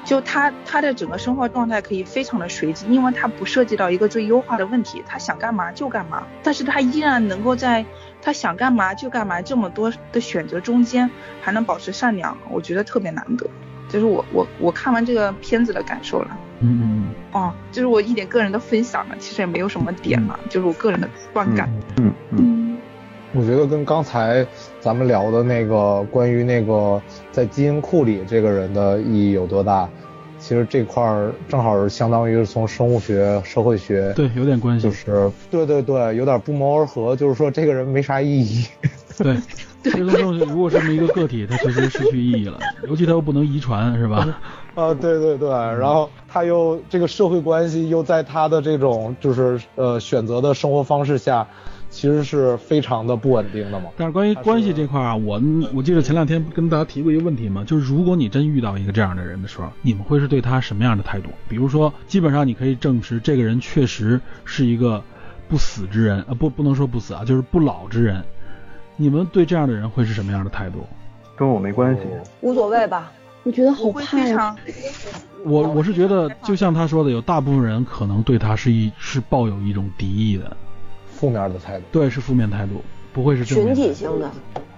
[0.05, 7.83] 就他他的整个生活状态可以非常的随机，因为他不涉及到一个最优化的问题，他想干嘛就干嘛，但是他依然能够在
[8.25, 11.07] 他想干嘛就干嘛这么多的选择中间
[11.39, 13.45] 还能保持善良，我觉得特别难得，
[13.87, 16.37] 就是我我我看完这个片子的感受了。
[16.61, 21.69] 嗯嗯哦，就是我一点个人的分享了，其实也没有什么点嘛，就是我个人的观感。
[21.97, 22.11] 嗯。
[22.31, 22.77] 嗯，
[23.33, 24.43] 我觉得跟刚才
[24.79, 26.99] 咱们聊的那个关于那个
[27.31, 29.87] 在基因库里这个人的意义有多大，
[30.47, 38.63] 其实这块儿正好是相当于是从生物学、社会学对有点关系，就是对对对，有点不谋而合，就是说这个人没啥意义。
[39.17, 39.35] 对，
[39.81, 44.39] 这个东西如果这么一个个体，它确实失去意义了，尤其它又不能遗传，是吧？
[44.75, 51.47] 啊，对对对，然后他又这个社会关系又在他的这种就是呃选择的生活方式下，
[51.95, 53.85] 其实是非常的不稳定的嘛。
[53.95, 55.41] 但是关于关系这块啊，我
[55.73, 61.29] 我记得前两天跟大家提过一个问题嘛，就是如果你真遇到一个这样的人的时候，你们会是对他什么样的态度？
[61.47, 65.01] 比如说，基本上你可以证实这个人确实是一个
[65.47, 68.21] 不死之人，呃不不能说不死啊，就是不老之人。
[68.97, 70.85] 你们对这样的人会是什么样的态度？
[71.37, 72.01] 跟我没关系，
[72.41, 73.09] 无所谓吧。
[73.43, 74.55] 我觉得好怕呀！
[75.43, 80.57] 我我是觉得，就像他说的，有大部分人可能对他是一是抱有一种敌意的，
[81.25, 81.83] 负面的态度。
[81.91, 82.83] 对，是负面态度，
[83.13, 84.31] 不会是群体性的。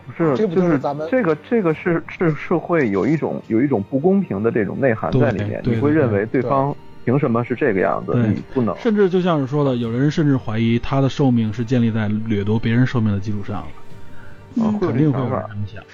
[0.06, 8.76] 不是，这不就是咱们这个这个是是社会有一种有一种不公平的这种内涵在里面，你会认为对方凭什么是这个样子，你不能。
[8.78, 14.64] 甚至就像是说的，有的人甚至怀疑他的寿命是建立在掠夺别人寿命的基础上的。
[14.64, 15.48] 啊，会有这想法，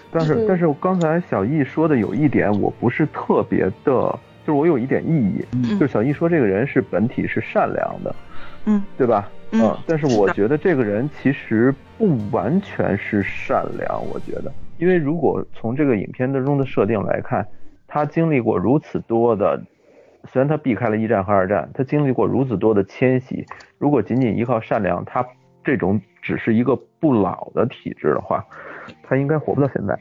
[0.09, 8.15] 但是但是刚才小易说的有一点，我不是特别的，就是我有一点异议，就是小易说这个人是本体是善良的，
[8.65, 9.27] 嗯，对吧？
[9.53, 17.47] 嗯，但是我觉得这个人其实不完全是善良，我觉得，因为如果从这个影片当中的设定来看，
[17.87, 19.61] 他经历过如此多的，
[20.25, 23.45] 虽然他避开了一战和二战，他经历过如此多的迁徙，
[23.77, 25.25] 如果仅仅依靠善良，他
[25.63, 26.01] 这种。
[26.25, 28.41] 只是一个不老的体质的话，
[29.03, 29.93] 他应该活不到现在。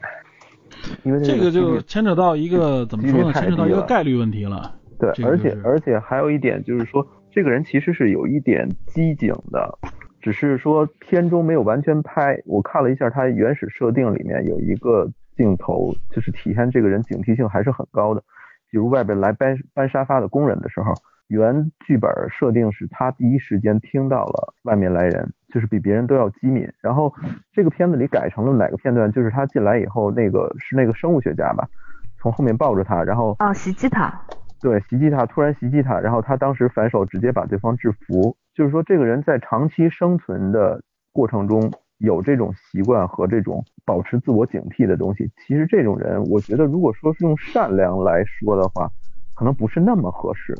[1.03, 3.33] 因为这个就牵扯到一个怎么说呢？
[3.33, 4.73] 牵扯到一个概率问题了。
[4.97, 9.79] 对，而且而且还有一点就是说，这个人其实是有一点机警的，
[10.21, 12.39] 只是说片中没有完全拍。
[12.45, 18.21] 我看了一下他原始设定里面有一个镜头，就是体现这个人警惕性还是很高的。
[18.69, 20.93] 比如外边来搬搬沙发的工人的时候，
[21.27, 26.67] 原剧本设定是他第一时间听到了外面来人，就是比别人都要机敏。
[26.81, 27.11] 然后
[27.51, 29.11] 这个片子里改成了哪个片段？
[29.11, 31.67] 就是他进来以后，那个是那个生物学家吧，
[32.19, 34.13] 从后面抱着他，然后啊袭击他，
[34.63, 38.33] 对，袭击他，突然袭击他，然后他当时反手直接把对方制服。
[38.55, 40.81] 就是说，这个人在长期生存的
[41.11, 45.29] 过程中有这种习惯和这种保持自我警惕的东西。
[45.45, 48.89] 其实这种人，我觉得如果说是用善良来说的话，
[49.33, 50.57] 可能不是那么合适。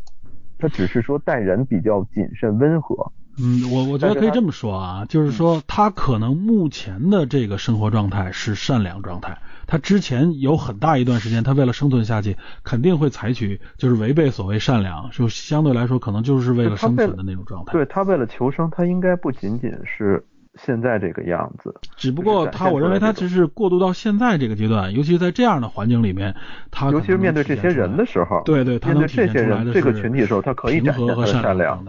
[0.59, 3.09] 他只是说待人比较谨慎温和。
[3.41, 9.37] 嗯，我我觉得可以这么说啊，就是说他可能目前的这个生活状态是善良状态。
[9.67, 17.71] 他之前有很大一段时间，他为了生存下去，肯定会采取就是违背所谓善良，就相对来说可能就是为了生存的那种状态。
[17.71, 20.25] 对他为了求生，他应该不仅仅是
[20.55, 21.73] 现在这个样子。
[21.95, 26.35] 只不过他，我认为他只是过渡到现在这个阶段，尤其在这样的环境里面，
[26.69, 31.83] 他尤其是面对这些人的时候，对对，他面对这些人这个群体的时候，他可以展现他的善良。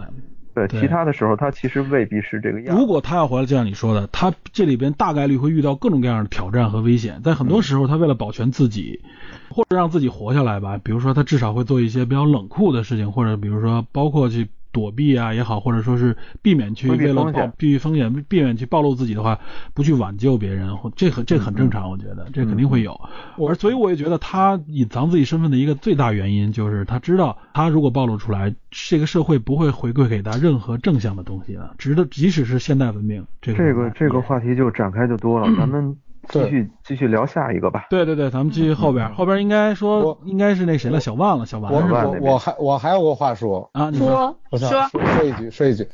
[0.55, 2.75] 对，其他的时候他其实未必是这个样。
[2.75, 7.21] 如果他要回来，就像你说的，他这里边大概率会遇到各种各样的挑战和危险。
[7.23, 9.01] 在很多时候，他为了保全自己，
[9.49, 14.47] 或者让自己活下来吧，比如说他至少会做一些比较冷酷的事情，或者比如说包括去。
[14.75, 17.23] 躲避啊也好，或者说是避免去为了
[17.55, 19.39] 避避风险，避免去暴露自己的话，
[19.73, 22.99] 不去挽救别人，这很这很正常，我觉得这肯定会有。
[23.37, 33.25] 而所以我也觉得他隐藏自己身份的一个最大原因，就是他知道他如果暴露出来，这个社会不会回馈给他任何正向的东西的，值得即使是现代文明。
[33.41, 35.95] 这个这个这个话题就展开就多了，咱们。
[36.29, 37.85] 继续继续聊下一个吧。
[37.89, 41.71] 对对对，咱们继续后边，后边应该说应该是那谁了，小万了，小万。
[41.71, 45.87] 我我我还我还有个话说啊，你说说说一句说一句。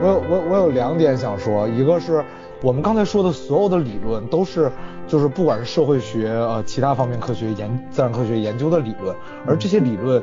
[0.00, 2.24] 我有我我有两点想说，一个是
[2.60, 4.70] 我们刚才说的所有的理论都是
[5.06, 9.14] 就是不管是社会学呃其他方面科学研自然科学研究的理论，
[9.46, 10.22] 而这些理论。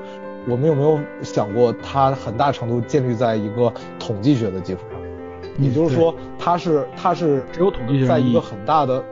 [0.49, 4.99] 我们有没有想过，它很大程度建立在一个统计学的基础上？
[5.59, 9.03] 也就是说，它是它是只有统计学在一个很大的，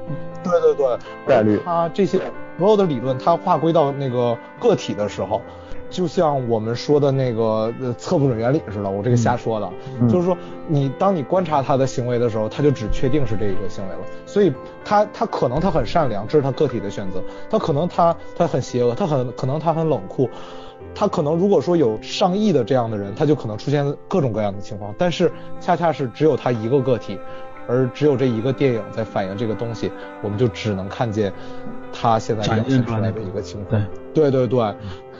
[0.44, 0.98] 对对对，
[1.28, 1.60] 概率。
[1.64, 2.20] 它这些
[2.58, 5.42] 所有的理论，它划归到那个个体的时候，
[5.90, 8.90] 就像我们说的那个测不准原理似的。
[8.90, 9.70] 我这个瞎说的，
[10.08, 10.38] 就是说，
[10.68, 14.00] 你当你观察他的行为的时候，他就只确定是这一个行为了。
[14.26, 14.54] 所以，
[14.86, 17.20] 他他可能他很善良，这是他个体的选择；
[17.50, 20.30] 他可能他他很邪恶，他很可能他很冷酷。
[20.98, 27.20] 他可能如果说有上亿的这样的人，他就可能出现各种各样的情况，但是恰恰是只有他一个个体，
[27.68, 29.92] 而只有这一个电影在反映这个东西，
[30.24, 31.32] 我们就只能看见
[31.94, 33.80] 他现在表现出来的一个情况。
[34.12, 34.76] 对对对。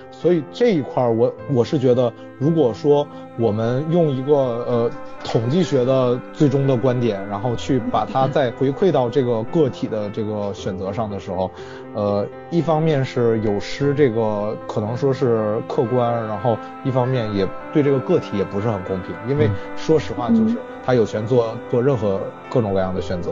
[0.10, 4.90] 所以这一块儿，我我是觉得，如果说我们用一个呃
[5.24, 11.52] 统计学的最终的观点，然后去把它再回馈到这个个体的这个选择上的时候，
[11.98, 17.44] 呃，一方面是有失这个可能说是客观，然后一方面也
[17.74, 20.56] 对这个个体也不是很公平，因为说实话就是
[20.86, 22.22] 他有权做做任何
[22.52, 23.32] 各种各样的选择。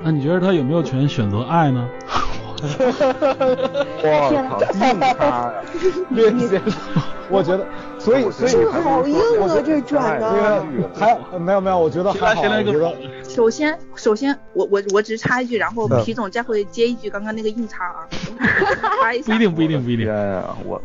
[0.00, 1.86] 那你觉得他有没有权选择爱呢？
[4.02, 4.30] 我操，
[4.74, 5.52] 硬他呀！
[6.14, 6.60] 别别，
[7.30, 7.66] 我觉得，
[7.98, 10.30] 所以所以好硬啊，这转的。
[10.94, 12.42] 还没有没有，我觉得还好。
[12.42, 12.94] 我觉得，
[13.28, 18.06] 首先首先，我我我只是插一句，然后皮总再会接一句刚刚那个硬插啊。
[19.24, 20.08] 不一定不一定不一定。
[20.66, 20.80] 我。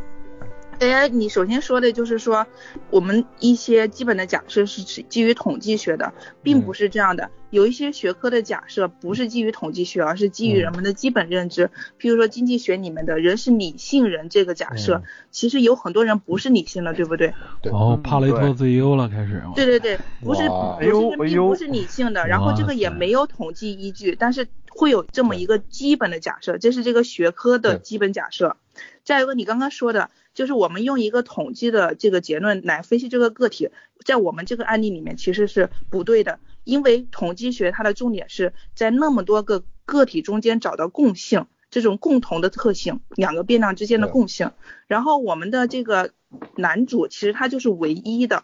[0.80, 2.46] 哎，你首先说的就是说，
[2.90, 7.30] 我们一些基本的假设是基于统计学的，并不是这样的。
[7.52, 11.70] 有一些学科的假设不是基于统计学，而是基于人们的基本认知。
[12.00, 17.34] 譬如说经济学里面的人是理性人这个假设，其实有很多人不是理性的，对不对？
[17.72, 19.42] 哦，帕雷托 CEO 了，开始。
[19.56, 28.58] 对对对，不是，不是并不是理性的，然后这个也没有统计依据，但是会有这么一个基本的假设，这是这个学科的基本假设。
[29.06, 33.70] 再一个，你刚刚说的，就是我们用一个统计的这个结论来分析这个个体，
[34.06, 44.52] 在我们这个案例里面其实是不对的，因为统计学它的重点是在那么多个个体中间找到共性，这种共同的特性，两个变量之间的共性。
[44.88, 46.12] 然后我们的这个
[46.58, 48.44] 男主其实他就是唯一的，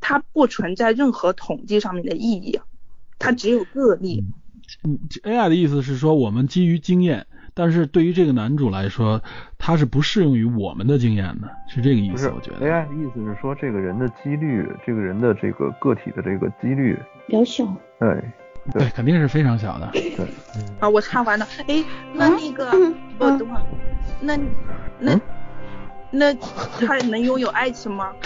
[0.00, 2.60] 他不存在任何统计上面的意义，
[3.18, 4.22] 他只有个例。
[4.84, 7.26] 嗯，AI 的意思是说我们基于经验。
[7.54, 9.22] 但是对于这个男主来说，
[9.56, 12.28] 他是不适用于我们的经验的，是这个意思。
[12.30, 17.64] 我觉得 AI 的意思是说，这个人的几率，这个人的这个个体的这个几率比较小。
[18.00, 18.22] 对，
[18.72, 19.88] 对，肯定是非常小的。
[19.92, 20.26] 对。
[20.80, 21.46] 啊，我插完了。
[21.68, 22.70] 哎，那那个，
[23.18, 23.62] 我等会儿，
[24.20, 24.36] 那
[24.98, 25.20] 那
[26.16, 28.10] 那他能拥有爱情吗？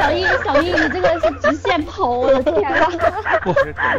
[0.00, 2.88] 小易，小易，你这个是直线跑，我的天啊！
[3.42, 3.50] 不，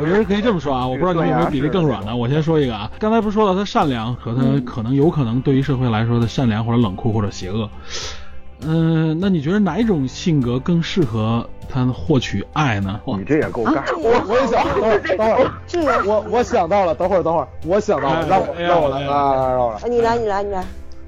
[0.01, 2.15] 我觉得可以这么说啊，我不知道你们有没有比例更软的。
[2.15, 7.69] 我先说一个啊，刚才不是说了他善良和他可能有可能对于社会来说的善良或者冷酷或者邪恶。
[7.73, 8.26] 嗯，
[8.59, 12.99] 那你觉得哪一种性格更适合他获取爱呢？
[13.05, 13.83] 你这也够尬。
[13.97, 19.89] 我我也想，等会儿等会儿，这个我我想到了，等会儿等会儿，我想到了，让我让我来，来来让我来。
[19.89, 20.63] 你来你来你来。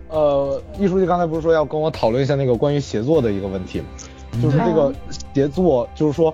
[0.09, 3.85] 呃，易书记刚才不是说要跟我讨论一下那个关于协作的一个问题吗？
[4.43, 4.93] 就是这个
[5.33, 6.33] 协作，就是说，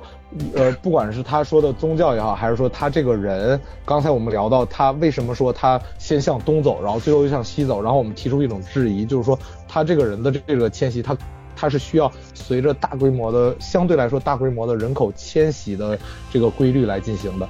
[0.53, 9.37] 呃，不管是他说的宗教也好，还是说他这个人，刚才我们聊到他为什么说他先向东走，然后最后又向西走，然后我们提出一种质疑，就是说
[9.67, 11.17] 他这个人的这个迁徙，他
[11.55, 15.97] 他是需要随着大规模的相对来说大规模的人口迁徙的
[16.29, 17.47] 这个规律来进行的。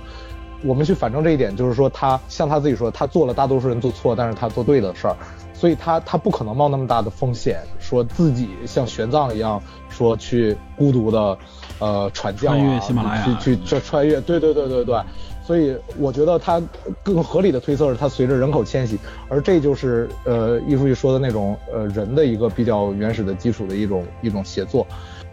[0.63, 5.15] 我们去反证这一点，就是说他像他自己说，他做了大多数人做错，但是他做对的事儿。
[5.53, 11.37] 所以他他不可能冒那么大的风险，说自己像玄奘一样，说去孤独的，
[11.79, 15.01] 呃传教啊，去去穿穿越，对对对对对。
[15.45, 16.61] 所以我觉得它
[17.03, 18.97] 更合理的推测是，它随着人口迁徙，
[19.29, 24.85] 而这就是呃艺术剧说的那种呃人的一个比较原始的基础的一种一种协作。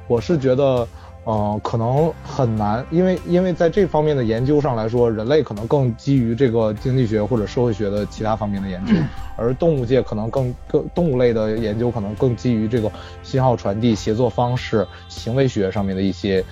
[0.06, 0.86] 我是觉得。
[1.24, 8.92] 呃，可能很难，因为因为在这方面的研究上来说，人类可能更基于这个经济学或者社会学的其他方面的研究，
[9.36, 12.90] 而动物界可能更更动物类的研究可能更基于这个
[13.22, 16.44] 信号传递、协作方式、行为学上面的一些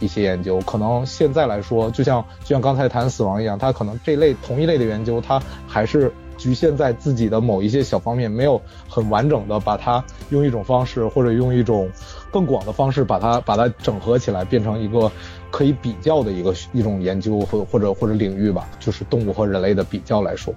[0.00, 0.60] 一些研究。
[0.62, 11.88] 可能现在来说，就像就像刚才谈死亡一样，它可能这类同一类的研究，它还是局限在自己的某一些小方面，没有很完整的把它用一种方式或者用一种。
[12.36, 15.10] 更广的方式把它把它整合起来，变成一个
[15.50, 20.52] 可以比较的一个一种研究或或者或者领域吧，就是动物和人类的比较来说。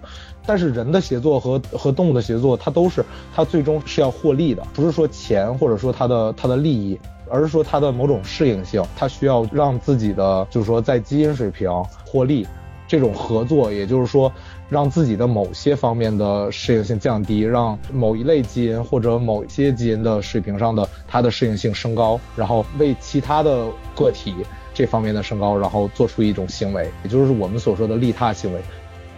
[0.45, 6.99] 但是人的协作和和动物的协作，它都是它最终是要获利的，不是说钱或者说它的它的利益，
[7.29, 11.71] 而是说它的某种适应性，它需要让自己的就是说在基因水平
[12.05, 12.45] 获利，
[12.89, 14.29] 这种合作，也就是说。
[14.69, 24.35] 让自己的某些方面的适应性降低，让某一类基因或者某些基因的水平上的它的适应性升高，然后为其他的个体
[24.73, 28.61] 这方面的升高，然后做出一种行为，也就是我们所说的利他行为。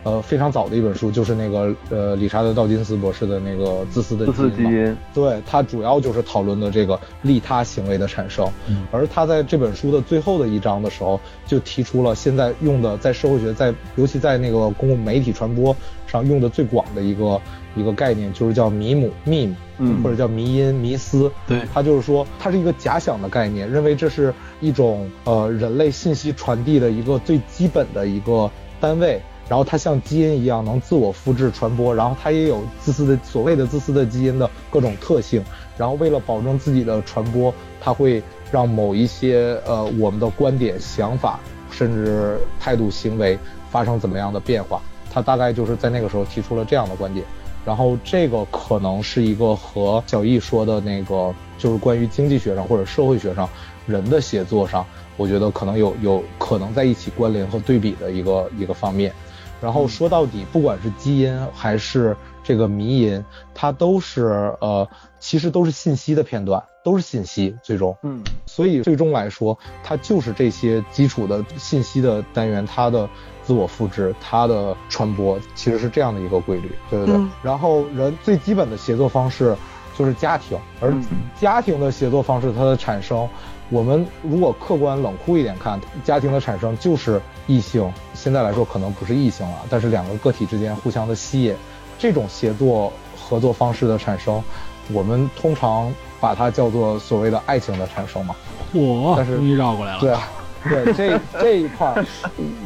[0.03, 4.49] 呃，非常早的一本书就是那个呃，理查德道金斯博士的那个《自私的基因》
[4.89, 8.49] 嘛，对，他主要就是讨论的这个利他行为的产生。
[8.67, 15.75] 嗯，而他在这本书的最后的一章的时候，就提出了现在用的在社会学，在尤其在那个公共媒体传播
[16.07, 17.39] 上用的最广的一个
[17.75, 21.31] 一个概念，就是叫迷母 meme，嗯，或者叫迷因迷思。
[21.47, 28.49] 对，他就是说它是一个假想的概念，认为这是一种呃人类信息传递的一个最基本的一个
[28.79, 29.21] 单位。
[29.51, 35.43] 然后它像基因一样能自我复制传播，然后它也有自私的所谓的自私的基因的各种特性。
[35.77, 41.37] 然后为了保证自己的传播，它会让某一些呃我们的观点、想法，
[41.69, 43.37] 甚至态度、行为
[43.69, 44.81] 发生怎么样的变化。
[45.11, 47.25] 他大概就是在那个时候提出了这样的观点。
[47.65, 53.49] 然后这个可能是一个和小易说的那个，就是关于经济学上或者社会学上
[53.85, 54.85] 人的协作上，
[55.17, 59.13] 我觉得可能有有可能在一起关联和对比的一个一个方面。
[59.61, 63.23] 然后说到底，不管是基因还是这个迷因，
[63.53, 64.87] 它都是呃，
[65.19, 67.55] 其实都是信息的片段，都是信息。
[67.61, 73.07] 最终，嗯，所以最终来说，它就是这些基础的信息的单元，它的
[73.43, 77.15] 自我复制，它的传播，其实是这样的一个规律，对不对？
[77.43, 79.55] 然后人最基本的协作方式
[79.95, 80.91] 就是家庭，而
[81.39, 83.29] 家庭的协作方式它的产生。
[83.71, 91.55] 我们如果客观冷酷一点看，家庭的产生就是异性，现在来说可能不是异性了，但是两个个体之间互相的吸引，
[91.97, 94.43] 这种协作合作方式的产生，
[94.91, 95.89] 我们通常
[96.19, 98.35] 把它叫做所谓的爱情的产生嘛。
[98.73, 99.99] 我但是终于绕过来了。
[100.01, 100.27] 对啊，
[100.63, 101.95] 对这这一块，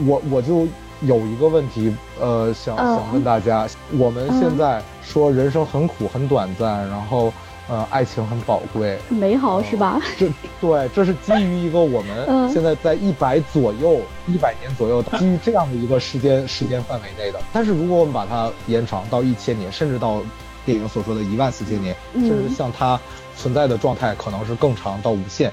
[0.08, 0.68] 我我就
[1.02, 7.32] 有一个问题，呃，想想问大家，我们现在说人生很苦很短暂，然后。
[7.68, 10.00] 呃，爱情很宝贵，美好是吧？
[10.18, 10.30] 这
[10.62, 17.40] 对，这是基于一个我们现在在一百左右、一百年左右，基于这样的一个时间时间范围内的。
[17.52, 20.22] 但是如果我们把它延长到一千年，甚至到
[20.64, 23.00] 电影所说的一万四千年，甚至像它
[23.36, 25.52] 存在的状态可能是更长到无限。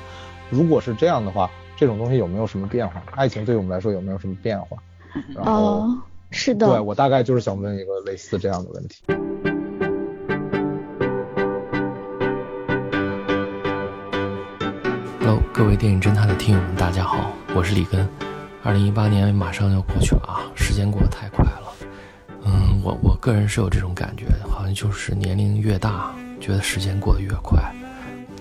[0.50, 3.02] 如果是这样的话，这种东西有没有什么变化？
[3.12, 4.76] 爱情对我们来说有没有什么变化？
[5.36, 5.98] 哦，
[6.30, 6.66] 是的。
[6.66, 9.02] 对我大概就是想问一个类似这样的问题。
[15.52, 18.08] 各位电影侦探的听友们，大家好，我是李根。
[18.62, 21.72] 二零一八年马上要过去了啊，时间过得太快了。
[22.44, 27.60] 嗯，我我个人是有这种感觉，好像就是年龄越大，觉得时间过得越快。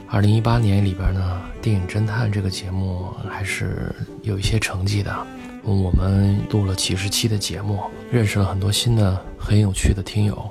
[0.07, 3.93] 二零一八年里边呢，电影侦探这个节目还是
[4.23, 5.15] 有一些成绩的。
[5.63, 10.49] 我们录了几十期的节目，认识了很多新的很有趣的听友，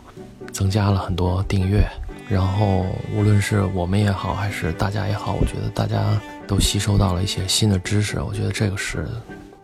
[0.53, 1.87] 增加了很多订阅。
[2.31, 5.99] 然后无论是我们也好，还是大家也好，我觉得大家
[6.47, 8.21] 都吸收到了一些新的知识。
[8.21, 9.09] 我觉得这个是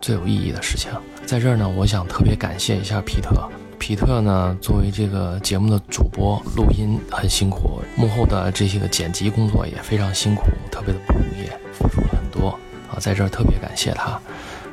[0.00, 0.90] 最有意义的事情。
[1.24, 3.48] 在这儿呢，我想特别感谢一下皮特。
[3.78, 12.48] 皮特呢，作为这个节目的主播，录音很辛苦，幕后的这些个剪辑工作也非常辛苦，特别的不容易，付出了很多
[12.90, 14.18] 啊，在这儿特别感谢他。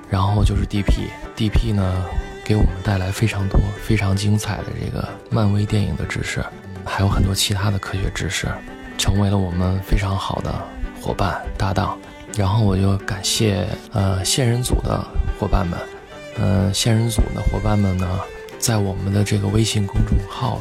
[0.10, 2.06] 然后就是 DP，DP 呢，
[2.44, 6.44] 给我们带来非常多、非常精彩的这个漫威电影的知识，
[6.85, 8.47] 还有很多其他的科学知识，
[8.97, 10.53] 成为了我们非常好的
[11.01, 11.97] 伙伴搭档。
[12.35, 15.05] 然后我就感谢呃线人组的
[15.39, 15.80] 伙伴们。
[16.38, 18.19] 嗯，线人组的伙伴们呢，
[18.57, 20.60] 在我们的这个微信公众号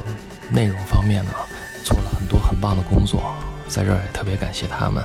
[0.51, 1.31] 内容方面呢，
[1.83, 3.35] 做了很多很棒的工作，
[3.69, 5.03] 在这儿也特别感谢他们。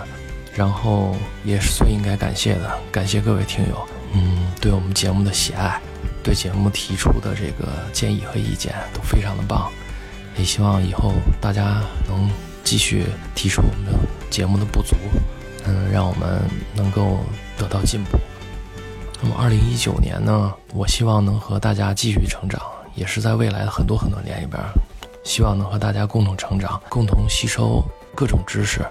[0.53, 1.15] 然后
[1.45, 5.79] 也是最应该感谢的，感谢各位听友，嗯，对我们节目的喜爱，
[6.21, 9.71] 对节目提出的这个建议和意见都非常的棒。
[10.37, 12.29] 也希望以后大家能
[12.63, 13.99] 继续提出我们的
[14.29, 14.95] 节目的不足，
[15.65, 16.41] 嗯，让我们
[16.75, 17.19] 能够
[17.57, 18.17] 得到进步。
[19.21, 20.53] 那么，二零一九年呢？
[20.73, 22.61] 我希望能和大家继续成长，
[22.93, 24.61] 也是在未来的很多很多年里边，
[25.23, 27.83] 希望能和大家共同成长，共同吸收
[28.13, 28.81] 各种知识。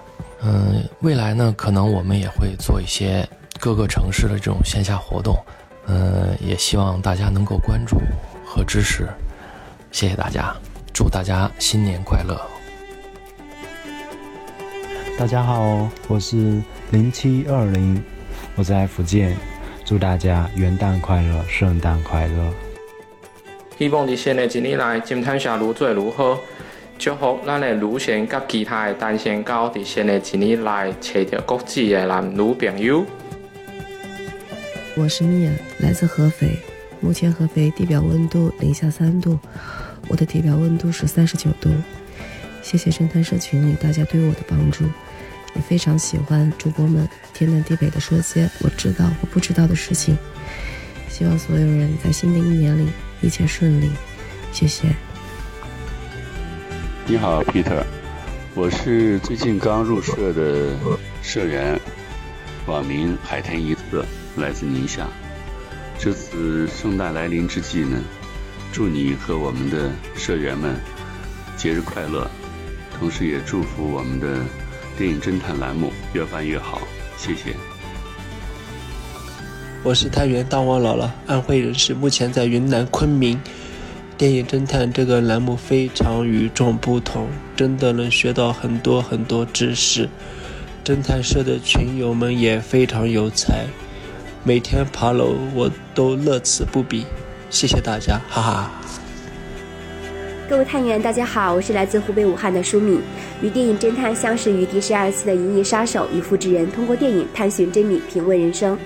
[0.43, 5.37] 嗯，未来呢，可能我们也会做一些各个城市的这种线下活动。
[5.87, 7.97] 嗯，也希望大家能够关注
[8.45, 9.07] 和支持。
[9.93, 10.53] 谢谢大家，
[10.97, 12.35] 祝大家新年快乐！
[15.15, 16.59] 大家好，我是
[16.89, 18.03] 零七二零，
[18.55, 19.37] 我在福建。
[19.85, 22.51] 祝大家元旦快乐，圣诞快乐！
[23.77, 26.39] 希望伫新的一年来，侦探社愈做愈好，
[26.97, 33.05] 祝福咱的女神甲其他的单身狗伫新的一年来找到各自的男女朋友。
[34.95, 36.57] 我是米娅，来自合肥，
[36.99, 39.37] 目前合肥地表温度零下三度，
[40.07, 41.71] 我的体表温度是三十九度。
[42.61, 44.85] 谢谢侦探社群里大家对我的帮助。
[45.55, 50.15] 也非常喜欢主播们天南地北的说些我知道我不知道的事情。
[51.09, 52.89] 希望所有人在新的一年里
[53.21, 53.89] 一切顺利，
[54.51, 54.93] 谢谢。
[57.07, 57.83] 你好，Peter，
[58.53, 60.75] 我是最近刚入社的
[61.23, 61.79] 社员，
[62.67, 64.05] 网名海天一色，
[64.35, 65.07] 来自宁夏。
[65.97, 67.97] 这次圣诞来临之际呢，
[68.77, 70.75] 祝你和我们的社员们
[71.57, 72.29] 节日快乐，
[72.99, 74.37] 同时也祝福我们的。
[74.95, 76.79] 电影侦探栏目越办越好，
[77.17, 77.55] 谢谢。
[79.83, 83.39] 我是太原大王姥姥，安徽人士，目前在云南昆明。
[84.15, 90.07] 电影侦探这个栏目非常与众不同，真的能学到很多很多知识。
[90.85, 93.65] 侦探社的群友们也非常有才，
[94.43, 97.03] 每天爬楼我都乐此不疲。
[97.49, 98.71] 谢谢大家，哈哈。
[100.49, 103.01] 各位探员，大家好，我是来自湖北武汉的舒敏。
[103.41, 108.77] 与电影侦探相识于第十二次的《银翼杀手》与复制人，通过电影探寻真理，品味人生。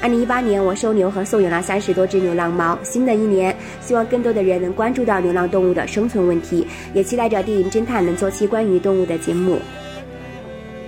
[0.00, 2.78] 二零一八年，我收留和送养了三十多只流浪猫。
[2.82, 9.60] 新的一年，希望更多的人能关注到流浪动物的生存问题，也期待着电影侦探能做期关于动物的节目。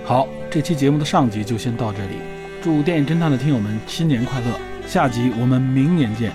[0.05, 2.17] 好，这期节目的上集就先到这里。
[2.63, 4.59] 祝电影侦探的听友们新年快乐！
[4.87, 6.33] 下集我们明年见。